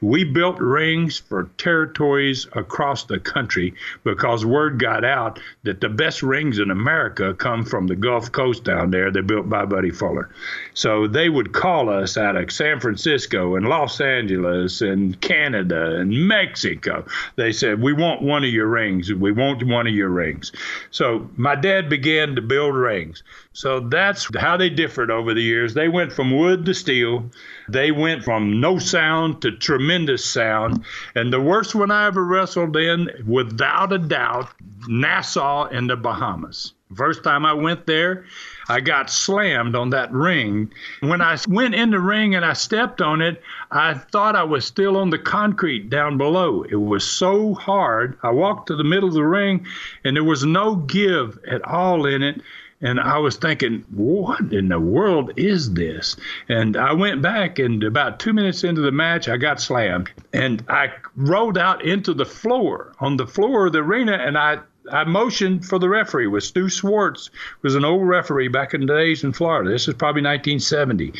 We 0.00 0.24
built 0.24 0.58
rings 0.60 1.18
for 1.18 1.50
territories 1.56 2.46
across 2.52 3.04
the 3.04 3.18
country 3.18 3.74
because 4.04 4.44
word 4.44 4.78
got 4.78 5.04
out 5.04 5.40
that 5.62 5.80
the 5.80 5.88
best 5.88 6.22
rings 6.22 6.58
in 6.58 6.70
America 6.70 7.34
come 7.34 7.64
from 7.64 7.86
the 7.86 7.96
Gulf 7.96 8.30
Coast 8.32 8.64
down 8.64 8.90
there. 8.90 9.10
They're 9.10 9.22
built 9.22 9.48
by 9.48 9.64
Buddy 9.64 9.90
Fuller. 9.90 10.28
So 10.74 11.06
they 11.06 11.28
would 11.28 11.52
call 11.52 11.90
us 11.90 12.16
out 12.16 12.36
of 12.36 12.50
San 12.50 12.80
Francisco 12.80 13.56
and 13.56 13.68
Los 13.68 14.00
Angeles 14.00 14.80
and 14.80 15.20
Canada 15.20 15.96
and 15.96 16.26
Mexico. 16.26 17.04
They 17.36 17.52
said, 17.52 17.82
We 17.82 17.92
want 17.92 18.22
one 18.22 18.44
of 18.44 18.50
your 18.50 18.66
rings. 18.66 19.12
We 19.12 19.32
want 19.32 19.62
one 19.64 19.86
of 19.86 19.94
your 19.94 20.08
rings. 20.08 20.52
So 20.90 21.28
my 21.36 21.54
dad 21.54 21.88
began 21.88 22.34
to 22.36 22.42
build 22.42 22.74
rings. 22.74 23.22
So 23.52 23.80
that's 23.80 24.28
how 24.36 24.56
they 24.56 24.70
differed 24.70 25.10
over 25.10 25.34
the 25.34 25.42
years. 25.42 25.74
They 25.74 25.88
went 25.88 26.12
from 26.12 26.36
wood 26.36 26.64
to 26.64 26.74
steel. 26.74 27.30
They 27.68 27.90
went 27.90 28.24
from 28.24 28.60
no 28.60 28.78
sound 28.78 29.42
to 29.42 29.52
tremendous 29.52 30.24
sound. 30.24 30.84
And 31.14 31.32
the 31.32 31.40
worst 31.40 31.74
one 31.74 31.90
I 31.90 32.06
ever 32.06 32.24
wrestled 32.24 32.76
in, 32.76 33.10
without 33.26 33.92
a 33.92 33.98
doubt, 33.98 34.48
Nassau 34.88 35.66
in 35.66 35.86
the 35.86 35.96
Bahamas. 35.96 36.72
First 36.94 37.24
time 37.24 37.44
I 37.44 37.52
went 37.52 37.86
there, 37.86 38.24
I 38.68 38.80
got 38.80 39.10
slammed 39.10 39.74
on 39.74 39.90
that 39.90 40.12
ring. 40.12 40.72
When 41.00 41.20
I 41.20 41.36
went 41.48 41.74
in 41.74 41.90
the 41.90 42.00
ring 42.00 42.34
and 42.34 42.44
I 42.44 42.52
stepped 42.52 43.00
on 43.00 43.20
it, 43.20 43.42
I 43.70 43.94
thought 43.94 44.36
I 44.36 44.44
was 44.44 44.64
still 44.64 44.96
on 44.96 45.10
the 45.10 45.18
concrete 45.18 45.90
down 45.90 46.18
below. 46.18 46.62
It 46.62 46.76
was 46.76 47.04
so 47.04 47.54
hard. 47.54 48.18
I 48.22 48.30
walked 48.30 48.68
to 48.68 48.76
the 48.76 48.84
middle 48.84 49.08
of 49.08 49.14
the 49.14 49.24
ring 49.24 49.66
and 50.04 50.16
there 50.16 50.24
was 50.24 50.44
no 50.44 50.76
give 50.76 51.38
at 51.50 51.64
all 51.64 52.06
in 52.06 52.22
it. 52.22 52.40
And 52.84 52.98
I 52.98 53.18
was 53.18 53.36
thinking, 53.36 53.84
what 53.92 54.52
in 54.52 54.68
the 54.68 54.80
world 54.80 55.32
is 55.36 55.72
this? 55.72 56.16
And 56.48 56.76
I 56.76 56.92
went 56.92 57.22
back, 57.22 57.60
and 57.60 57.80
about 57.84 58.18
two 58.18 58.32
minutes 58.32 58.64
into 58.64 58.80
the 58.80 58.90
match, 58.90 59.28
I 59.28 59.36
got 59.36 59.60
slammed. 59.60 60.10
And 60.32 60.64
I 60.68 60.92
rolled 61.14 61.56
out 61.56 61.84
into 61.84 62.12
the 62.12 62.24
floor, 62.24 62.92
on 62.98 63.16
the 63.16 63.26
floor 63.26 63.66
of 63.66 63.72
the 63.72 63.78
arena, 63.78 64.14
and 64.14 64.36
I 64.36 64.58
I 64.90 65.04
motioned 65.04 65.64
for 65.64 65.78
the 65.78 65.88
referee 65.88 66.26
with 66.26 66.44
Stu 66.44 66.68
Schwartz, 66.68 67.30
was 67.62 67.74
an 67.74 67.84
old 67.84 68.06
referee 68.06 68.48
back 68.48 68.74
in 68.74 68.80
the 68.80 68.86
days 68.86 69.24
in 69.24 69.32
Florida. 69.32 69.70
This 69.70 69.88
is 69.88 69.94
probably 69.94 70.22
1970, 70.22 71.12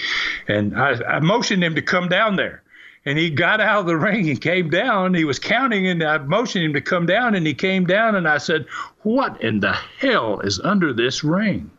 and 0.48 0.76
I, 0.76 1.16
I 1.16 1.20
motioned 1.20 1.62
him 1.62 1.74
to 1.74 1.82
come 1.82 2.08
down 2.08 2.36
there 2.36 2.62
and 3.04 3.18
he 3.18 3.30
got 3.30 3.60
out 3.60 3.80
of 3.80 3.86
the 3.86 3.96
ring 4.08 4.28
and 4.30 4.40
came 4.40 4.70
down. 4.70 5.14
He 5.14 5.24
was 5.24 5.38
counting, 5.38 5.86
and 5.86 6.02
I 6.02 6.18
motioned 6.18 6.64
him 6.64 6.72
to 6.74 6.80
come 6.80 7.06
down, 7.06 7.34
and 7.34 7.46
he 7.46 7.54
came 7.54 7.84
down, 7.84 8.14
and 8.14 8.28
I 8.28 8.38
said, 8.38 8.66
"What 9.02 9.40
in 9.42 9.60
the 9.60 9.72
hell 9.72 10.40
is 10.40 10.60
under 10.60 10.92
this 10.92 11.24
ring?" 11.24 11.70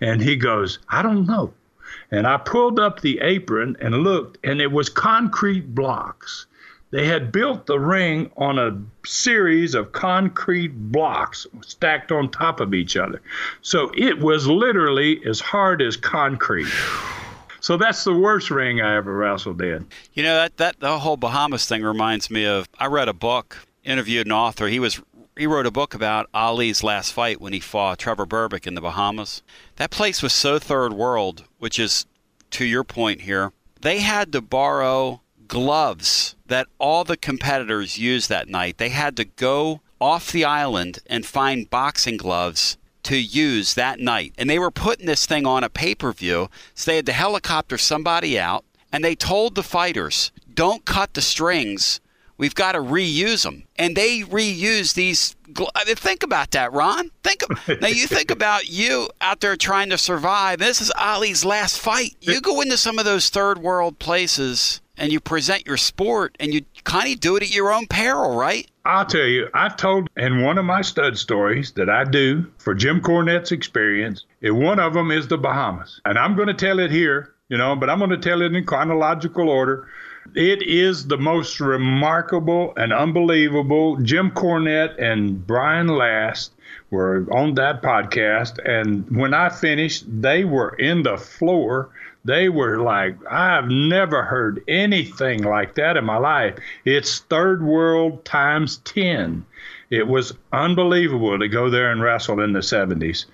And 0.00 0.20
he 0.20 0.36
goes, 0.36 0.78
"I 0.88 1.02
don't 1.02 1.26
know." 1.26 1.54
And 2.10 2.26
I 2.26 2.36
pulled 2.36 2.78
up 2.78 3.00
the 3.00 3.20
apron 3.20 3.76
and 3.80 4.02
looked, 4.02 4.38
and 4.44 4.60
it 4.60 4.70
was 4.70 4.88
concrete 4.88 5.74
blocks. 5.74 6.46
They 6.90 7.06
had 7.06 7.32
built 7.32 7.66
the 7.66 7.80
ring 7.80 8.30
on 8.36 8.58
a 8.58 8.80
series 9.06 9.74
of 9.74 9.92
concrete 9.92 10.68
blocks 10.68 11.46
stacked 11.62 12.12
on 12.12 12.30
top 12.30 12.60
of 12.60 12.74
each 12.74 12.96
other. 12.96 13.20
So 13.60 13.90
it 13.96 14.20
was 14.20 14.46
literally 14.46 15.20
as 15.26 15.40
hard 15.40 15.82
as 15.82 15.96
concrete. 15.96 16.72
So 17.60 17.76
that's 17.76 18.04
the 18.04 18.14
worst 18.14 18.50
ring 18.50 18.80
I 18.80 18.96
ever 18.96 19.12
wrestled 19.12 19.60
in. 19.60 19.88
You 20.14 20.22
know 20.22 20.36
that 20.36 20.56
that 20.58 20.78
the 20.78 21.00
whole 21.00 21.16
Bahamas 21.16 21.66
thing 21.66 21.82
reminds 21.82 22.30
me 22.30 22.46
of. 22.46 22.68
I 22.78 22.86
read 22.86 23.08
a 23.08 23.12
book, 23.12 23.66
interviewed 23.82 24.26
an 24.26 24.32
author. 24.32 24.68
He 24.68 24.78
was 24.78 25.02
he 25.36 25.46
wrote 25.46 25.66
a 25.66 25.72
book 25.72 25.92
about 25.92 26.30
Ali's 26.32 26.84
last 26.84 27.12
fight 27.12 27.40
when 27.40 27.52
he 27.52 27.60
fought 27.60 27.98
Trevor 27.98 28.24
Berbick 28.24 28.66
in 28.66 28.74
the 28.74 28.80
Bahamas. 28.80 29.42
That 29.76 29.90
place 29.90 30.22
was 30.22 30.32
so 30.32 30.60
third 30.60 30.92
world, 30.92 31.44
which 31.58 31.78
is 31.78 32.06
to 32.52 32.64
your 32.64 32.84
point 32.84 33.22
here. 33.22 33.52
They 33.80 33.98
had 33.98 34.32
to 34.32 34.40
borrow 34.40 35.20
gloves 35.48 36.36
that 36.46 36.66
all 36.78 37.04
the 37.04 37.16
competitors 37.16 37.98
used 37.98 38.28
that 38.28 38.48
night. 38.48 38.78
They 38.78 38.90
had 38.90 39.16
to 39.16 39.24
go 39.24 39.80
off 40.00 40.32
the 40.32 40.44
island 40.44 40.98
and 41.06 41.24
find 41.24 41.70
boxing 41.70 42.16
gloves 42.16 42.76
to 43.04 43.16
use 43.16 43.74
that 43.74 44.00
night. 44.00 44.34
And 44.36 44.50
they 44.50 44.58
were 44.58 44.70
putting 44.70 45.06
this 45.06 45.26
thing 45.26 45.46
on 45.46 45.64
a 45.64 45.68
pay 45.68 45.94
per 45.94 46.12
view. 46.12 46.48
So 46.74 46.90
they 46.90 46.96
had 46.96 47.06
to 47.06 47.12
helicopter 47.12 47.78
somebody 47.78 48.38
out 48.38 48.64
and 48.92 49.04
they 49.04 49.14
told 49.14 49.54
the 49.54 49.62
fighters, 49.62 50.32
don't 50.52 50.84
cut 50.84 51.14
the 51.14 51.22
strings. 51.22 52.00
We've 52.38 52.54
got 52.54 52.72
to 52.72 52.80
reuse 52.80 53.44
them. 53.44 53.64
And 53.76 53.96
they 53.96 54.20
reuse 54.20 54.94
these. 54.94 55.36
Think 55.96 56.22
about 56.22 56.50
that, 56.50 56.72
Ron. 56.72 57.10
Think 57.22 57.42
of, 57.42 57.68
now 57.80 57.88
you 57.88 58.06
think 58.06 58.30
about 58.30 58.68
you 58.68 59.08
out 59.20 59.40
there 59.40 59.56
trying 59.56 59.90
to 59.90 59.98
survive. 59.98 60.58
This 60.58 60.80
is 60.80 60.92
Ali's 60.98 61.44
last 61.44 61.78
fight. 61.78 62.16
You 62.20 62.40
go 62.40 62.60
into 62.60 62.76
some 62.76 62.98
of 62.98 63.04
those 63.04 63.30
third 63.30 63.58
world 63.58 63.98
places 63.98 64.80
and 64.96 65.12
you 65.12 65.20
present 65.20 65.66
your 65.66 65.76
sport 65.76 66.36
and 66.40 66.52
you 66.54 66.62
kind 66.84 67.12
of 67.12 67.20
do 67.20 67.36
it 67.36 67.42
at 67.42 67.54
your 67.54 67.72
own 67.72 67.86
peril, 67.86 68.36
right? 68.36 68.66
I'll 68.84 69.06
tell 69.06 69.26
you, 69.26 69.48
I've 69.52 69.76
told 69.76 70.08
in 70.16 70.42
one 70.42 70.58
of 70.58 70.64
my 70.64 70.82
stud 70.82 71.18
stories 71.18 71.72
that 71.72 71.90
I 71.90 72.04
do 72.04 72.46
for 72.58 72.74
Jim 72.74 73.00
Cornette's 73.00 73.50
experience, 73.50 74.24
and 74.42 74.62
one 74.62 74.78
of 74.78 74.94
them 74.94 75.10
is 75.10 75.26
the 75.26 75.38
Bahamas. 75.38 76.00
And 76.04 76.16
I'm 76.16 76.36
going 76.36 76.48
to 76.48 76.54
tell 76.54 76.78
it 76.78 76.90
here, 76.90 77.34
you 77.48 77.58
know, 77.58 77.74
but 77.74 77.90
I'm 77.90 77.98
going 77.98 78.10
to 78.10 78.16
tell 78.16 78.42
it 78.42 78.54
in 78.54 78.64
chronological 78.64 79.48
order. 79.48 79.88
It 80.34 80.62
is 80.62 81.06
the 81.06 81.18
most 81.18 81.60
remarkable 81.60 82.72
and 82.76 82.92
unbelievable. 82.92 83.96
Jim 83.96 84.30
Cornette 84.30 85.00
and 85.02 85.44
Brian 85.46 85.88
Last 85.88 86.52
were 86.90 87.26
on 87.32 87.54
that 87.54 87.82
podcast, 87.82 88.58
and 88.64 89.08
when 89.16 89.34
I 89.34 89.48
finished, 89.48 90.04
they 90.08 90.44
were 90.44 90.70
in 90.78 91.02
the 91.02 91.16
floor 91.16 91.90
they 92.26 92.48
were 92.48 92.78
like, 92.78 93.16
I've 93.30 93.68
never 93.68 94.22
heard 94.22 94.62
anything 94.66 95.44
like 95.44 95.76
that 95.76 95.96
in 95.96 96.04
my 96.04 96.16
life. 96.16 96.58
It's 96.84 97.20
third 97.20 97.62
world 97.62 98.24
times 98.24 98.78
10. 98.78 99.46
It 99.90 100.08
was 100.08 100.34
unbelievable 100.52 101.38
to 101.38 101.48
go 101.48 101.70
there 101.70 101.92
and 101.92 102.02
wrestle 102.02 102.40
in 102.40 102.52
the 102.52 102.60
70s. 102.60 103.26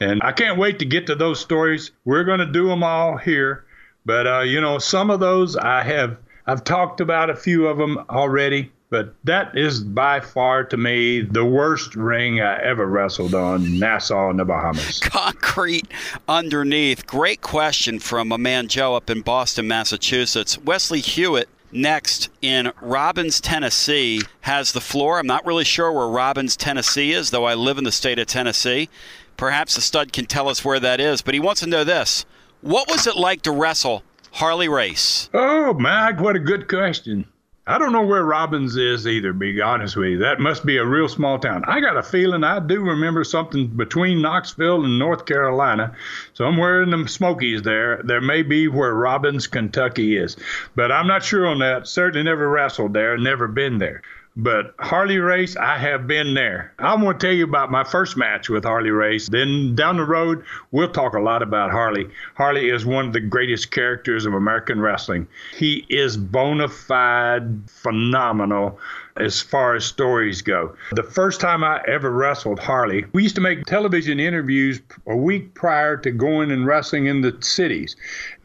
And 0.00 0.22
I 0.22 0.32
can't 0.32 0.58
wait 0.58 0.78
to 0.78 0.86
get 0.86 1.06
to 1.06 1.14
those 1.14 1.40
stories. 1.40 1.90
We're 2.06 2.24
going 2.24 2.40
to 2.40 2.46
do 2.46 2.68
them 2.68 2.82
all 2.82 3.18
here. 3.18 3.64
But, 4.06 4.26
uh, 4.26 4.40
you 4.40 4.60
know, 4.60 4.78
some 4.78 5.10
of 5.10 5.20
those 5.20 5.54
I 5.54 5.82
have, 5.82 6.16
I've 6.46 6.64
talked 6.64 7.02
about 7.02 7.28
a 7.28 7.36
few 7.36 7.66
of 7.66 7.76
them 7.76 7.98
already. 8.08 8.72
But 8.90 9.14
that 9.24 9.56
is 9.56 9.80
by 9.80 10.20
far 10.20 10.64
to 10.64 10.76
me 10.76 11.20
the 11.20 11.44
worst 11.44 11.94
ring 11.94 12.40
I 12.40 12.62
ever 12.62 12.86
wrestled 12.86 13.34
on, 13.34 13.78
Nassau 13.78 14.30
in 14.30 14.38
the 14.38 14.46
Bahamas. 14.46 15.00
Concrete 15.02 15.88
underneath. 16.26 17.06
Great 17.06 17.42
question 17.42 17.98
from 17.98 18.32
a 18.32 18.38
man 18.38 18.68
Joe 18.68 18.94
up 18.94 19.10
in 19.10 19.20
Boston, 19.20 19.68
Massachusetts. 19.68 20.56
Wesley 20.58 21.00
Hewitt 21.00 21.50
next 21.70 22.30
in 22.40 22.72
Robbins, 22.80 23.42
Tennessee, 23.42 24.22
has 24.40 24.72
the 24.72 24.80
floor. 24.80 25.18
I'm 25.18 25.26
not 25.26 25.44
really 25.44 25.64
sure 25.64 25.92
where 25.92 26.08
Robbins, 26.08 26.56
Tennessee 26.56 27.12
is, 27.12 27.30
though 27.30 27.44
I 27.44 27.54
live 27.54 27.76
in 27.76 27.84
the 27.84 27.92
state 27.92 28.18
of 28.18 28.26
Tennessee. 28.26 28.88
Perhaps 29.36 29.74
the 29.74 29.82
stud 29.82 30.12
can 30.12 30.24
tell 30.24 30.48
us 30.48 30.64
where 30.64 30.80
that 30.80 30.98
is, 30.98 31.22
but 31.22 31.34
he 31.34 31.40
wants 31.40 31.60
to 31.60 31.68
know 31.68 31.84
this. 31.84 32.24
What 32.62 32.88
was 32.88 33.06
it 33.06 33.16
like 33.16 33.42
to 33.42 33.52
wrestle 33.52 34.02
Harley 34.32 34.68
Race? 34.68 35.28
Oh, 35.34 35.74
Mag, 35.74 36.20
what 36.20 36.36
a 36.36 36.40
good 36.40 36.68
question. 36.68 37.26
I 37.70 37.76
don't 37.76 37.92
know 37.92 38.06
where 38.06 38.24
Robbins 38.24 38.76
is 38.76 39.06
either, 39.06 39.34
be 39.34 39.60
honest 39.60 39.94
with 39.94 40.08
you. 40.08 40.18
That 40.20 40.40
must 40.40 40.64
be 40.64 40.78
a 40.78 40.86
real 40.86 41.06
small 41.06 41.38
town. 41.38 41.64
I 41.66 41.80
got 41.80 41.98
a 41.98 42.02
feeling 42.02 42.42
I 42.42 42.60
do 42.60 42.80
remember 42.80 43.24
something 43.24 43.66
between 43.66 44.22
Knoxville 44.22 44.86
and 44.86 44.98
North 44.98 45.26
Carolina, 45.26 45.94
somewhere 46.32 46.80
in 46.80 46.88
the 46.88 47.06
Smokies 47.06 47.60
there. 47.60 48.00
There 48.02 48.22
may 48.22 48.40
be 48.40 48.68
where 48.68 48.94
Robbins, 48.94 49.46
Kentucky 49.46 50.16
is, 50.16 50.38
but 50.76 50.90
I'm 50.90 51.06
not 51.06 51.22
sure 51.22 51.46
on 51.46 51.58
that. 51.58 51.86
Certainly 51.86 52.22
never 52.24 52.48
wrestled 52.48 52.94
there, 52.94 53.18
never 53.18 53.46
been 53.46 53.76
there. 53.76 54.00
But 54.40 54.72
Harley 54.78 55.18
Race, 55.18 55.56
I 55.56 55.78
have 55.78 56.06
been 56.06 56.34
there. 56.34 56.72
I 56.78 56.94
want 56.94 57.18
to 57.18 57.26
tell 57.26 57.34
you 57.34 57.42
about 57.42 57.72
my 57.72 57.82
first 57.82 58.16
match 58.16 58.48
with 58.48 58.62
Harley 58.62 58.92
Race. 58.92 59.28
Then 59.28 59.74
down 59.74 59.96
the 59.96 60.04
road, 60.04 60.44
we'll 60.70 60.92
talk 60.92 61.14
a 61.14 61.20
lot 61.20 61.42
about 61.42 61.72
Harley. 61.72 62.08
Harley 62.36 62.70
is 62.70 62.86
one 62.86 63.08
of 63.08 63.12
the 63.12 63.20
greatest 63.20 63.72
characters 63.72 64.26
of 64.26 64.34
American 64.34 64.80
wrestling. 64.80 65.26
He 65.56 65.84
is 65.88 66.16
bona 66.16 66.68
fide 66.68 67.68
phenomenal 67.68 68.78
as 69.16 69.42
far 69.42 69.74
as 69.74 69.84
stories 69.84 70.40
go. 70.40 70.76
The 70.92 71.02
first 71.02 71.40
time 71.40 71.64
I 71.64 71.82
ever 71.88 72.12
wrestled 72.12 72.60
Harley, 72.60 73.06
we 73.12 73.24
used 73.24 73.34
to 73.34 73.40
make 73.40 73.64
television 73.64 74.20
interviews 74.20 74.80
a 75.08 75.16
week 75.16 75.54
prior 75.54 75.96
to 75.96 76.12
going 76.12 76.52
and 76.52 76.64
wrestling 76.64 77.06
in 77.06 77.22
the 77.22 77.36
cities. 77.40 77.96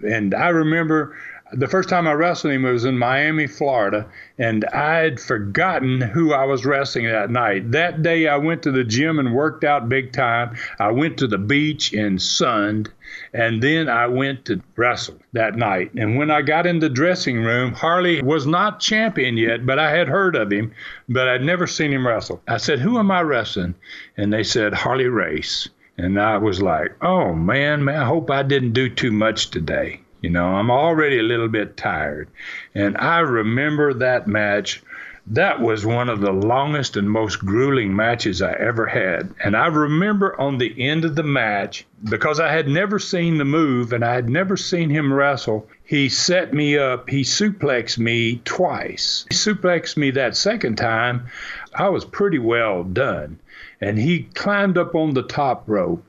And 0.03 0.33
I 0.33 0.49
remember 0.49 1.15
the 1.55 1.67
first 1.67 1.87
time 1.87 2.07
I 2.07 2.13
wrestled 2.13 2.53
him 2.53 2.63
was 2.63 2.85
in 2.85 2.97
Miami, 2.97 3.47
Florida, 3.47 4.07
and 4.37 4.65
I'd 4.65 5.19
forgotten 5.19 6.01
who 6.01 6.33
I 6.33 6.45
was 6.45 6.65
wrestling 6.65 7.05
that 7.05 7.29
night. 7.29 7.71
That 7.71 8.01
day, 8.01 8.27
I 8.27 8.37
went 8.37 8.63
to 8.63 8.71
the 8.71 8.83
gym 8.83 9.19
and 9.19 9.33
worked 9.33 9.63
out 9.63 9.87
big 9.87 10.11
time. 10.11 10.57
I 10.79 10.91
went 10.91 11.17
to 11.19 11.27
the 11.27 11.37
beach 11.37 11.93
and 11.93 12.21
sunned, 12.21 12.89
and 13.33 13.61
then 13.61 13.87
I 13.87 14.07
went 14.07 14.45
to 14.45 14.61
wrestle 14.75 15.19
that 15.33 15.55
night. 15.55 15.91
And 15.95 16.17
when 16.17 16.31
I 16.31 16.41
got 16.41 16.65
in 16.65 16.79
the 16.79 16.89
dressing 16.89 17.43
room, 17.43 17.73
Harley 17.73 18.21
was 18.21 18.47
not 18.47 18.79
champion 18.79 19.37
yet, 19.37 19.65
but 19.65 19.79
I 19.79 19.91
had 19.91 20.07
heard 20.07 20.35
of 20.35 20.51
him, 20.51 20.73
but 21.07 21.27
I'd 21.27 21.43
never 21.43 21.67
seen 21.67 21.93
him 21.93 22.07
wrestle. 22.07 22.41
I 22.47 22.57
said, 22.57 22.79
Who 22.79 22.97
am 22.97 23.11
I 23.11 23.21
wrestling? 23.21 23.75
And 24.17 24.33
they 24.33 24.43
said, 24.43 24.73
Harley 24.73 25.07
Race. 25.07 25.69
And 25.97 26.19
I 26.19 26.37
was 26.37 26.59
like, 26.59 26.95
oh 27.03 27.33
man, 27.33 27.83
man, 27.83 28.01
I 28.01 28.05
hope 28.05 28.31
I 28.31 28.41
didn't 28.41 28.73
do 28.73 28.89
too 28.89 29.11
much 29.11 29.51
today. 29.51 30.01
You 30.23 30.29
know, 30.29 30.55
I'm 30.55 30.71
already 30.71 31.19
a 31.19 31.23
little 31.23 31.49
bit 31.49 31.75
tired. 31.75 32.29
And 32.73 32.97
I 32.97 33.19
remember 33.19 33.93
that 33.93 34.25
match. 34.25 34.81
That 35.27 35.59
was 35.59 35.85
one 35.85 36.07
of 36.07 36.21
the 36.21 36.31
longest 36.31 36.95
and 36.95 37.09
most 37.09 37.39
grueling 37.39 37.93
matches 37.93 38.41
I 38.41 38.53
ever 38.53 38.85
had. 38.85 39.35
And 39.43 39.55
I 39.55 39.67
remember 39.67 40.39
on 40.39 40.57
the 40.57 40.73
end 40.81 41.03
of 41.03 41.15
the 41.15 41.23
match, 41.23 41.85
because 42.05 42.39
I 42.39 42.51
had 42.53 42.69
never 42.69 42.99
seen 42.99 43.37
the 43.37 43.45
move 43.45 43.91
and 43.91 44.03
I 44.03 44.13
had 44.13 44.29
never 44.29 44.55
seen 44.55 44.89
him 44.89 45.11
wrestle, 45.11 45.67
he 45.83 46.07
set 46.07 46.53
me 46.53 46.77
up. 46.77 47.09
He 47.09 47.23
suplexed 47.23 47.97
me 47.97 48.41
twice. 48.45 49.25
He 49.29 49.35
suplexed 49.35 49.97
me 49.97 50.11
that 50.11 50.37
second 50.37 50.77
time. 50.77 51.27
I 51.75 51.89
was 51.89 52.05
pretty 52.05 52.39
well 52.39 52.85
done. 52.85 53.39
And 53.81 53.99
he 53.99 54.23
climbed 54.35 54.77
up 54.77 54.95
on 54.95 55.13
the 55.13 55.23
top 55.23 55.63
rope 55.67 56.05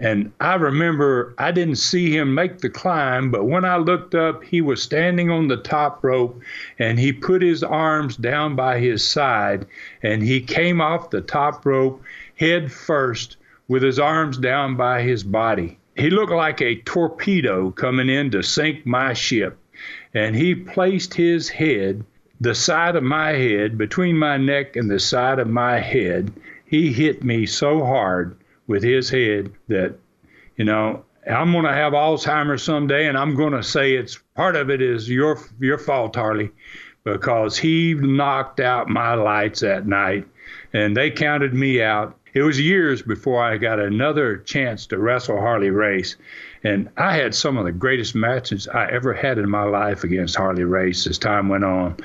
and 0.00 0.32
I 0.40 0.54
remember 0.54 1.34
I 1.36 1.52
didn't 1.52 1.76
see 1.76 2.16
him 2.16 2.34
make 2.34 2.60
the 2.60 2.70
climb, 2.70 3.30
but 3.30 3.44
when 3.44 3.66
I 3.66 3.76
looked 3.76 4.14
up, 4.14 4.42
he 4.42 4.62
was 4.62 4.82
standing 4.82 5.30
on 5.30 5.48
the 5.48 5.58
top 5.58 6.02
rope 6.02 6.40
and 6.78 6.98
he 6.98 7.12
put 7.12 7.42
his 7.42 7.62
arms 7.62 8.16
down 8.16 8.56
by 8.56 8.80
his 8.80 9.04
side 9.04 9.66
and 10.02 10.22
he 10.22 10.40
came 10.40 10.80
off 10.80 11.10
the 11.10 11.20
top 11.20 11.66
rope 11.66 12.02
head 12.36 12.72
first 12.72 13.36
with 13.68 13.82
his 13.82 13.98
arms 13.98 14.38
down 14.38 14.74
by 14.74 15.02
his 15.02 15.22
body. 15.22 15.78
He 15.96 16.08
looked 16.08 16.32
like 16.32 16.62
a 16.62 16.80
torpedo 16.80 17.70
coming 17.70 18.08
in 18.08 18.30
to 18.30 18.42
sink 18.42 18.86
my 18.86 19.12
ship. 19.12 19.58
And 20.14 20.34
he 20.34 20.54
placed 20.54 21.12
his 21.12 21.50
head, 21.50 22.04
the 22.40 22.54
side 22.54 22.96
of 22.96 23.02
my 23.02 23.32
head, 23.32 23.76
between 23.76 24.16
my 24.16 24.38
neck 24.38 24.76
and 24.76 24.90
the 24.90 24.98
side 24.98 25.38
of 25.38 25.48
my 25.48 25.78
head. 25.78 26.32
He 26.64 26.90
hit 26.90 27.22
me 27.22 27.44
so 27.44 27.84
hard 27.84 28.36
with 28.70 28.84
his 28.84 29.10
head 29.10 29.52
that, 29.66 29.96
you 30.54 30.64
know, 30.64 31.04
I'm 31.28 31.50
going 31.50 31.64
to 31.64 31.72
have 31.72 31.92
Alzheimer's 31.92 32.62
someday, 32.62 33.08
and 33.08 33.18
I'm 33.18 33.34
going 33.34 33.52
to 33.52 33.64
say 33.64 33.94
it's 33.94 34.20
part 34.36 34.54
of 34.54 34.70
it 34.70 34.80
is 34.80 35.08
your 35.08 35.40
your 35.58 35.76
fault, 35.76 36.14
Harley, 36.14 36.52
because 37.02 37.58
he 37.58 37.94
knocked 37.94 38.60
out 38.60 38.88
my 38.88 39.14
lights 39.14 39.60
that 39.60 39.88
night, 39.88 40.24
and 40.72 40.96
they 40.96 41.10
counted 41.10 41.52
me 41.52 41.82
out. 41.82 42.16
It 42.32 42.42
was 42.42 42.60
years 42.60 43.02
before 43.02 43.42
I 43.42 43.56
got 43.56 43.80
another 43.80 44.36
chance 44.36 44.86
to 44.86 44.98
wrestle 44.98 45.40
Harley 45.40 45.70
Race, 45.70 46.14
and 46.62 46.88
I 46.96 47.16
had 47.16 47.34
some 47.34 47.56
of 47.56 47.64
the 47.64 47.72
greatest 47.72 48.14
matches 48.14 48.68
I 48.68 48.88
ever 48.88 49.12
had 49.12 49.36
in 49.36 49.50
my 49.50 49.64
life 49.64 50.04
against 50.04 50.36
Harley 50.36 50.62
Race 50.62 51.08
as 51.08 51.18
time 51.18 51.48
went 51.48 51.64
on. 51.64 51.96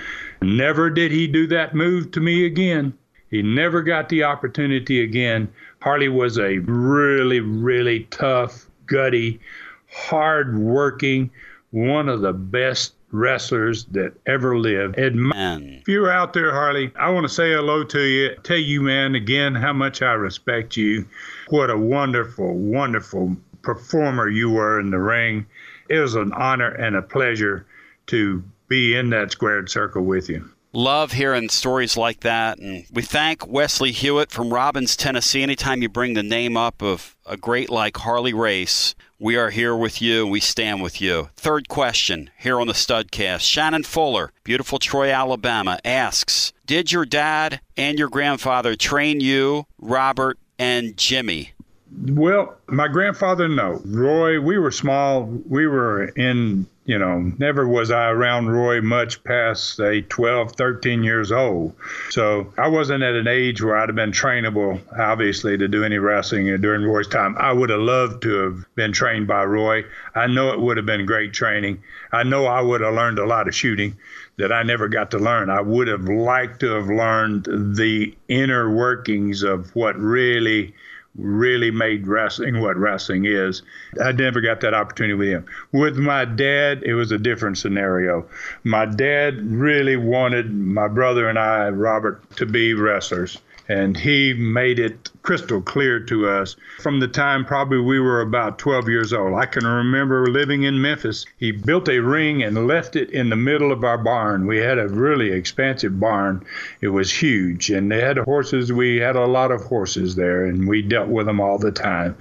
Never 0.42 0.90
did 0.90 1.12
he 1.12 1.28
do 1.28 1.46
that 1.46 1.76
move 1.76 2.10
to 2.14 2.20
me 2.20 2.48
again. 2.48 2.98
He 3.30 3.42
never 3.42 3.82
got 3.82 4.10
the 4.10 4.24
opportunity 4.24 5.04
again. 5.04 5.50
Harley 5.86 6.10
was 6.10 6.40
a 6.40 6.58
really, 6.58 7.42
really 7.42 8.06
tough, 8.06 8.66
gutty, 8.88 9.40
hard 9.88 10.58
working, 10.58 11.30
one 11.70 12.10
of 12.10 12.22
the 12.22 12.34
best 12.34 12.96
wrestlers 13.12 13.86
that 13.92 14.12
ever 14.26 14.58
lived. 14.58 14.98
Man. 15.14 15.82
If 15.82 15.88
you're 15.88 16.10
out 16.10 16.34
there, 16.34 16.52
Harley, 16.52 16.92
I 16.96 17.12
want 17.12 17.28
to 17.28 17.32
say 17.32 17.52
hello 17.52 17.84
to 17.84 18.02
you. 18.02 18.36
Tell 18.42 18.58
you, 18.58 18.82
man, 18.82 19.14
again, 19.14 19.54
how 19.54 19.74
much 19.74 20.02
I 20.02 20.14
respect 20.14 20.76
you. 20.76 21.08
What 21.50 21.70
a 21.70 21.78
wonderful, 21.78 22.56
wonderful 22.56 23.38
performer 23.62 24.28
you 24.28 24.50
were 24.50 24.80
in 24.80 24.90
the 24.90 24.98
ring. 24.98 25.46
It 25.88 26.00
was 26.00 26.16
an 26.16 26.34
honor 26.34 26.70
and 26.70 26.96
a 26.96 27.04
pleasure 27.04 27.68
to 28.08 28.44
be 28.70 28.96
in 28.96 29.12
that 29.12 29.30
squared 29.30 29.70
circle 29.70 30.04
with 30.04 30.30
you 30.30 30.50
love 30.76 31.14
hearing 31.14 31.50
stories 31.50 31.98
like 31.98 32.20
that. 32.22 32.60
And 32.60 32.86
we 32.92 33.02
thank 33.02 33.48
Wesley 33.48 33.92
Hewitt 33.92 34.32
from 34.32 34.54
Robbins, 34.54 34.96
Tennessee. 34.96 35.42
Anytime 35.42 35.82
you 35.82 35.90
bring 35.90 36.14
the 36.14 36.24
name 36.24 36.58
up 36.58 36.82
of 36.82 37.16
a 37.26 37.38
great 37.38 37.70
like 37.70 37.98
Harley 37.98 38.34
Race, 38.34 38.94
we 39.18 39.38
are 39.38 39.50
here 39.50 39.76
with 39.76 40.02
you. 40.02 40.28
We 40.28 40.42
stand 40.42 40.84
with 40.84 41.02
you. 41.02 41.30
Third 41.38 41.70
question 41.70 42.30
here 42.38 42.60
on 42.60 42.68
the 42.68 42.74
Studcast. 42.74 43.42
Shannon 43.42 43.84
Fuller, 43.84 44.32
beautiful 44.44 44.78
Troy, 44.78 45.10
Alabama, 45.10 45.80
asks 45.86 46.52
Did 46.66 46.92
your 46.92 47.06
dad 47.06 47.62
and 47.78 47.98
your 47.98 48.10
grandfather 48.10 48.76
train 48.76 49.22
you, 49.22 49.66
Robert, 49.80 50.38
and 50.60 50.98
Jimmy? 50.98 51.52
Well, 51.98 52.58
my 52.68 52.90
grandfather, 52.90 53.48
no. 53.48 53.82
Roy, 53.86 54.42
we 54.42 54.58
were 54.58 54.72
small. 54.72 55.24
We 55.24 55.66
were 55.66 56.06
in 56.10 56.68
you 56.86 57.00
know, 57.00 57.34
never 57.40 57.68
was 57.68 57.90
I 57.90 58.10
around 58.10 58.48
Roy 58.48 58.80
much 58.80 59.24
past, 59.24 59.76
say, 59.76 60.02
12, 60.02 60.52
13 60.52 61.04
years 61.04 61.32
old. 61.32 61.74
So 62.12 62.54
I 62.60 62.68
wasn't 62.68 63.04
at 63.04 63.16
an 63.16 63.28
age 63.28 63.62
where 63.62 63.76
I'd 63.76 63.90
have 63.90 63.96
been 63.96 64.12
trainable, 64.12 64.80
obviously, 64.98 65.58
to 65.58 65.68
do 65.68 65.84
any 65.84 65.98
wrestling 65.98 66.46
during 66.62 66.84
Roy's 66.84 67.08
time. 67.08 67.36
I 67.40 67.52
would 67.52 67.72
have 67.72 67.80
loved 67.80 68.22
to 68.24 68.36
have 68.36 68.76
been 68.76 68.94
trained 68.94 69.28
by 69.28 69.46
Roy. 69.46 69.84
I 70.14 70.28
know 70.28 70.54
it 70.54 70.62
would 70.62 70.78
have 70.78 70.86
been 70.86 71.08
great 71.08 71.34
training. 71.34 71.82
I 72.12 72.22
know 72.22 72.46
I 72.46 72.62
would 72.62 72.82
have 72.82 72.94
learned 72.94 73.18
a 73.18 73.26
lot 73.26 73.48
of 73.48 73.56
shooting 73.56 73.98
that 74.38 74.52
I 74.52 74.62
never 74.62 74.88
got 74.88 75.10
to 75.12 75.18
learn. 75.18 75.50
I 75.50 75.62
would 75.62 75.88
have 75.88 76.04
liked 76.04 76.60
to 76.60 76.72
have 76.74 76.88
learned 76.88 77.46
the 77.76 78.16
inner 78.28 78.72
workings 78.72 79.42
of 79.42 79.76
what 79.76 79.98
really 79.98 80.76
really 81.18 81.72
made 81.72 82.08
wrestling 82.08 82.60
what 82.62 82.78
wrestling 82.78 83.26
is. 83.26 83.62
I 84.04 84.12
never 84.12 84.42
got 84.42 84.62
that 84.62 84.74
opportunity 84.74 85.14
with 85.14 85.30
him. 85.30 85.46
With 85.72 85.98
my 85.98 86.26
dad, 86.26 86.84
it 86.84 86.94
was 86.94 87.12
a 87.12 87.18
different 87.18 87.58
scenario. 87.58 88.28
My 88.64 88.86
dad 88.86 89.40
really 89.50 89.96
wanted 89.96 90.54
my 90.54 90.88
brother 90.88 91.30
and 91.30 91.40
I, 91.40 91.70
Robert, 91.70 92.36
to 92.38 92.46
be 92.46 92.74
wrestlers 92.74 93.38
and 93.68 93.98
he 93.98 94.34
made 94.34 94.80
it 94.80 95.10
crystal 95.24 95.62
clear 95.62 96.00
to 96.00 96.28
us 96.30 96.56
from 96.80 97.00
the 97.00 97.08
time 97.08 97.46
probably 97.46 97.80
we 97.80 98.00
were 98.00 98.22
about 98.22 98.60
12 98.60 98.90
years 98.90 99.12
old. 99.12 99.34
I 99.34 99.46
can 99.46 99.66
remember 99.66 100.28
living 100.28 100.64
in 100.64 100.82
Memphis. 100.82 101.26
He 101.38 101.52
built 101.52 101.90
a 101.90 102.00
ring 102.00 102.44
and 102.44 102.68
left 102.68 102.96
it 102.96 103.10
in 103.10 103.30
the 103.30 103.36
middle 103.36 103.72
of 103.72 103.84
our 103.84 103.98
barn. 103.98 104.46
We 104.46 104.58
had 104.58 104.78
a 104.78 104.88
really 104.88 105.32
expansive 105.32 106.00
barn. 106.00 106.46
It 106.82 106.90
was 106.90 107.12
huge, 107.12 107.72
and 107.72 107.92
they 107.92 108.02
had 108.02 108.18
horses. 108.18 108.72
We 108.72 108.98
had 108.98 109.16
a 109.16 109.26
lot 109.26 109.52
of 109.52 109.62
horses 109.62 110.16
there, 110.16 110.46
and 110.46 110.68
we 110.68 110.82
dealt 110.82 111.10
with 111.10 111.26
them 111.26 111.42
all 111.42 111.58
the 111.58 111.72
time. 111.72 112.18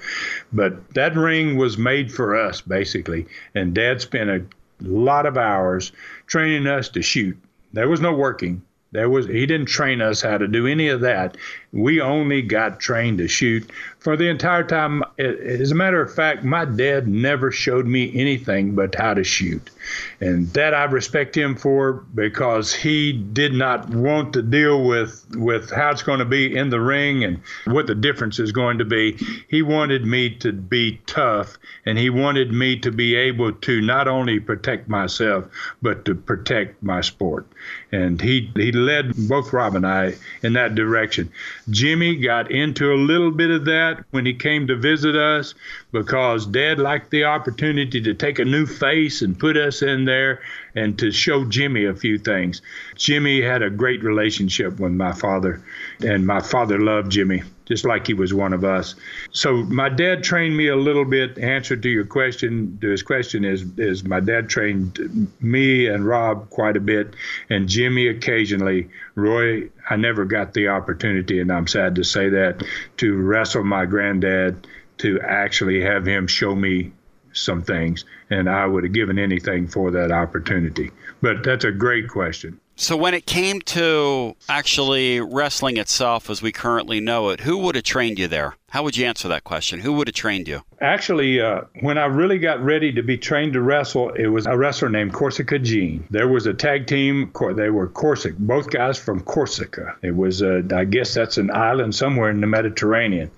But 0.53 0.95
that 0.95 1.17
ring 1.17 1.57
was 1.57 1.77
made 1.77 2.11
for 2.11 2.37
us, 2.37 2.61
basically, 2.61 3.27
and 3.55 3.75
Dad 3.75 4.01
spent 4.01 4.31
a 4.31 4.45
lot 4.81 5.27
of 5.27 5.37
hours 5.37 5.93
training 6.27 6.67
us 6.67 6.89
to 6.91 7.03
shoot. 7.03 7.37
There 7.73 7.89
was 7.89 8.01
no 8.01 8.15
working. 8.15 8.63
There 8.95 9.11
was 9.11 9.27
he 9.27 9.45
didn't 9.45 9.67
train 9.67 10.01
us 10.01 10.23
how 10.23 10.39
to 10.39 10.47
do 10.47 10.69
any 10.69 10.89
of 10.89 11.01
that. 11.01 11.37
We 11.75 12.01
only 12.01 12.41
got 12.41 12.79
trained 12.79 13.19
to 13.19 13.27
shoot 13.27 13.69
for 13.99 14.17
the 14.17 14.29
entire 14.29 14.63
time. 14.63 15.03
As 15.19 15.73
a 15.73 15.75
matter 15.75 16.01
of 16.01 16.15
fact, 16.15 16.45
my 16.45 16.65
dad 16.65 17.09
never 17.09 17.51
showed 17.51 17.87
me 17.87 18.13
anything 18.15 18.77
but 18.77 18.95
how 18.95 19.15
to 19.15 19.25
shoot. 19.25 19.71
And 20.21 20.47
that 20.53 20.73
I 20.73 20.85
respect 20.85 21.37
him 21.37 21.57
for 21.57 22.05
because 22.15 22.73
he 22.73 23.13
did 23.13 23.55
not 23.55 23.89
want 23.89 24.35
to 24.35 24.43
deal 24.43 24.85
with, 24.85 25.27
with 25.35 25.71
how 25.71 25.91
it's 25.91 26.03
going 26.03 26.21
to 26.21 26.25
be 26.25 26.55
in 26.57 26.71
the 26.71 26.81
ring 26.81 27.25
and 27.25 27.41
what 27.65 27.89
the 27.89 27.95
difference 27.95 28.39
is 28.39 28.53
going 28.53 28.79
to 28.79 28.85
be. 28.85 29.19
He 29.49 29.63
wanted 29.63 30.07
me 30.07 30.37
to 30.37 30.53
be 30.53 31.01
tough 31.07 31.59
and 31.85 31.99
he 31.99 32.09
wanted 32.09 32.53
me 32.53 32.79
to 32.81 32.93
be 32.93 33.17
able 33.17 33.53
to 33.53 33.81
not 33.81 34.07
only 34.07 34.39
protect 34.39 34.89
myself, 34.89 35.47
but 35.83 36.05
to 36.05 36.15
protect 36.15 36.81
my 36.83 37.01
sport. 37.01 37.47
And 37.91 38.21
he, 38.21 38.53
he 38.55 38.71
led 38.71 39.15
both 39.29 39.53
Rob 39.53 39.75
and 39.75 39.87
I 39.87 40.15
in 40.43 40.53
that 40.53 40.75
direction. 40.75 41.33
Jimmy 41.71 42.17
got 42.17 42.51
into 42.51 42.93
a 42.93 42.97
little 42.97 43.31
bit 43.31 43.51
of 43.51 43.65
that 43.65 44.05
when 44.11 44.27
he 44.27 44.35
came 44.35 44.67
to 44.67 44.77
visit 44.77 45.17
us 45.17 45.55
because 45.93 46.47
Dad 46.47 46.79
liked 46.79 47.11
the 47.11 47.25
opportunity 47.25 48.01
to 48.03 48.15
take 48.15 48.39
a 48.39 48.45
new 48.45 48.67
face 48.67 49.23
and 49.23 49.39
put 49.39 49.57
us 49.57 49.81
in 49.83 50.05
there 50.05 50.41
and 50.75 50.99
to 50.99 51.11
show 51.11 51.45
Jimmy 51.45 51.87
a 51.87 51.95
few 51.95 52.19
things. 52.19 52.61
Jimmy 52.97 53.41
had 53.41 53.63
a 53.63 53.71
great 53.71 54.03
relationship 54.03 54.79
with 54.79 54.93
my 54.93 55.13
father, 55.13 55.63
and 56.01 56.27
my 56.27 56.41
father 56.41 56.79
loved 56.79 57.11
Jimmy 57.11 57.43
just 57.67 57.85
like 57.85 58.07
he 58.07 58.15
was 58.15 58.35
one 58.35 58.53
of 58.53 58.65
us. 58.65 58.95
So 59.31 59.57
my 59.65 59.89
dad 59.89 60.23
trained 60.23 60.57
me 60.57 60.69
a 60.69 60.77
little 60.77 61.05
bit. 61.05 61.39
Answer 61.39 61.77
to 61.77 61.89
your 61.89 62.05
question, 62.05 62.79
to 62.81 62.89
his 62.89 63.03
question 63.03 63.45
is 63.45 63.65
is 63.79 64.05
my 64.05 64.21
dad 64.21 64.49
trained 64.49 65.31
me 65.41 65.87
and 65.87 66.07
Rob 66.07 66.51
quite 66.51 66.77
a 66.77 66.81
bit, 66.81 67.15
and 67.51 67.69
Jimmy 67.69 68.09
occasionally. 68.09 68.91
Roy, 69.15 69.71
I 69.89 69.97
never 69.97 70.25
got 70.25 70.55
the 70.55 70.69
opportunity, 70.69 71.41
and 71.41 71.53
I'm 71.53 71.69
sad 71.69 71.95
to 71.97 72.05
say 72.05 72.31
that, 72.31 72.65
to 72.97 73.17
wrestle 73.17 73.65
my 73.65 73.87
granddad, 73.87 74.67
to 74.99 75.21
actually 75.21 75.83
have 75.83 76.07
him 76.07 76.27
show 76.27 76.55
me 76.55 76.93
some 77.33 77.63
things, 77.63 78.05
and 78.31 78.49
I 78.49 78.67
would 78.67 78.85
have 78.85 78.93
given 78.93 79.19
anything 79.19 79.69
for 79.69 79.91
that 79.93 80.11
opportunity. 80.11 80.91
But 81.21 81.43
that's 81.43 81.65
a 81.65 81.73
great 81.73 82.09
question. 82.09 82.61
So, 82.77 82.97
when 82.97 83.15
it 83.15 83.25
came 83.25 83.61
to 83.61 84.35
actually 84.49 85.21
wrestling 85.21 85.77
itself 85.77 86.29
as 86.29 86.43
we 86.43 86.51
currently 86.51 86.99
know 86.99 87.29
it, 87.29 87.41
who 87.41 87.59
would 87.59 87.77
have 87.77 87.85
trained 87.85 88.19
you 88.19 88.27
there? 88.27 88.57
How 88.71 88.83
would 88.83 88.97
you 88.97 89.07
answer 89.07 89.29
that 89.29 89.45
question? 89.45 89.79
Who 89.79 89.93
would 89.93 90.09
have 90.09 90.17
trained 90.17 90.49
you? 90.49 90.63
Actually, 90.81 91.41
uh, 91.41 91.61
when 91.83 91.99
I 91.99 92.07
really 92.07 92.39
got 92.39 92.61
ready 92.61 92.93
to 92.95 93.03
be 93.03 93.17
trained 93.17 93.53
to 93.53 93.61
wrestle, 93.61 94.11
it 94.15 94.27
was 94.27 94.47
a 94.47 94.57
wrestler 94.57 94.89
named 94.89 95.13
Corsica 95.13 95.61
Jean. 95.61 96.05
There 96.11 96.27
was 96.27 96.47
a 96.47 96.53
tag 96.53 96.89
team. 96.89 97.31
They 97.55 97.71
were 97.71 97.87
Corsica, 97.87 98.35
both 98.41 98.71
guys 98.71 98.99
from 98.99 99.21
Corsica. 99.21 99.95
It 100.03 100.17
was, 100.17 100.43
uh, 100.43 100.63
I 100.75 100.85
guess 100.85 101.15
that's 101.15 101.39
an 101.39 101.53
island 101.53 101.95
somewhere 101.95 102.31
in 102.31 102.41
the 102.41 102.49
Mediterranean. 102.49 103.31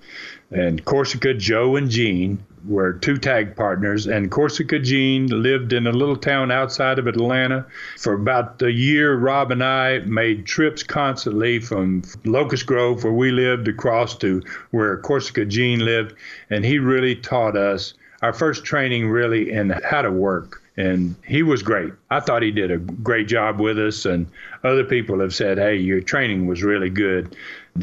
And 0.51 0.83
Corsica, 0.85 1.33
Joe, 1.33 1.75
and 1.75 1.89
Jean 1.89 2.39
were 2.65 2.93
two 2.93 3.17
tag 3.17 3.55
partners, 3.55 4.07
and 4.07 4.31
Corsica 4.31 4.79
Jean 4.79 5.27
lived 5.27 5.73
in 5.73 5.87
a 5.87 5.91
little 5.91 6.15
town 6.15 6.51
outside 6.51 6.99
of 6.99 7.07
Atlanta. 7.07 7.65
For 7.97 8.13
about 8.13 8.61
a 8.61 8.71
year, 8.71 9.15
Rob 9.15 9.51
and 9.51 9.63
I 9.63 9.99
made 9.99 10.45
trips 10.45 10.83
constantly 10.83 11.59
from 11.59 12.03
Locust 12.23 12.65
Grove, 12.65 13.03
where 13.03 13.13
we 13.13 13.31
lived, 13.31 13.67
across 13.67 14.17
to 14.19 14.41
where 14.71 14.97
Corsica 14.97 15.45
Jean 15.45 15.83
lived, 15.83 16.15
and 16.49 16.63
he 16.63 16.79
really 16.79 17.15
taught 17.15 17.57
us 17.57 17.93
our 18.21 18.33
first 18.33 18.63
training 18.63 19.09
really 19.09 19.51
in 19.51 19.69
how 19.69 20.01
to 20.01 20.11
work 20.11 20.61
and 20.77 21.15
he 21.25 21.41
was 21.41 21.63
great. 21.63 21.91
I 22.11 22.19
thought 22.19 22.43
he 22.43 22.51
did 22.51 22.69
a 22.69 22.77
great 22.77 23.27
job 23.27 23.59
with 23.59 23.79
us, 23.79 24.05
and 24.05 24.27
other 24.63 24.83
people 24.83 25.19
have 25.19 25.33
said, 25.33 25.57
"Hey, 25.57 25.77
your 25.77 26.01
training 26.01 26.45
was 26.45 26.63
really 26.63 26.91
good." 26.91 27.35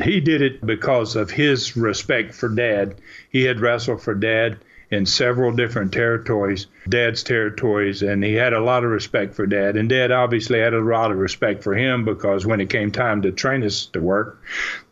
He 0.03 0.21
did 0.21 0.43
it 0.43 0.65
because 0.65 1.17
of 1.17 1.31
his 1.31 1.77
respect 1.77 2.35
for 2.35 2.49
Dad. 2.49 2.97
He 3.31 3.45
had 3.45 3.61
wrestled 3.61 4.03
for 4.03 4.15
Dad, 4.15 4.59
in 4.95 5.07
several 5.07 5.53
different 5.53 5.93
territories, 5.93 6.67
Dad's 6.89 7.23
territories, 7.23 8.03
and 8.03 8.23
he 8.23 8.35
had 8.35 8.53
a 8.53 8.61
lot 8.61 8.85
of 8.85 8.91
respect 8.91 9.35
for 9.35 9.47
Dad. 9.47 9.77
And 9.77 9.89
Dad 9.89 10.11
obviously 10.11 10.61
had 10.61 10.75
a 10.75 10.81
lot 10.81 11.11
of 11.11 11.19
respect 11.19 11.63
for 11.63 11.75
him 11.75 12.05
because 12.05 12.47
when 12.47 12.61
it 12.61 12.71
came 12.71 12.91
time 12.91 13.23
to 13.23 13.33
train 13.33 13.63
us 13.65 13.87
to 13.87 14.01
work, 14.01 14.41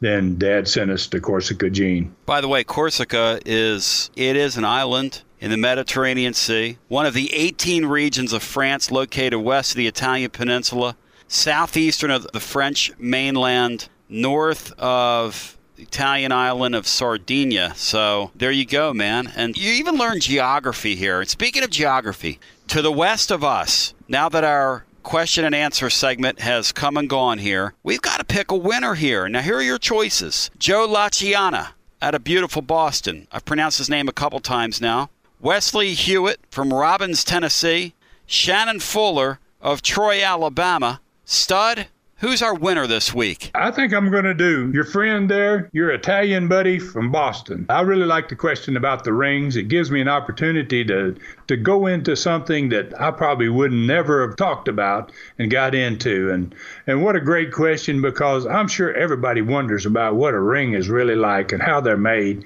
then 0.00 0.36
Dad 0.36 0.68
sent 0.68 0.90
us 0.90 1.07
to 1.09 1.20
Corsica 1.20 1.70
Jean. 1.70 2.14
By 2.26 2.40
the 2.40 2.48
way, 2.48 2.64
Corsica 2.64 3.40
is 3.46 4.11
it 4.16 4.36
is 4.36 4.57
an 4.57 4.64
island 4.64 5.22
in 5.40 5.50
the 5.50 5.57
Mediterranean 5.57 6.34
Sea, 6.34 6.78
one 6.88 7.07
of 7.07 7.14
the 7.14 7.32
18 7.34 7.86
regions 7.86 8.32
of 8.32 8.42
France 8.42 8.90
located 8.90 9.40
west 9.40 9.72
of 9.72 9.76
the 9.76 9.88
Italian 9.88 10.30
peninsula, 10.30 10.96
southeastern 11.26 12.11
of 12.11 12.30
the 12.32 12.40
French 12.40 12.92
mainland, 12.98 13.88
north 14.12 14.72
of 14.78 15.58
the 15.76 15.82
Italian 15.82 16.30
island 16.32 16.74
of 16.74 16.86
Sardinia. 16.86 17.72
So 17.76 18.30
there 18.34 18.52
you 18.52 18.66
go, 18.66 18.92
man. 18.92 19.32
And 19.34 19.56
you 19.56 19.72
even 19.72 19.96
learn 19.96 20.20
geography 20.20 20.94
here. 20.94 21.20
And 21.20 21.28
speaking 21.28 21.64
of 21.64 21.70
geography, 21.70 22.38
to 22.68 22.82
the 22.82 22.92
west 22.92 23.30
of 23.30 23.42
us, 23.42 23.94
now 24.08 24.28
that 24.28 24.44
our 24.44 24.84
question 25.02 25.44
and 25.44 25.54
answer 25.54 25.90
segment 25.90 26.40
has 26.40 26.72
come 26.72 26.96
and 26.96 27.08
gone 27.08 27.38
here, 27.38 27.74
we've 27.82 28.02
got 28.02 28.18
to 28.18 28.24
pick 28.24 28.50
a 28.50 28.56
winner 28.56 28.94
here. 28.94 29.28
Now, 29.28 29.40
here 29.40 29.56
are 29.56 29.62
your 29.62 29.78
choices 29.78 30.50
Joe 30.58 30.86
Laciana 30.86 31.70
out 32.00 32.14
of 32.14 32.24
beautiful 32.24 32.62
Boston. 32.62 33.26
I've 33.32 33.44
pronounced 33.44 33.78
his 33.78 33.90
name 33.90 34.08
a 34.08 34.12
couple 34.12 34.40
times 34.40 34.80
now. 34.80 35.10
Wesley 35.40 35.94
Hewitt 35.94 36.40
from 36.50 36.72
Robbins, 36.72 37.24
Tennessee. 37.24 37.94
Shannon 38.26 38.80
Fuller 38.80 39.40
of 39.60 39.82
Troy, 39.82 40.22
Alabama. 40.22 41.00
Stud 41.24 41.86
Who's 42.22 42.40
our 42.40 42.54
winner 42.54 42.86
this 42.86 43.12
week? 43.12 43.50
I 43.52 43.72
think 43.72 43.92
I'm 43.92 44.08
going 44.08 44.22
to 44.22 44.32
do 44.32 44.70
your 44.72 44.84
friend 44.84 45.28
there, 45.28 45.68
your 45.72 45.90
Italian 45.90 46.46
buddy 46.46 46.78
from 46.78 47.10
Boston. 47.10 47.66
I 47.68 47.80
really 47.80 48.06
like 48.06 48.28
the 48.28 48.36
question 48.36 48.76
about 48.76 49.02
the 49.02 49.12
rings. 49.12 49.56
It 49.56 49.66
gives 49.66 49.90
me 49.90 50.00
an 50.00 50.06
opportunity 50.06 50.84
to 50.84 51.16
to 51.53 51.57
go 51.59 51.86
into 51.86 52.16
something 52.16 52.70
that 52.70 52.98
I 52.98 53.11
probably 53.11 53.50
would 53.50 53.72
never 53.72 54.26
have 54.26 54.36
talked 54.36 54.68
about 54.68 55.12
and 55.38 55.50
got 55.50 55.74
into. 55.74 56.30
And 56.30 56.55
and 56.86 57.05
what 57.05 57.14
a 57.14 57.20
great 57.20 57.53
question 57.53 58.00
because 58.00 58.46
I'm 58.46 58.68
sure 58.68 58.94
everybody 58.94 59.42
wonders 59.42 59.84
about 59.84 60.14
what 60.14 60.32
a 60.32 60.40
ring 60.40 60.72
is 60.72 60.88
really 60.88 61.14
like 61.14 61.53
and 61.53 61.62
how 61.62 61.82
they're 61.82 61.98
made. 61.98 62.44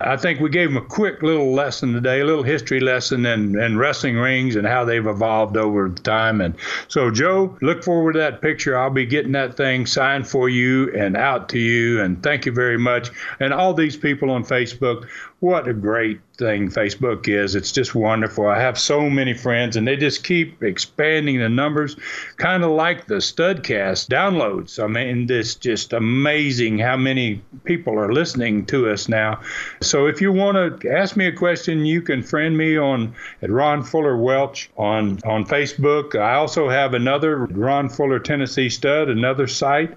I 0.00 0.16
think 0.16 0.40
we 0.40 0.48
gave 0.48 0.68
them 0.68 0.78
a 0.78 0.86
quick 0.86 1.22
little 1.22 1.52
lesson 1.52 1.92
today, 1.92 2.20
a 2.20 2.24
little 2.24 2.42
history 2.42 2.80
lesson 2.80 3.26
in, 3.26 3.58
in 3.58 3.76
wrestling 3.76 4.16
rings 4.16 4.56
and 4.56 4.66
how 4.66 4.84
they've 4.84 5.06
evolved 5.06 5.56
over 5.56 5.90
time. 5.90 6.40
And 6.40 6.54
so, 6.88 7.10
Joe, 7.10 7.56
look 7.60 7.84
forward 7.84 8.14
to 8.14 8.18
that 8.20 8.40
picture. 8.40 8.76
I'll 8.76 8.90
be 8.90 9.06
getting 9.06 9.32
that 9.32 9.56
thing 9.56 9.84
signed 9.84 10.26
for 10.26 10.48
you 10.48 10.94
and 10.94 11.16
out 11.16 11.50
to 11.50 11.58
you. 11.58 12.00
And 12.00 12.22
thank 12.22 12.46
you 12.46 12.52
very 12.52 12.78
much. 12.78 13.10
And 13.38 13.52
all 13.52 13.74
these 13.74 13.96
people 13.96 14.30
on 14.30 14.44
Facebook, 14.44 15.06
what 15.40 15.68
a 15.68 15.74
great 15.74 16.20
thing 16.38 16.70
Facebook 16.70 17.28
is. 17.28 17.54
It's 17.54 17.72
just 17.72 17.94
wonderful. 17.94 18.46
I 18.46 18.58
have 18.58 18.78
so 18.78 19.08
many 19.08 19.34
friends, 19.34 19.76
and 19.76 19.86
they 19.86 19.96
just 19.96 20.24
keep 20.24 20.62
expanding 20.62 21.38
the 21.38 21.48
numbers, 21.48 21.96
kind 22.36 22.64
of 22.64 22.70
like 22.70 23.06
the 23.06 23.16
Studcast 23.16 24.08
downloads. 24.08 24.82
I 24.82 24.86
mean, 24.86 25.30
it's 25.30 25.54
just 25.54 25.92
amazing 25.92 26.78
how 26.78 26.96
many 26.96 27.42
people 27.64 27.98
are 27.98 28.12
listening 28.12 28.66
to 28.66 28.90
us 28.90 29.08
now. 29.08 29.40
So 29.82 30.06
if 30.06 30.20
you 30.20 30.32
want 30.32 30.80
to 30.80 30.90
ask 30.90 31.16
me 31.16 31.26
a 31.26 31.32
question, 31.32 31.84
you 31.84 32.00
can 32.00 32.22
friend 32.22 32.56
me 32.56 32.78
on 32.78 33.14
at 33.42 33.50
Ron 33.50 33.82
Fuller 33.82 34.16
Welch 34.16 34.70
on 34.76 35.18
on 35.24 35.44
Facebook. 35.44 36.18
I 36.18 36.34
also 36.34 36.68
have 36.68 36.94
another 36.94 37.44
Ron 37.46 37.88
Fuller 37.88 38.18
Tennessee 38.18 38.70
Stud, 38.70 39.08
another 39.08 39.46
site 39.46 39.96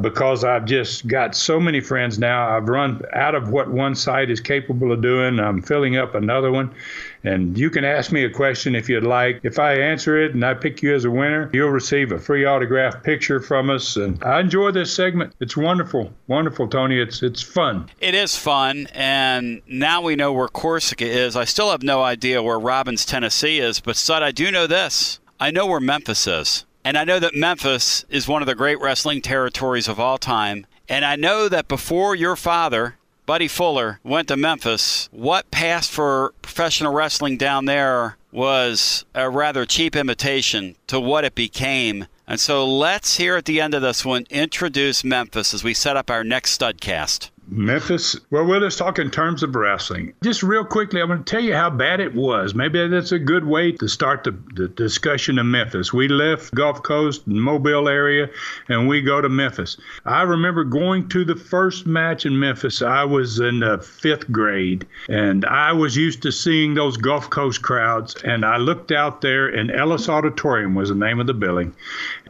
because 0.00 0.42
I've 0.42 0.64
just 0.64 1.06
got 1.06 1.36
so 1.36 1.60
many 1.60 1.80
friends 1.80 2.18
now. 2.18 2.56
I've 2.56 2.68
run 2.68 3.02
out 3.12 3.34
of 3.34 3.50
what 3.50 3.70
one 3.70 3.94
site 3.94 4.30
is 4.30 4.40
capable 4.40 4.90
of 4.92 5.00
doing. 5.00 5.38
I'm 5.38 5.62
filling 5.62 5.96
up 5.96 6.14
another 6.14 6.50
one. 6.50 6.74
And 7.22 7.56
you 7.56 7.70
can 7.70 7.84
ask 7.84 8.12
me 8.12 8.24
a 8.24 8.30
question 8.30 8.74
if 8.74 8.88
you'd 8.88 9.04
like. 9.04 9.40
If 9.44 9.58
I 9.58 9.74
answer 9.74 10.20
it 10.22 10.34
and 10.34 10.44
I 10.44 10.54
pick 10.54 10.82
you 10.82 10.94
as 10.94 11.04
a 11.04 11.10
winner, 11.10 11.48
you'll 11.54 11.70
receive 11.70 12.12
a 12.12 12.18
free 12.18 12.44
autographed 12.44 13.02
picture 13.02 13.40
from 13.40 13.70
us. 13.70 13.96
And 13.96 14.22
I 14.24 14.40
enjoy 14.40 14.72
this 14.72 14.92
segment. 14.92 15.32
It's 15.40 15.56
wonderful. 15.56 16.12
Wonderful, 16.26 16.68
Tony. 16.68 17.00
It's 17.00 17.22
it's 17.22 17.40
fun. 17.42 17.88
It 18.00 18.14
is 18.14 18.36
fun. 18.36 18.88
And 18.92 19.62
now 19.66 20.02
we 20.02 20.16
know 20.16 20.32
where 20.32 20.48
Corsica 20.48 21.06
is. 21.06 21.36
I 21.36 21.44
still 21.44 21.70
have 21.70 21.82
no 21.82 22.02
idea 22.02 22.42
where 22.42 22.58
Robbins, 22.58 23.06
Tennessee 23.06 23.58
is, 23.58 23.80
but 23.80 23.96
Stud, 23.96 24.22
I 24.22 24.32
do 24.32 24.50
know 24.50 24.66
this. 24.66 25.20
I 25.40 25.50
know 25.50 25.66
where 25.66 25.80
Memphis 25.80 26.26
is. 26.26 26.64
And 26.84 26.98
I 26.98 27.04
know 27.04 27.18
that 27.18 27.34
Memphis 27.34 28.04
is 28.10 28.28
one 28.28 28.42
of 28.42 28.46
the 28.46 28.54
great 28.54 28.78
wrestling 28.78 29.22
territories 29.22 29.88
of 29.88 29.98
all 29.98 30.18
time. 30.18 30.66
And 30.86 31.04
I 31.04 31.16
know 31.16 31.48
that 31.48 31.66
before 31.66 32.14
your 32.14 32.36
father, 32.36 32.96
Buddy 33.24 33.48
Fuller, 33.48 34.00
went 34.04 34.28
to 34.28 34.36
Memphis, 34.36 35.08
what 35.10 35.50
passed 35.50 35.90
for 35.90 36.34
professional 36.42 36.92
wrestling 36.92 37.38
down 37.38 37.64
there 37.64 38.18
was 38.32 39.06
a 39.14 39.30
rather 39.30 39.64
cheap 39.64 39.96
imitation 39.96 40.76
to 40.88 41.00
what 41.00 41.24
it 41.24 41.34
became. 41.34 42.06
And 42.26 42.38
so 42.38 42.68
let's, 42.68 43.16
here 43.16 43.36
at 43.36 43.46
the 43.46 43.62
end 43.62 43.72
of 43.72 43.80
this 43.80 44.04
one, 44.04 44.26
introduce 44.28 45.04
Memphis 45.04 45.54
as 45.54 45.64
we 45.64 45.72
set 45.72 45.96
up 45.96 46.10
our 46.10 46.22
next 46.22 46.60
studcast. 46.60 47.30
Memphis. 47.48 48.16
Well, 48.30 48.46
we'll 48.46 48.60
just 48.60 48.78
talk 48.78 48.98
in 48.98 49.10
terms 49.10 49.42
of 49.42 49.54
wrestling. 49.54 50.14
Just 50.22 50.42
real 50.42 50.64
quickly, 50.64 51.00
I'm 51.00 51.08
going 51.08 51.22
to 51.22 51.30
tell 51.30 51.42
you 51.42 51.54
how 51.54 51.70
bad 51.70 52.00
it 52.00 52.14
was. 52.14 52.54
Maybe 52.54 52.86
that's 52.88 53.12
a 53.12 53.18
good 53.18 53.44
way 53.44 53.72
to 53.72 53.88
start 53.88 54.24
the, 54.24 54.32
the 54.54 54.68
discussion 54.68 55.38
of 55.38 55.46
Memphis. 55.46 55.92
We 55.92 56.08
left 56.08 56.54
Gulf 56.54 56.82
Coast, 56.82 57.26
and 57.26 57.40
Mobile 57.40 57.88
area, 57.88 58.30
and 58.68 58.88
we 58.88 59.02
go 59.02 59.20
to 59.20 59.28
Memphis. 59.28 59.76
I 60.04 60.22
remember 60.22 60.64
going 60.64 61.08
to 61.10 61.24
the 61.24 61.36
first 61.36 61.86
match 61.86 62.24
in 62.24 62.38
Memphis. 62.38 62.82
I 62.82 63.04
was 63.04 63.40
in 63.40 63.60
the 63.60 63.78
fifth 63.78 64.30
grade, 64.32 64.86
and 65.08 65.44
I 65.44 65.72
was 65.72 65.96
used 65.96 66.22
to 66.22 66.32
seeing 66.32 66.74
those 66.74 66.96
Gulf 66.96 67.30
Coast 67.30 67.62
crowds. 67.62 68.14
And 68.24 68.44
I 68.44 68.56
looked 68.56 68.90
out 68.90 69.20
there, 69.20 69.48
and 69.48 69.70
Ellis 69.70 70.08
Auditorium 70.08 70.74
was 70.74 70.88
the 70.88 70.94
name 70.94 71.20
of 71.20 71.26
the 71.26 71.34
building. 71.34 71.74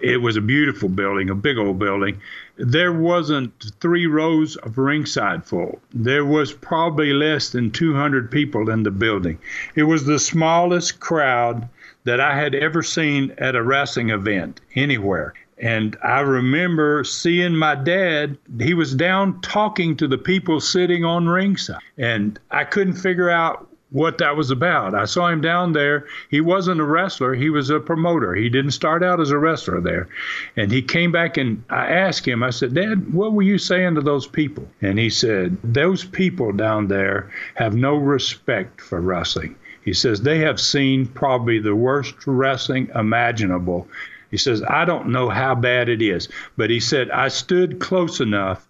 It 0.01 0.19
was 0.19 0.37
a 0.37 0.41
beautiful 0.41 0.89
building, 0.89 1.31
a 1.31 1.35
big 1.35 1.57
old 1.57 1.79
building 1.79 2.21
there 2.57 2.93
wasn't 2.93 3.73
three 3.81 4.07
rows 4.07 4.57
of 4.57 4.79
ringside 4.79 5.45
full. 5.45 5.81
There 5.93 6.25
was 6.25 6.53
probably 6.53 7.13
less 7.13 7.51
than 7.51 7.71
200 7.71 8.31
people 8.31 8.71
in 8.71 8.83
the 8.83 8.91
building. 8.91 9.39
It 9.75 9.85
was 9.85 10.05
the 10.05 10.19
smallest 10.19 11.01
crowd 11.01 11.69
that 12.05 12.21
I 12.21 12.37
had 12.37 12.55
ever 12.55 12.83
seen 12.83 13.35
at 13.39 13.57
a 13.57 13.63
wrestling 13.63 14.11
event 14.11 14.61
anywhere. 14.75 15.35
And 15.59 15.97
I 16.03 16.21
remember 16.21 17.05
seeing 17.05 17.57
my 17.57 17.75
dad, 17.75 18.37
he 18.61 18.75
was 18.75 18.95
down 18.95 19.41
talking 19.41 19.97
to 19.97 20.09
the 20.09 20.19
people 20.19 20.61
sitting 20.61 21.05
on 21.05 21.29
ringside. 21.29 21.81
And 21.97 22.39
I 22.51 22.65
couldn't 22.65 22.95
figure 22.95 23.31
out 23.31 23.69
what 23.95 24.19
that 24.19 24.37
was 24.37 24.51
about. 24.51 24.93
I 24.93 25.05
saw 25.05 25.29
him 25.29 25.41
down 25.41 25.73
there. 25.73 26.07
He 26.29 26.41
wasn't 26.41 26.81
a 26.81 26.85
wrestler, 26.85 27.33
he 27.33 27.49
was 27.49 27.71
a 27.71 27.79
promoter. 27.79 28.35
He 28.35 28.49
didn't 28.49 28.73
start 28.73 29.05
out 29.05 29.21
as 29.21 29.31
a 29.31 29.39
wrestler 29.39 29.81
there. 29.81 30.09
And 30.57 30.73
he 30.73 30.83
came 30.83 31.13
back 31.13 31.37
and 31.37 31.63
I 31.71 31.87
asked 31.87 32.27
him, 32.27 32.43
I 32.43 32.51
said, 32.51 32.75
Dad, 32.75 33.15
what 33.15 33.33
were 33.33 33.43
you 33.43 33.57
saying 33.57 33.95
to 33.95 34.01
those 34.01 34.27
people? 34.27 34.67
And 34.83 34.99
he 34.99 35.11
said, 35.11 35.57
Those 35.63 36.05
people 36.05 36.51
down 36.51 36.89
there 36.89 37.31
have 37.55 37.77
no 37.77 37.95
respect 37.95 38.81
for 38.81 39.01
wrestling. 39.01 39.55
He 39.85 39.93
says, 39.93 40.23
They 40.23 40.41
have 40.41 40.61
seen 40.61 41.07
probably 41.07 41.61
the 41.61 41.77
worst 41.77 42.27
wrestling 42.27 42.91
imaginable. 42.97 43.87
He 44.33 44.39
says, 44.39 44.65
I 44.65 44.85
don't 44.85 45.13
know 45.13 45.29
how 45.29 45.55
bad 45.55 45.89
it 45.89 46.03
is, 46.03 46.29
but 46.57 46.69
he 46.69 46.81
said, 46.81 47.13
I 47.13 47.29
stood 47.29 47.79
close 47.79 48.19
enough 48.19 48.64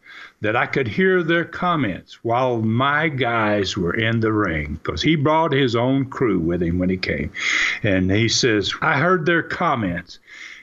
that 0.45 0.57
I 0.57 0.67
could 0.67 0.87
hear 0.87 1.23
their 1.23 1.47
comments 1.47 2.23
while 2.23 2.61
my 2.61 3.09
guys 3.09 3.79
were 3.79 3.95
in 3.95 4.21
the 4.21 4.31
ring 4.31 4.75
because 4.75 5.01
he 5.01 5.17
brought 5.17 5.53
his 5.53 5.75
own 5.75 6.05
crew 6.05 6.39
with 6.39 6.63
him 6.63 6.79
when 6.79 6.91
he 6.91 6.99
came. 6.99 7.33
And 7.83 8.11
he 8.11 8.29
says, 8.29 8.71
I 8.83 8.99
heard 8.99 9.25
their 9.25 9.43
comments. 9.43 10.19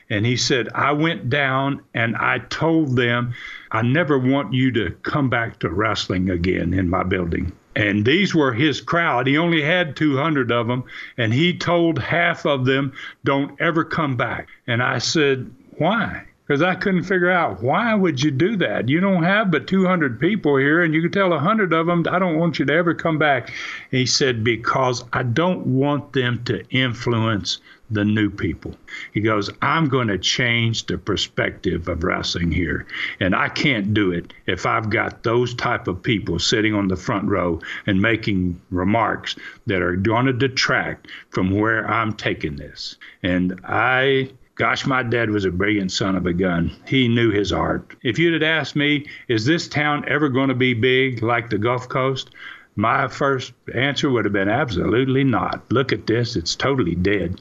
And 0.08 0.24
he 0.24 0.36
said, 0.36 0.68
I 0.72 0.92
went 0.92 1.30
down 1.30 1.82
and 1.94 2.14
I 2.14 2.38
told 2.38 2.94
them, 2.94 3.34
I 3.72 3.82
never 3.82 4.20
want 4.20 4.54
you 4.54 4.70
to 4.70 4.92
come 5.02 5.28
back 5.28 5.58
to 5.58 5.68
wrestling 5.68 6.30
again 6.30 6.74
in 6.74 6.88
my 6.88 7.02
building. 7.02 7.50
And 7.74 8.04
these 8.04 8.36
were 8.36 8.52
his 8.52 8.80
crowd. 8.80 9.26
He 9.26 9.36
only 9.36 9.62
had 9.62 9.96
200 9.96 10.52
of 10.52 10.68
them. 10.68 10.84
And 11.18 11.34
he 11.34 11.58
told 11.58 11.98
half 11.98 12.46
of 12.46 12.66
them, 12.66 12.92
don't 13.24 13.60
ever 13.60 13.82
come 13.84 14.16
back. 14.16 14.46
And 14.68 14.80
I 14.80 14.98
said, 14.98 15.52
why? 15.76 16.26
Because 16.52 16.60
I 16.62 16.74
couldn't 16.74 17.04
figure 17.04 17.30
out 17.30 17.62
why 17.62 17.94
would 17.94 18.22
you 18.22 18.30
do 18.30 18.58
that. 18.58 18.86
You 18.86 19.00
don't 19.00 19.22
have 19.22 19.50
but 19.50 19.66
200 19.66 20.20
people 20.20 20.58
here, 20.58 20.82
and 20.82 20.92
you 20.92 21.00
can 21.00 21.10
tell 21.10 21.30
100 21.30 21.72
of 21.72 21.86
them, 21.86 22.04
I 22.10 22.18
don't 22.18 22.36
want 22.36 22.58
you 22.58 22.66
to 22.66 22.72
ever 22.74 22.92
come 22.92 23.18
back. 23.18 23.48
And 23.90 24.00
he 24.00 24.04
said 24.04 24.44
because 24.44 25.02
I 25.14 25.22
don't 25.22 25.66
want 25.66 26.12
them 26.12 26.44
to 26.44 26.62
influence 26.68 27.58
the 27.90 28.04
new 28.04 28.28
people. 28.28 28.74
He 29.14 29.22
goes, 29.22 29.48
I'm 29.62 29.88
going 29.88 30.08
to 30.08 30.18
change 30.18 30.84
the 30.84 30.98
perspective 30.98 31.88
of 31.88 32.04
wrestling 32.04 32.52
here, 32.52 32.86
and 33.18 33.34
I 33.34 33.48
can't 33.48 33.94
do 33.94 34.12
it 34.12 34.34
if 34.44 34.66
I've 34.66 34.90
got 34.90 35.22
those 35.22 35.54
type 35.54 35.88
of 35.88 36.02
people 36.02 36.38
sitting 36.38 36.74
on 36.74 36.88
the 36.88 36.96
front 36.96 37.24
row 37.30 37.62
and 37.86 38.02
making 38.02 38.60
remarks 38.70 39.36
that 39.66 39.80
are 39.80 39.96
going 39.96 40.26
to 40.26 40.34
detract 40.34 41.08
from 41.30 41.50
where 41.50 41.90
I'm 41.90 42.12
taking 42.12 42.56
this. 42.56 42.98
And 43.22 43.58
I 43.64 44.32
Gosh, 44.62 44.86
my 44.86 45.02
dad 45.02 45.30
was 45.30 45.44
a 45.44 45.50
brilliant 45.50 45.90
son 45.90 46.14
of 46.14 46.24
a 46.24 46.32
gun. 46.32 46.70
He 46.86 47.08
knew 47.08 47.32
his 47.32 47.52
art. 47.52 47.96
If 48.04 48.16
you'd 48.16 48.40
have 48.40 48.44
asked 48.44 48.76
me, 48.76 49.06
is 49.26 49.44
this 49.44 49.66
town 49.66 50.04
ever 50.06 50.28
going 50.28 50.50
to 50.50 50.54
be 50.54 50.72
big 50.72 51.20
like 51.20 51.50
the 51.50 51.58
Gulf 51.58 51.88
Coast? 51.88 52.30
My 52.76 53.08
first 53.08 53.54
answer 53.74 54.08
would 54.08 54.24
have 54.24 54.32
been 54.32 54.48
absolutely 54.48 55.24
not. 55.24 55.64
Look 55.72 55.92
at 55.92 56.06
this, 56.06 56.36
it's 56.36 56.54
totally 56.54 56.94
dead. 56.94 57.40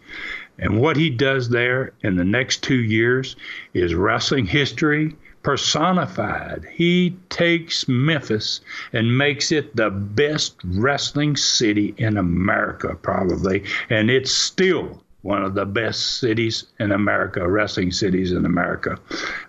And 0.58 0.82
what 0.82 0.98
he 0.98 1.12
does 1.12 1.50
there 1.50 1.94
in 2.02 2.16
the 2.16 2.26
next 2.26 2.64
two 2.64 2.82
years 2.82 3.36
is 3.76 3.94
wrestling 3.94 4.48
history 4.48 5.16
personified. 5.44 6.66
He 6.72 7.16
takes 7.30 7.88
Memphis 7.88 8.62
and 8.94 9.16
makes 9.16 9.52
it 9.52 9.76
the 9.76 9.92
best 9.92 10.56
wrestling 10.64 11.36
city 11.36 11.94
in 11.98 12.18
America, 12.18 12.98
probably. 13.00 13.64
And 13.92 14.10
it's 14.10 14.32
still 14.32 15.04
one 15.22 15.44
of 15.44 15.54
the 15.54 15.66
best 15.66 16.20
cities 16.20 16.66
in 16.80 16.92
America, 16.92 17.48
wrestling 17.48 17.92
cities 17.92 18.32
in 18.32 18.46
America. 18.46 18.98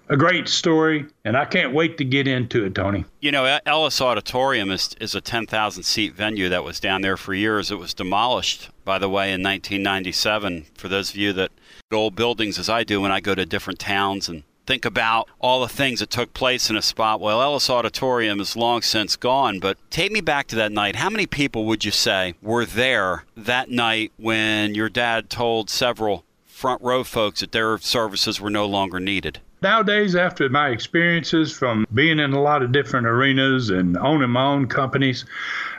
A 0.09 0.17
great 0.17 0.49
story, 0.49 1.07
and 1.25 1.37
I 1.37 1.45
can't 1.47 1.73
wait 1.73 1.97
to 1.99 2.05
get 2.05 2.29
into 2.29 2.65
it, 2.65 2.75
Tony. 2.75 3.05
You 3.21 3.33
know, 3.33 3.59
Ellis 3.65 4.01
Auditorium 4.01 4.71
is, 4.71 4.95
is 5.01 5.15
a 5.15 5.21
10,000 5.21 5.83
seat 5.83 6.15
venue 6.15 6.49
that 6.51 6.65
was 6.65 6.79
down 6.79 7.01
there 7.01 7.17
for 7.17 7.33
years. 7.33 7.71
It 7.71 7.79
was 7.79 7.95
demolished, 7.95 8.69
by 8.85 8.99
the 8.99 9.09
way, 9.09 9.33
in 9.33 9.43
1997. 9.43 10.67
For 10.75 10.89
those 10.89 11.11
of 11.11 11.17
you 11.17 11.33
that 11.33 11.53
old 11.91 12.17
buildings 12.17 12.59
as 12.59 12.69
I 12.69 12.85
do 12.85 13.01
when 13.01 13.13
I 13.13 13.21
go 13.21 13.35
to 13.35 13.45
different 13.47 13.79
towns 13.79 14.29
and 14.29 14.45
think 14.67 14.85
about 14.85 15.29
all 15.41 15.61
the 15.61 15.69
things 15.69 16.01
that 16.01 16.11
took 16.11 16.35
place 16.35 16.71
in 16.71 16.77
a 16.77 16.83
spot. 16.83 17.21
Well, 17.21 17.43
Ellis 17.43 17.69
Auditorium 17.71 18.41
is 18.41 18.57
long 18.57 18.83
since 18.83 19.17
gone, 19.17 19.59
but 19.59 19.79
take 19.91 20.13
me 20.13 20.21
back 20.21 20.47
to 20.49 20.57
that 20.57 20.73
night. 20.73 20.97
How 20.97 21.11
many 21.11 21.27
people 21.27 21.65
would 21.67 21.85
you 21.85 21.91
say 21.91 22.35
were 22.43 22.65
there 22.65 23.25
that 23.37 23.71
night 23.71 24.13
when 24.17 24.75
your 24.75 24.89
dad 24.89 25.31
told 25.31 25.71
several 25.71 26.25
front 26.47 26.83
row 26.83 27.03
folks 27.03 27.41
that 27.41 27.53
their 27.53 27.79
services 27.79 28.41
were 28.41 28.51
no 28.51 28.67
longer 28.67 29.01
needed? 29.01 29.41
Nowadays, 29.63 30.17
after 30.17 30.49
my 30.49 30.71
experiences 30.71 31.53
from 31.53 31.87
being 31.95 32.19
in 32.19 32.33
a 32.33 32.43
lot 32.43 32.63
of 32.63 32.73
different 32.73 33.07
arenas 33.07 33.71
and 33.71 33.97
owning 33.97 34.31
my 34.31 34.45
own 34.45 34.67
companies, 34.67 35.25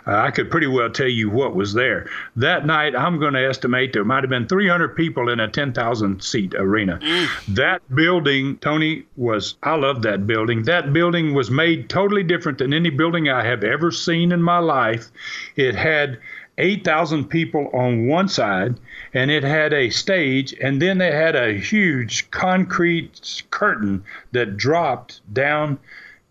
uh, 0.06 0.16
I 0.16 0.32
could 0.32 0.52
pretty 0.52 0.68
well 0.68 0.90
tell 0.90 1.08
you 1.08 1.30
what 1.30 1.56
was 1.56 1.74
there. 1.74 2.10
That 2.36 2.66
night, 2.66 2.96
I'm 2.96 3.20
going 3.20 3.34
to 3.34 3.48
estimate 3.48 3.94
there 3.94 4.04
might 4.04 4.24
have 4.24 4.30
been 4.30 4.48
300 4.48 4.96
people 4.96 5.30
in 5.30 5.40
a 5.40 5.48
10,000 5.48 6.22
seat 6.22 6.54
arena. 6.56 7.00
Mm. 7.02 7.56
That 7.56 7.96
building, 7.96 8.58
Tony, 8.58 9.06
was, 9.16 9.56
I 9.64 9.76
love 9.76 10.02
that 10.04 10.28
building. 10.28 10.64
That 10.64 10.94
building 10.94 11.34
was 11.34 11.50
made 11.50 11.90
totally 11.90 12.24
different 12.24 12.58
than 12.58 12.74
any 12.74 12.90
building 12.90 13.30
I 13.30 13.46
have 13.46 13.64
ever 13.64 13.92
seen 13.92 14.32
in 14.32 14.42
my 14.42 14.60
life. 14.60 15.10
It 15.56 15.76
had 15.76 16.20
8,000 16.58 17.26
people 17.26 17.70
on 17.74 18.08
one 18.08 18.28
side, 18.28 18.80
and 19.14 19.32
it 19.32 19.44
had 19.44 19.74
a 19.74 19.90
stage, 19.90 20.54
and 20.62 20.82
then 20.82 20.98
they 21.00 21.12
had 21.12 21.36
a 21.36 21.54
huge 21.54 22.30
concrete 22.30 23.44
curtain 23.50 24.04
that 24.34 24.58
dropped 24.58 25.22
down 25.34 25.80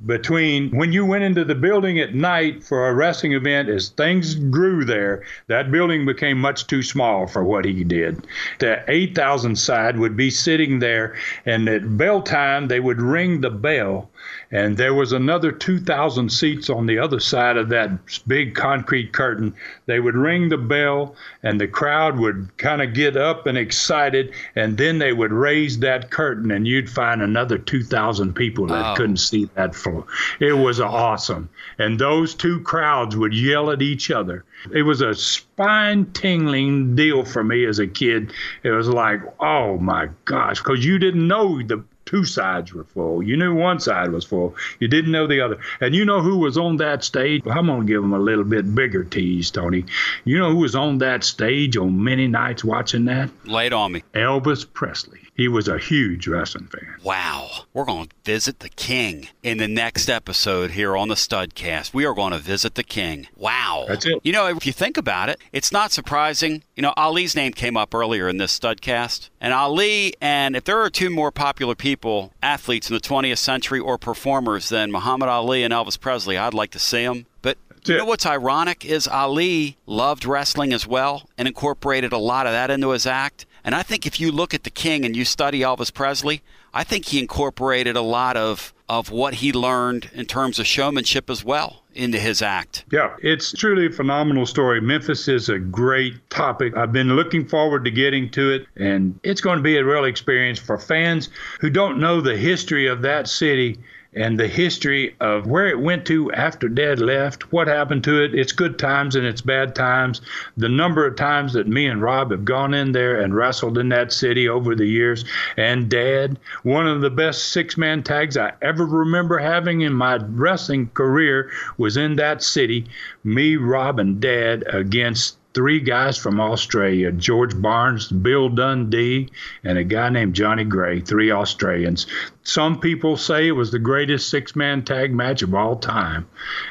between 0.06 0.70
when 0.70 0.92
you 0.92 1.04
went 1.04 1.24
into 1.24 1.44
the 1.44 1.54
building 1.54 1.98
at 1.98 2.14
night 2.14 2.62
for 2.64 2.88
a 2.88 2.94
wrestling 2.94 3.32
event 3.32 3.68
as 3.68 3.90
things 3.90 4.34
grew 4.34 4.84
there 4.84 5.22
that 5.46 5.70
building 5.70 6.04
became 6.04 6.38
much 6.38 6.66
too 6.66 6.82
small 6.82 7.26
for 7.26 7.44
what 7.44 7.64
he 7.64 7.84
did. 7.84 8.26
The 8.58 8.82
8000 8.88 9.56
side 9.56 9.98
would 9.98 10.16
be 10.16 10.30
sitting 10.30 10.78
there 10.78 11.14
and 11.46 11.68
at 11.68 11.96
bell 11.96 12.22
time 12.22 12.68
they 12.68 12.80
would 12.80 13.00
ring 13.00 13.40
the 13.40 13.50
bell 13.50 14.10
and 14.52 14.76
there 14.76 14.92
was 14.92 15.12
another 15.12 15.50
2,000 15.50 16.30
seats 16.30 16.68
on 16.68 16.84
the 16.84 16.98
other 16.98 17.18
side 17.18 17.56
of 17.56 17.70
that 17.70 17.90
big 18.26 18.54
concrete 18.54 19.12
curtain. 19.12 19.54
They 19.86 19.98
would 19.98 20.14
ring 20.14 20.50
the 20.50 20.58
bell, 20.58 21.16
and 21.42 21.58
the 21.58 21.66
crowd 21.66 22.18
would 22.18 22.54
kind 22.58 22.82
of 22.82 22.92
get 22.92 23.16
up 23.16 23.46
and 23.46 23.56
excited, 23.56 24.34
and 24.54 24.76
then 24.76 24.98
they 24.98 25.14
would 25.14 25.32
raise 25.32 25.78
that 25.78 26.10
curtain, 26.10 26.50
and 26.50 26.68
you'd 26.68 26.90
find 26.90 27.22
another 27.22 27.56
2,000 27.56 28.34
people 28.34 28.66
that 28.66 28.92
oh. 28.92 28.94
couldn't 28.94 29.16
see 29.16 29.48
that 29.54 29.74
floor. 29.74 30.04
It 30.38 30.52
was 30.52 30.80
awesome. 30.80 31.48
And 31.78 31.98
those 31.98 32.34
two 32.34 32.60
crowds 32.60 33.16
would 33.16 33.34
yell 33.34 33.70
at 33.70 33.80
each 33.80 34.10
other. 34.10 34.44
It 34.70 34.82
was 34.82 35.00
a 35.00 35.14
spine 35.14 36.12
tingling 36.12 36.94
deal 36.94 37.24
for 37.24 37.42
me 37.42 37.64
as 37.64 37.78
a 37.78 37.86
kid. 37.86 38.32
It 38.62 38.70
was 38.70 38.88
like, 38.88 39.20
oh 39.40 39.78
my 39.78 40.08
gosh, 40.26 40.58
because 40.58 40.84
you 40.84 40.98
didn't 40.98 41.26
know 41.26 41.62
the 41.62 41.82
two 42.12 42.24
sides 42.26 42.74
were 42.74 42.84
full. 42.84 43.22
You 43.22 43.38
knew 43.38 43.54
one 43.54 43.80
side 43.80 44.12
was 44.12 44.26
full. 44.26 44.54
You 44.78 44.86
didn't 44.86 45.12
know 45.12 45.26
the 45.26 45.40
other. 45.40 45.58
And 45.80 45.94
you 45.94 46.04
know 46.04 46.20
who 46.20 46.36
was 46.36 46.58
on 46.58 46.76
that 46.76 47.02
stage? 47.02 47.42
I'm 47.46 47.66
going 47.66 47.80
to 47.80 47.86
give 47.86 48.02
them 48.02 48.12
a 48.12 48.18
little 48.18 48.44
bit 48.44 48.74
bigger 48.74 49.02
tease, 49.02 49.50
Tony. 49.50 49.86
You 50.24 50.38
know 50.38 50.50
who 50.50 50.58
was 50.58 50.74
on 50.74 50.98
that 50.98 51.24
stage 51.24 51.78
on 51.78 52.04
many 52.04 52.28
nights 52.28 52.62
watching 52.62 53.06
that? 53.06 53.30
Lay 53.46 53.66
it 53.66 53.72
on 53.72 53.92
me. 53.92 54.04
Elvis 54.12 54.70
Presley. 54.70 55.20
He 55.34 55.48
was 55.48 55.66
a 55.66 55.78
huge 55.78 56.28
wrestling 56.28 56.66
fan. 56.66 56.96
Wow. 57.02 57.48
We're 57.72 57.86
going 57.86 58.08
to 58.08 58.14
visit 58.22 58.58
the 58.58 58.68
king 58.68 59.28
in 59.42 59.56
the 59.56 59.66
next 59.66 60.10
episode 60.10 60.72
here 60.72 60.94
on 60.94 61.08
the 61.08 61.14
Studcast. 61.14 61.94
We 61.94 62.04
are 62.04 62.12
going 62.12 62.32
to 62.32 62.38
visit 62.38 62.74
the 62.74 62.82
king. 62.82 63.28
Wow. 63.36 63.86
That's 63.88 64.04
it. 64.04 64.20
You 64.22 64.32
know, 64.32 64.48
if 64.48 64.66
you 64.66 64.72
think 64.74 64.98
about 64.98 65.30
it, 65.30 65.40
it's 65.50 65.72
not 65.72 65.90
surprising. 65.90 66.62
You 66.76 66.82
know, 66.82 66.92
Ali's 66.98 67.34
name 67.34 67.52
came 67.52 67.78
up 67.78 67.94
earlier 67.94 68.28
in 68.28 68.36
this 68.36 68.58
Studcast. 68.58 69.30
And 69.40 69.54
Ali, 69.54 70.12
and 70.20 70.54
if 70.54 70.64
there 70.64 70.78
are 70.80 70.90
two 70.90 71.08
more 71.08 71.30
popular 71.32 71.74
people, 71.74 72.34
athletes 72.42 72.90
in 72.90 72.94
the 72.94 73.00
20th 73.00 73.38
century 73.38 73.80
or 73.80 73.96
performers 73.96 74.68
than 74.68 74.92
Muhammad 74.92 75.30
Ali 75.30 75.64
and 75.64 75.72
Elvis 75.72 75.98
Presley, 75.98 76.36
I'd 76.36 76.52
like 76.52 76.72
to 76.72 76.78
see 76.78 77.06
them. 77.06 77.24
But 77.40 77.56
you 77.86 77.96
know 77.96 78.04
what's 78.04 78.26
ironic 78.26 78.84
is 78.84 79.08
Ali 79.08 79.78
loved 79.86 80.26
wrestling 80.26 80.74
as 80.74 80.86
well 80.86 81.28
and 81.38 81.48
incorporated 81.48 82.12
a 82.12 82.18
lot 82.18 82.46
of 82.46 82.52
that 82.52 82.70
into 82.70 82.90
his 82.90 83.06
act. 83.06 83.46
And 83.64 83.74
I 83.74 83.82
think 83.82 84.06
if 84.06 84.20
you 84.20 84.32
look 84.32 84.54
at 84.54 84.64
the 84.64 84.70
King 84.70 85.04
and 85.04 85.16
you 85.16 85.24
study 85.24 85.60
Elvis 85.60 85.92
Presley, 85.92 86.42
I 86.74 86.84
think 86.84 87.06
he 87.06 87.18
incorporated 87.18 87.96
a 87.96 88.02
lot 88.02 88.36
of 88.36 88.72
of 88.88 89.10
what 89.10 89.34
he 89.34 89.52
learned 89.52 90.10
in 90.12 90.26
terms 90.26 90.58
of 90.58 90.66
showmanship 90.66 91.30
as 91.30 91.42
well 91.42 91.82
into 91.94 92.18
his 92.18 92.42
act. 92.42 92.84
Yeah, 92.92 93.16
it's 93.22 93.52
truly 93.52 93.86
a 93.86 93.90
phenomenal 93.90 94.44
story. 94.44 94.82
Memphis 94.82 95.28
is 95.28 95.48
a 95.48 95.58
great 95.58 96.28
topic. 96.28 96.76
I've 96.76 96.92
been 96.92 97.16
looking 97.16 97.46
forward 97.46 97.84
to 97.86 97.90
getting 97.90 98.30
to 98.32 98.50
it, 98.50 98.66
and 98.76 99.18
it's 99.22 99.40
going 99.40 99.56
to 99.56 99.62
be 99.62 99.78
a 99.78 99.84
real 99.84 100.04
experience 100.04 100.58
for 100.58 100.76
fans 100.76 101.30
who 101.60 101.70
don't 101.70 102.00
know 102.00 102.20
the 102.20 102.36
history 102.36 102.86
of 102.86 103.00
that 103.02 103.28
city 103.28 103.78
and 104.14 104.38
the 104.38 104.48
history 104.48 105.16
of 105.20 105.46
where 105.46 105.68
it 105.68 105.80
went 105.80 106.04
to 106.06 106.30
after 106.32 106.68
Dad 106.68 107.00
left, 107.00 107.50
what 107.52 107.66
happened 107.66 108.04
to 108.04 108.22
it, 108.22 108.34
its 108.34 108.52
good 108.52 108.78
times 108.78 109.16
and 109.16 109.24
its 109.26 109.40
bad 109.40 109.74
times, 109.74 110.20
the 110.56 110.68
number 110.68 111.06
of 111.06 111.16
times 111.16 111.54
that 111.54 111.66
me 111.66 111.86
and 111.86 112.02
Rob 112.02 112.30
have 112.30 112.44
gone 112.44 112.74
in 112.74 112.92
there 112.92 113.20
and 113.20 113.34
wrestled 113.34 113.78
in 113.78 113.88
that 113.88 114.12
city 114.12 114.48
over 114.48 114.74
the 114.74 114.86
years, 114.86 115.24
and 115.56 115.88
Dad, 115.88 116.38
one 116.62 116.86
of 116.86 117.00
the 117.00 117.10
best 117.10 117.50
six 117.50 117.78
man 117.78 118.02
tags 118.02 118.36
I 118.36 118.52
ever 118.60 118.84
remember 118.84 119.38
having 119.38 119.80
in 119.80 119.94
my 119.94 120.16
wrestling 120.16 120.90
career 120.94 121.50
was 121.78 121.96
in 121.96 122.16
that 122.16 122.42
city, 122.42 122.86
me, 123.24 123.56
Rob, 123.56 123.98
and 123.98 124.20
Dad 124.20 124.64
against 124.68 125.38
three 125.54 125.80
guys 125.80 126.16
from 126.16 126.40
Australia 126.40 127.12
George 127.12 127.60
Barnes, 127.60 128.08
Bill 128.08 128.48
Dundee, 128.48 129.30
and 129.64 129.78
a 129.78 129.84
guy 129.84 130.08
named 130.08 130.34
Johnny 130.34 130.64
Gray, 130.64 131.00
three 131.00 131.30
Australians. 131.30 132.06
Some 132.42 132.80
people 132.80 133.16
say 133.16 133.48
it 133.48 133.52
was 133.52 133.70
the 133.70 133.78
greatest 133.78 134.28
six 134.28 134.56
man 134.56 134.84
tag 134.84 135.14
match 135.14 135.42
of 135.42 135.54
all 135.54 135.76
time. 135.76 136.26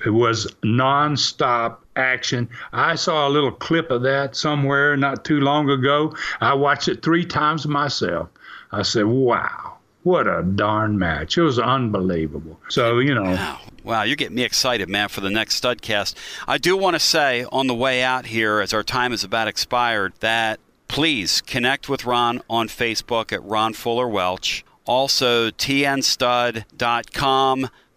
It 0.05 0.11
was 0.11 0.53
non 0.63 1.17
stop 1.17 1.85
action. 1.95 2.49
I 2.73 2.95
saw 2.95 3.27
a 3.27 3.29
little 3.29 3.51
clip 3.51 3.91
of 3.91 4.03
that 4.03 4.35
somewhere 4.35 4.97
not 4.97 5.25
too 5.25 5.39
long 5.39 5.69
ago. 5.69 6.15
I 6.39 6.53
watched 6.53 6.87
it 6.87 7.03
three 7.03 7.25
times 7.25 7.67
myself. 7.67 8.29
I 8.71 8.83
said, 8.83 9.05
wow 9.05 9.77
what 10.03 10.27
a 10.27 10.43
darn 10.43 10.97
match. 10.97 11.37
It 11.37 11.43
was 11.43 11.59
unbelievable. 11.59 12.59
So, 12.69 12.99
you 12.99 13.13
know. 13.13 13.23
Wow. 13.23 13.59
Wow, 13.83 14.03
you're 14.03 14.15
getting 14.15 14.35
me 14.35 14.43
excited, 14.43 14.89
man, 14.89 15.09
for 15.09 15.21
the 15.21 15.31
next 15.31 15.59
Studcast. 15.61 16.13
I 16.47 16.59
do 16.59 16.77
want 16.77 16.95
to 16.95 16.99
say 16.99 17.45
on 17.51 17.65
the 17.65 17.73
way 17.73 18.03
out 18.03 18.27
here, 18.27 18.59
as 18.59 18.73
our 18.73 18.83
time 18.83 19.11
is 19.11 19.23
about 19.23 19.47
expired, 19.47 20.13
that 20.19 20.59
please 20.87 21.41
connect 21.41 21.89
with 21.89 22.05
Ron 22.05 22.41
on 22.47 22.67
Facebook 22.67 23.33
at 23.33 23.43
Ron 23.43 23.73
Fuller 23.73 24.07
Welch. 24.07 24.63
Also, 24.85 25.49
tnstud.com. 25.49 26.59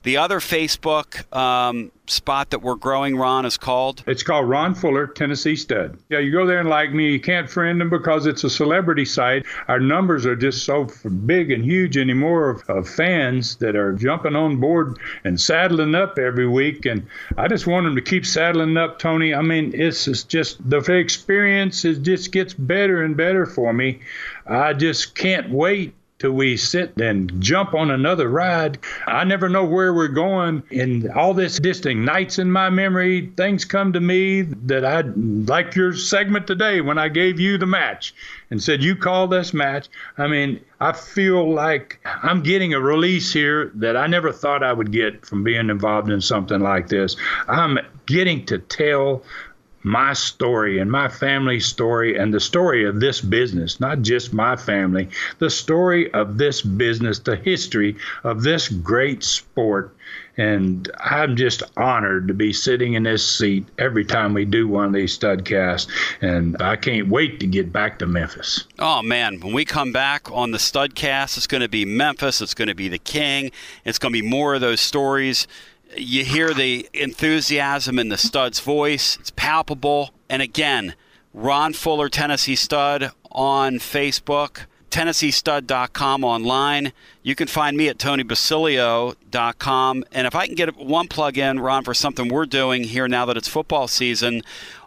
The 0.04 0.16
other 0.16 0.40
Facebook 0.40 1.36
um, 1.36 1.92
spot 2.06 2.50
that 2.50 2.60
we're 2.62 2.74
growing, 2.76 3.16
Ron, 3.16 3.46
is 3.46 3.56
called? 3.56 4.02
It's 4.06 4.22
called 4.22 4.48
Ron 4.48 4.74
Fuller, 4.74 5.06
Tennessee 5.06 5.56
Stud. 5.56 5.98
Yeah, 6.08 6.18
you 6.18 6.32
go 6.32 6.46
there 6.46 6.60
and 6.60 6.68
like 6.68 6.92
me, 6.92 7.12
you 7.12 7.20
can't 7.20 7.48
friend 7.48 7.80
them 7.80 7.90
because 7.90 8.26
it's 8.26 8.44
a 8.44 8.50
celebrity 8.50 9.04
site. 9.04 9.46
Our 9.68 9.80
numbers 9.80 10.26
are 10.26 10.36
just 10.36 10.64
so 10.64 10.88
big 11.26 11.50
and 11.50 11.64
huge 11.64 11.96
anymore 11.96 12.50
of, 12.50 12.62
of 12.68 12.88
fans 12.88 13.56
that 13.56 13.76
are 13.76 13.92
jumping 13.92 14.36
on 14.36 14.58
board 14.58 14.98
and 15.24 15.40
saddling 15.40 15.94
up 15.94 16.18
every 16.18 16.48
week. 16.48 16.86
And 16.86 17.06
I 17.36 17.48
just 17.48 17.66
want 17.66 17.84
them 17.84 17.96
to 17.96 18.02
keep 18.02 18.26
saddling 18.26 18.76
up, 18.76 18.98
Tony. 18.98 19.34
I 19.34 19.42
mean, 19.42 19.72
it's, 19.74 20.06
it's 20.08 20.24
just 20.24 20.58
the 20.68 20.80
experience 20.92 21.84
is 21.84 21.98
just 21.98 22.32
gets 22.32 22.54
better 22.54 23.02
and 23.02 23.16
better 23.16 23.46
for 23.46 23.72
me. 23.72 24.00
I 24.46 24.74
just 24.74 25.14
can't 25.14 25.50
wait 25.50 25.94
till 26.18 26.32
we 26.32 26.56
sit 26.56 26.96
and 27.00 27.40
jump 27.42 27.74
on 27.74 27.90
another 27.90 28.28
ride. 28.28 28.78
I 29.06 29.24
never 29.24 29.48
know 29.48 29.64
where 29.64 29.92
we're 29.92 30.08
going, 30.08 30.62
and 30.70 31.10
all 31.10 31.34
this 31.34 31.58
just 31.58 31.84
nights 31.84 32.38
in 32.38 32.50
my 32.50 32.70
memory. 32.70 33.32
Things 33.36 33.64
come 33.64 33.92
to 33.92 34.00
me 34.00 34.42
that 34.42 34.84
I 34.84 35.02
like 35.02 35.74
your 35.74 35.94
segment 35.94 36.46
today 36.46 36.80
when 36.80 36.98
I 36.98 37.08
gave 37.08 37.40
you 37.40 37.58
the 37.58 37.66
match 37.66 38.14
and 38.50 38.62
said 38.62 38.82
you 38.82 38.94
call 38.94 39.26
this 39.26 39.52
match. 39.52 39.88
I 40.16 40.28
mean, 40.28 40.60
I 40.80 40.92
feel 40.92 41.52
like 41.52 42.00
I'm 42.04 42.42
getting 42.42 42.74
a 42.74 42.80
release 42.80 43.32
here 43.32 43.72
that 43.74 43.96
I 43.96 44.06
never 44.06 44.32
thought 44.32 44.62
I 44.62 44.72
would 44.72 44.92
get 44.92 45.26
from 45.26 45.42
being 45.42 45.68
involved 45.68 46.10
in 46.10 46.20
something 46.20 46.60
like 46.60 46.88
this. 46.88 47.16
I'm 47.48 47.78
getting 48.06 48.46
to 48.46 48.58
tell 48.58 49.24
my 49.84 50.14
story 50.14 50.78
and 50.78 50.90
my 50.90 51.08
family's 51.08 51.66
story 51.66 52.18
and 52.18 52.32
the 52.32 52.40
story 52.40 52.84
of 52.84 53.00
this 53.00 53.20
business, 53.20 53.78
not 53.78 54.00
just 54.00 54.32
my 54.32 54.56
family, 54.56 55.08
the 55.38 55.50
story 55.50 56.12
of 56.14 56.38
this 56.38 56.62
business, 56.62 57.18
the 57.18 57.36
history 57.36 57.96
of 58.24 58.42
this 58.42 58.68
great 58.68 59.22
sport. 59.22 59.94
And 60.36 60.90
I'm 60.98 61.36
just 61.36 61.62
honored 61.76 62.26
to 62.26 62.34
be 62.34 62.52
sitting 62.52 62.94
in 62.94 63.04
this 63.04 63.24
seat 63.24 63.66
every 63.78 64.04
time 64.04 64.34
we 64.34 64.44
do 64.44 64.66
one 64.66 64.86
of 64.86 64.92
these 64.92 65.16
studcasts. 65.16 65.86
And 66.20 66.60
I 66.60 66.74
can't 66.74 67.08
wait 67.08 67.38
to 67.40 67.46
get 67.46 67.72
back 67.72 68.00
to 68.00 68.06
Memphis. 68.06 68.64
Oh, 68.80 69.00
man. 69.00 69.38
When 69.38 69.52
we 69.52 69.64
come 69.64 69.92
back 69.92 70.32
on 70.32 70.50
the 70.50 70.58
studcast, 70.58 71.36
it's 71.36 71.46
going 71.46 71.60
to 71.60 71.68
be 71.68 71.84
Memphis. 71.84 72.40
It's 72.40 72.54
going 72.54 72.66
to 72.66 72.74
be 72.74 72.88
the 72.88 72.98
King. 72.98 73.52
It's 73.84 73.98
going 73.98 74.12
to 74.12 74.20
be 74.20 74.28
more 74.28 74.56
of 74.56 74.60
those 74.60 74.80
stories 74.80 75.46
you 75.96 76.24
hear 76.24 76.54
the 76.54 76.88
enthusiasm 76.92 77.98
in 77.98 78.08
the 78.08 78.18
stud's 78.18 78.60
voice. 78.60 79.16
It's 79.20 79.30
palpable. 79.30 80.10
And 80.28 80.42
again, 80.42 80.94
Ron 81.32 81.72
Fuller, 81.72 82.08
Tennessee 82.08 82.56
Stud 82.56 83.10
on 83.30 83.74
Facebook, 83.74 84.66
TennesseeStud.com 84.90 86.24
online. 86.24 86.92
You 87.22 87.34
can 87.34 87.48
find 87.48 87.76
me 87.76 87.88
at 87.88 87.98
TonyBasilio.com. 87.98 90.04
And 90.12 90.26
if 90.26 90.34
I 90.34 90.46
can 90.46 90.54
get 90.54 90.76
one 90.76 91.08
plug 91.08 91.36
in, 91.36 91.58
Ron, 91.58 91.84
for 91.84 91.94
something 91.94 92.28
we're 92.28 92.46
doing 92.46 92.84
here 92.84 93.08
now 93.08 93.26
that 93.26 93.36
it's 93.36 93.48
football 93.48 93.88
season, 93.88 94.42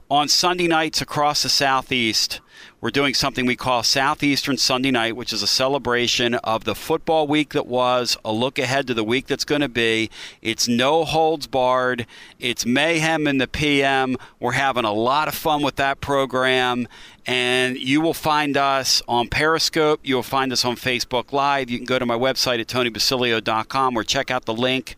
on 0.09 0.27
Sunday 0.27 0.67
nights 0.67 1.01
across 1.01 1.43
the 1.43 1.49
Southeast, 1.49 2.39
we're 2.79 2.91
doing 2.91 3.13
something 3.13 3.45
we 3.45 3.55
call 3.55 3.83
Southeastern 3.83 4.57
Sunday 4.57 4.91
Night, 4.91 5.15
which 5.15 5.33
is 5.33 5.41
a 5.41 5.47
celebration 5.47 6.35
of 6.35 6.63
the 6.63 6.75
football 6.75 7.27
week 7.27 7.53
that 7.53 7.67
was, 7.67 8.15
a 8.23 8.31
look 8.31 8.57
ahead 8.57 8.87
to 8.87 8.93
the 8.93 9.03
week 9.03 9.27
that's 9.27 9.43
going 9.43 9.61
to 9.61 9.69
be. 9.69 10.09
It's 10.41 10.67
no 10.67 11.03
holds 11.03 11.47
barred, 11.47 12.05
it's 12.39 12.65
mayhem 12.65 13.27
in 13.27 13.37
the 13.37 13.47
PM. 13.47 14.15
We're 14.39 14.53
having 14.53 14.85
a 14.85 14.93
lot 14.93 15.27
of 15.27 15.35
fun 15.35 15.61
with 15.61 15.75
that 15.75 15.99
program. 15.99 16.87
And 17.25 17.77
you 17.77 17.99
will 17.99 18.13
find 18.13 18.55
us 18.55 19.01
on 19.07 19.27
Periscope. 19.27 19.99
You'll 20.03 20.23
find 20.23 20.53
us 20.53 20.63
on 20.63 20.77
Facebook 20.77 21.33
Live. 21.33 21.69
You 21.69 21.77
can 21.77 21.85
go 21.85 21.99
to 21.99 22.05
my 22.05 22.17
website 22.17 22.61
at 22.61 22.67
tonybasilio.com 22.67 23.97
or 23.97 24.03
check 24.03 24.31
out 24.31 24.45
the 24.45 24.53
link 24.53 24.95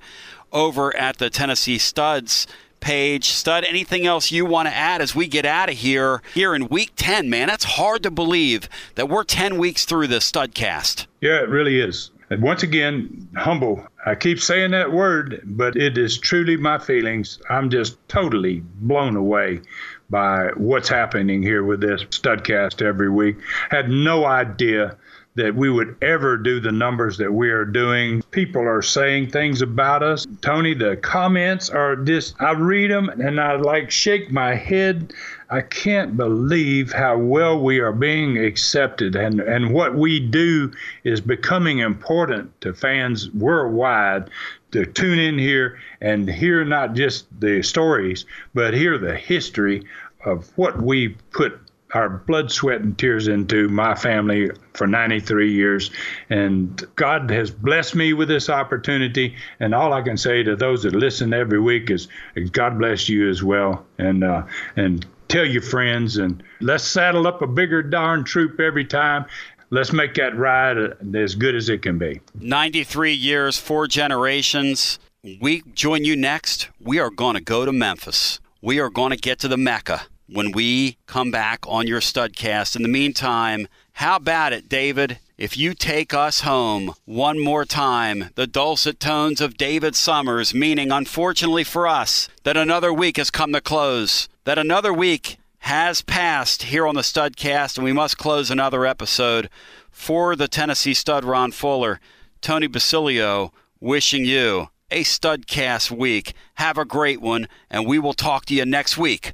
over 0.51 0.95
at 0.95 1.17
the 1.17 1.29
Tennessee 1.29 1.77
Studs 1.79 2.45
page. 2.79 3.29
Stud, 3.29 3.63
anything 3.63 4.05
else 4.05 4.31
you 4.31 4.45
want 4.45 4.67
to 4.67 4.73
add 4.73 5.01
as 5.01 5.15
we 5.15 5.27
get 5.27 5.45
out 5.45 5.69
of 5.69 5.75
here 5.75 6.21
here 6.33 6.53
in 6.55 6.67
week 6.67 6.91
10, 6.95 7.29
man? 7.29 7.47
That's 7.47 7.63
hard 7.63 8.03
to 8.03 8.11
believe 8.11 8.69
that 8.95 9.09
we're 9.09 9.23
10 9.23 9.57
weeks 9.57 9.85
through 9.85 10.07
the 10.07 10.17
Studcast. 10.17 11.05
Yeah, 11.21 11.41
it 11.41 11.49
really 11.49 11.79
is. 11.79 12.11
And 12.29 12.43
once 12.43 12.61
again, 12.61 13.27
humble. 13.35 13.83
I 14.05 14.15
keep 14.15 14.39
saying 14.39 14.71
that 14.71 14.91
word, 14.91 15.41
but 15.45 15.75
it 15.75 15.97
is 15.97 16.17
truly 16.17 16.57
my 16.57 16.77
feelings. 16.77 17.39
I'm 17.49 17.69
just 17.69 17.97
totally 18.07 18.61
blown 18.81 19.15
away 19.15 19.61
by 20.09 20.49
what's 20.55 20.89
happening 20.89 21.41
here 21.41 21.63
with 21.63 21.81
this 21.81 22.03
Studcast 22.03 22.81
every 22.81 23.09
week. 23.09 23.37
Had 23.69 23.89
no 23.89 24.25
idea 24.25 24.95
that 25.35 25.55
we 25.55 25.69
would 25.69 25.95
ever 26.01 26.37
do 26.37 26.59
the 26.59 26.71
numbers 26.71 27.17
that 27.17 27.31
we 27.31 27.49
are 27.49 27.65
doing. 27.65 28.21
People 28.31 28.67
are 28.67 28.81
saying 28.81 29.29
things 29.29 29.61
about 29.61 30.03
us. 30.03 30.25
Tony, 30.41 30.73
the 30.73 30.97
comments 30.97 31.69
are 31.69 31.95
just, 31.95 32.35
I 32.41 32.51
read 32.51 32.91
them 32.91 33.09
and 33.09 33.39
I 33.39 33.55
like 33.55 33.91
shake 33.91 34.31
my 34.31 34.55
head. 34.55 35.13
I 35.49 35.61
can't 35.61 36.17
believe 36.17 36.91
how 36.91 37.17
well 37.17 37.59
we 37.59 37.79
are 37.79 37.91
being 37.91 38.37
accepted 38.37 39.15
and, 39.15 39.39
and 39.39 39.73
what 39.73 39.95
we 39.95 40.19
do 40.19 40.71
is 41.03 41.21
becoming 41.21 41.79
important 41.79 42.59
to 42.61 42.73
fans 42.73 43.31
worldwide 43.31 44.29
to 44.71 44.85
tune 44.85 45.19
in 45.19 45.37
here 45.39 45.79
and 46.01 46.29
hear 46.29 46.63
not 46.63 46.93
just 46.93 47.25
the 47.39 47.63
stories, 47.63 48.25
but 48.53 48.73
hear 48.73 48.97
the 48.97 49.15
history 49.15 49.83
of 50.25 50.51
what 50.57 50.81
we 50.81 51.09
put 51.31 51.59
our 51.93 52.09
blood, 52.09 52.51
sweat, 52.51 52.81
and 52.81 52.97
tears 52.97 53.27
into 53.27 53.67
my 53.69 53.95
family 53.95 54.51
for 54.73 54.87
93 54.87 55.51
years. 55.51 55.91
And 56.29 56.81
God 56.95 57.29
has 57.31 57.51
blessed 57.51 57.95
me 57.95 58.13
with 58.13 58.27
this 58.27 58.49
opportunity. 58.49 59.35
And 59.59 59.73
all 59.73 59.93
I 59.93 60.01
can 60.01 60.17
say 60.17 60.43
to 60.43 60.55
those 60.55 60.83
that 60.83 60.93
listen 60.93 61.33
every 61.33 61.59
week 61.59 61.89
is, 61.89 62.07
God 62.51 62.77
bless 62.77 63.09
you 63.09 63.29
as 63.29 63.43
well. 63.43 63.85
And, 63.97 64.23
uh, 64.23 64.43
and 64.75 65.05
tell 65.27 65.45
your 65.45 65.61
friends 65.61 66.17
and 66.17 66.43
let's 66.59 66.83
saddle 66.83 67.27
up 67.27 67.41
a 67.41 67.47
bigger 67.47 67.83
darn 67.83 68.23
troop 68.23 68.59
every 68.59 68.85
time 68.85 69.25
let's 69.71 69.93
make 69.93 70.15
that 70.15 70.35
ride 70.35 70.77
as 71.15 71.35
good 71.35 71.55
as 71.55 71.69
it 71.69 71.83
can 71.83 71.99
be. 71.99 72.19
93 72.33 73.13
years, 73.13 73.59
four 73.59 73.87
generations. 73.87 74.97
We 75.39 75.61
join 75.73 76.05
you 76.05 76.15
next. 76.15 76.69
We 76.79 76.97
are 76.99 77.11
going 77.11 77.35
to 77.35 77.41
go 77.41 77.65
to 77.65 77.71
Memphis. 77.71 78.39
We 78.61 78.79
are 78.79 78.89
going 78.89 79.11
to 79.11 79.17
get 79.17 79.39
to 79.39 79.47
the 79.47 79.57
Mecca 79.57 80.03
when 80.31 80.51
we 80.51 80.97
come 81.05 81.31
back 81.31 81.59
on 81.67 81.87
your 81.87 81.99
studcast. 81.99 82.75
In 82.75 82.83
the 82.83 82.87
meantime, 82.87 83.67
how 83.93 84.15
about 84.15 84.53
it, 84.53 84.69
David? 84.69 85.19
If 85.37 85.57
you 85.57 85.73
take 85.73 86.13
us 86.13 86.41
home 86.41 86.93
one 87.05 87.39
more 87.39 87.65
time, 87.65 88.29
the 88.35 88.47
dulcet 88.47 88.99
tones 88.99 89.41
of 89.41 89.57
David 89.57 89.95
Summers, 89.95 90.53
meaning, 90.53 90.91
unfortunately 90.91 91.63
for 91.63 91.87
us, 91.87 92.27
that 92.43 92.57
another 92.57 92.93
week 92.93 93.17
has 93.17 93.31
come 93.31 93.53
to 93.53 93.61
close, 93.61 94.29
that 94.43 94.57
another 94.57 94.93
week 94.93 95.37
has 95.59 96.01
passed 96.01 96.63
here 96.63 96.87
on 96.87 96.95
the 96.95 97.01
Studcast, 97.01 97.77
and 97.77 97.85
we 97.85 97.93
must 97.93 98.17
close 98.17 98.51
another 98.51 98.85
episode 98.85 99.49
for 99.91 100.35
the 100.35 100.47
Tennessee 100.47 100.93
Stud 100.93 101.23
Ron 101.23 101.51
Fuller. 101.51 101.99
Tony 102.41 102.67
Basilio 102.67 103.51
wishing 103.79 104.25
you 104.25 104.69
a 104.91 105.03
Studcast 105.03 105.91
week. 105.91 106.33
Have 106.55 106.77
a 106.77 106.85
great 106.85 107.21
one, 107.21 107.47
and 107.69 107.85
we 107.85 107.99
will 107.99 108.13
talk 108.13 108.45
to 108.45 108.55
you 108.55 108.65
next 108.65 108.97
week 108.97 109.33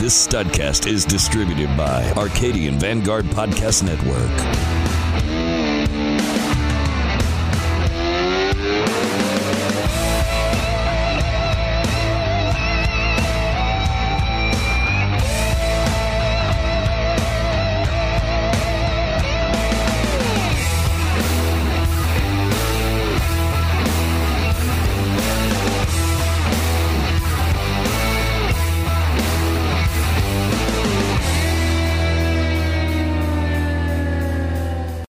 This 0.00 0.26
Studcast 0.26 0.90
is 0.90 1.04
distributed 1.04 1.76
by 1.76 2.10
Arcadian 2.12 2.78
Vanguard 2.78 3.26
Podcast 3.26 3.82
Network. 3.82 4.99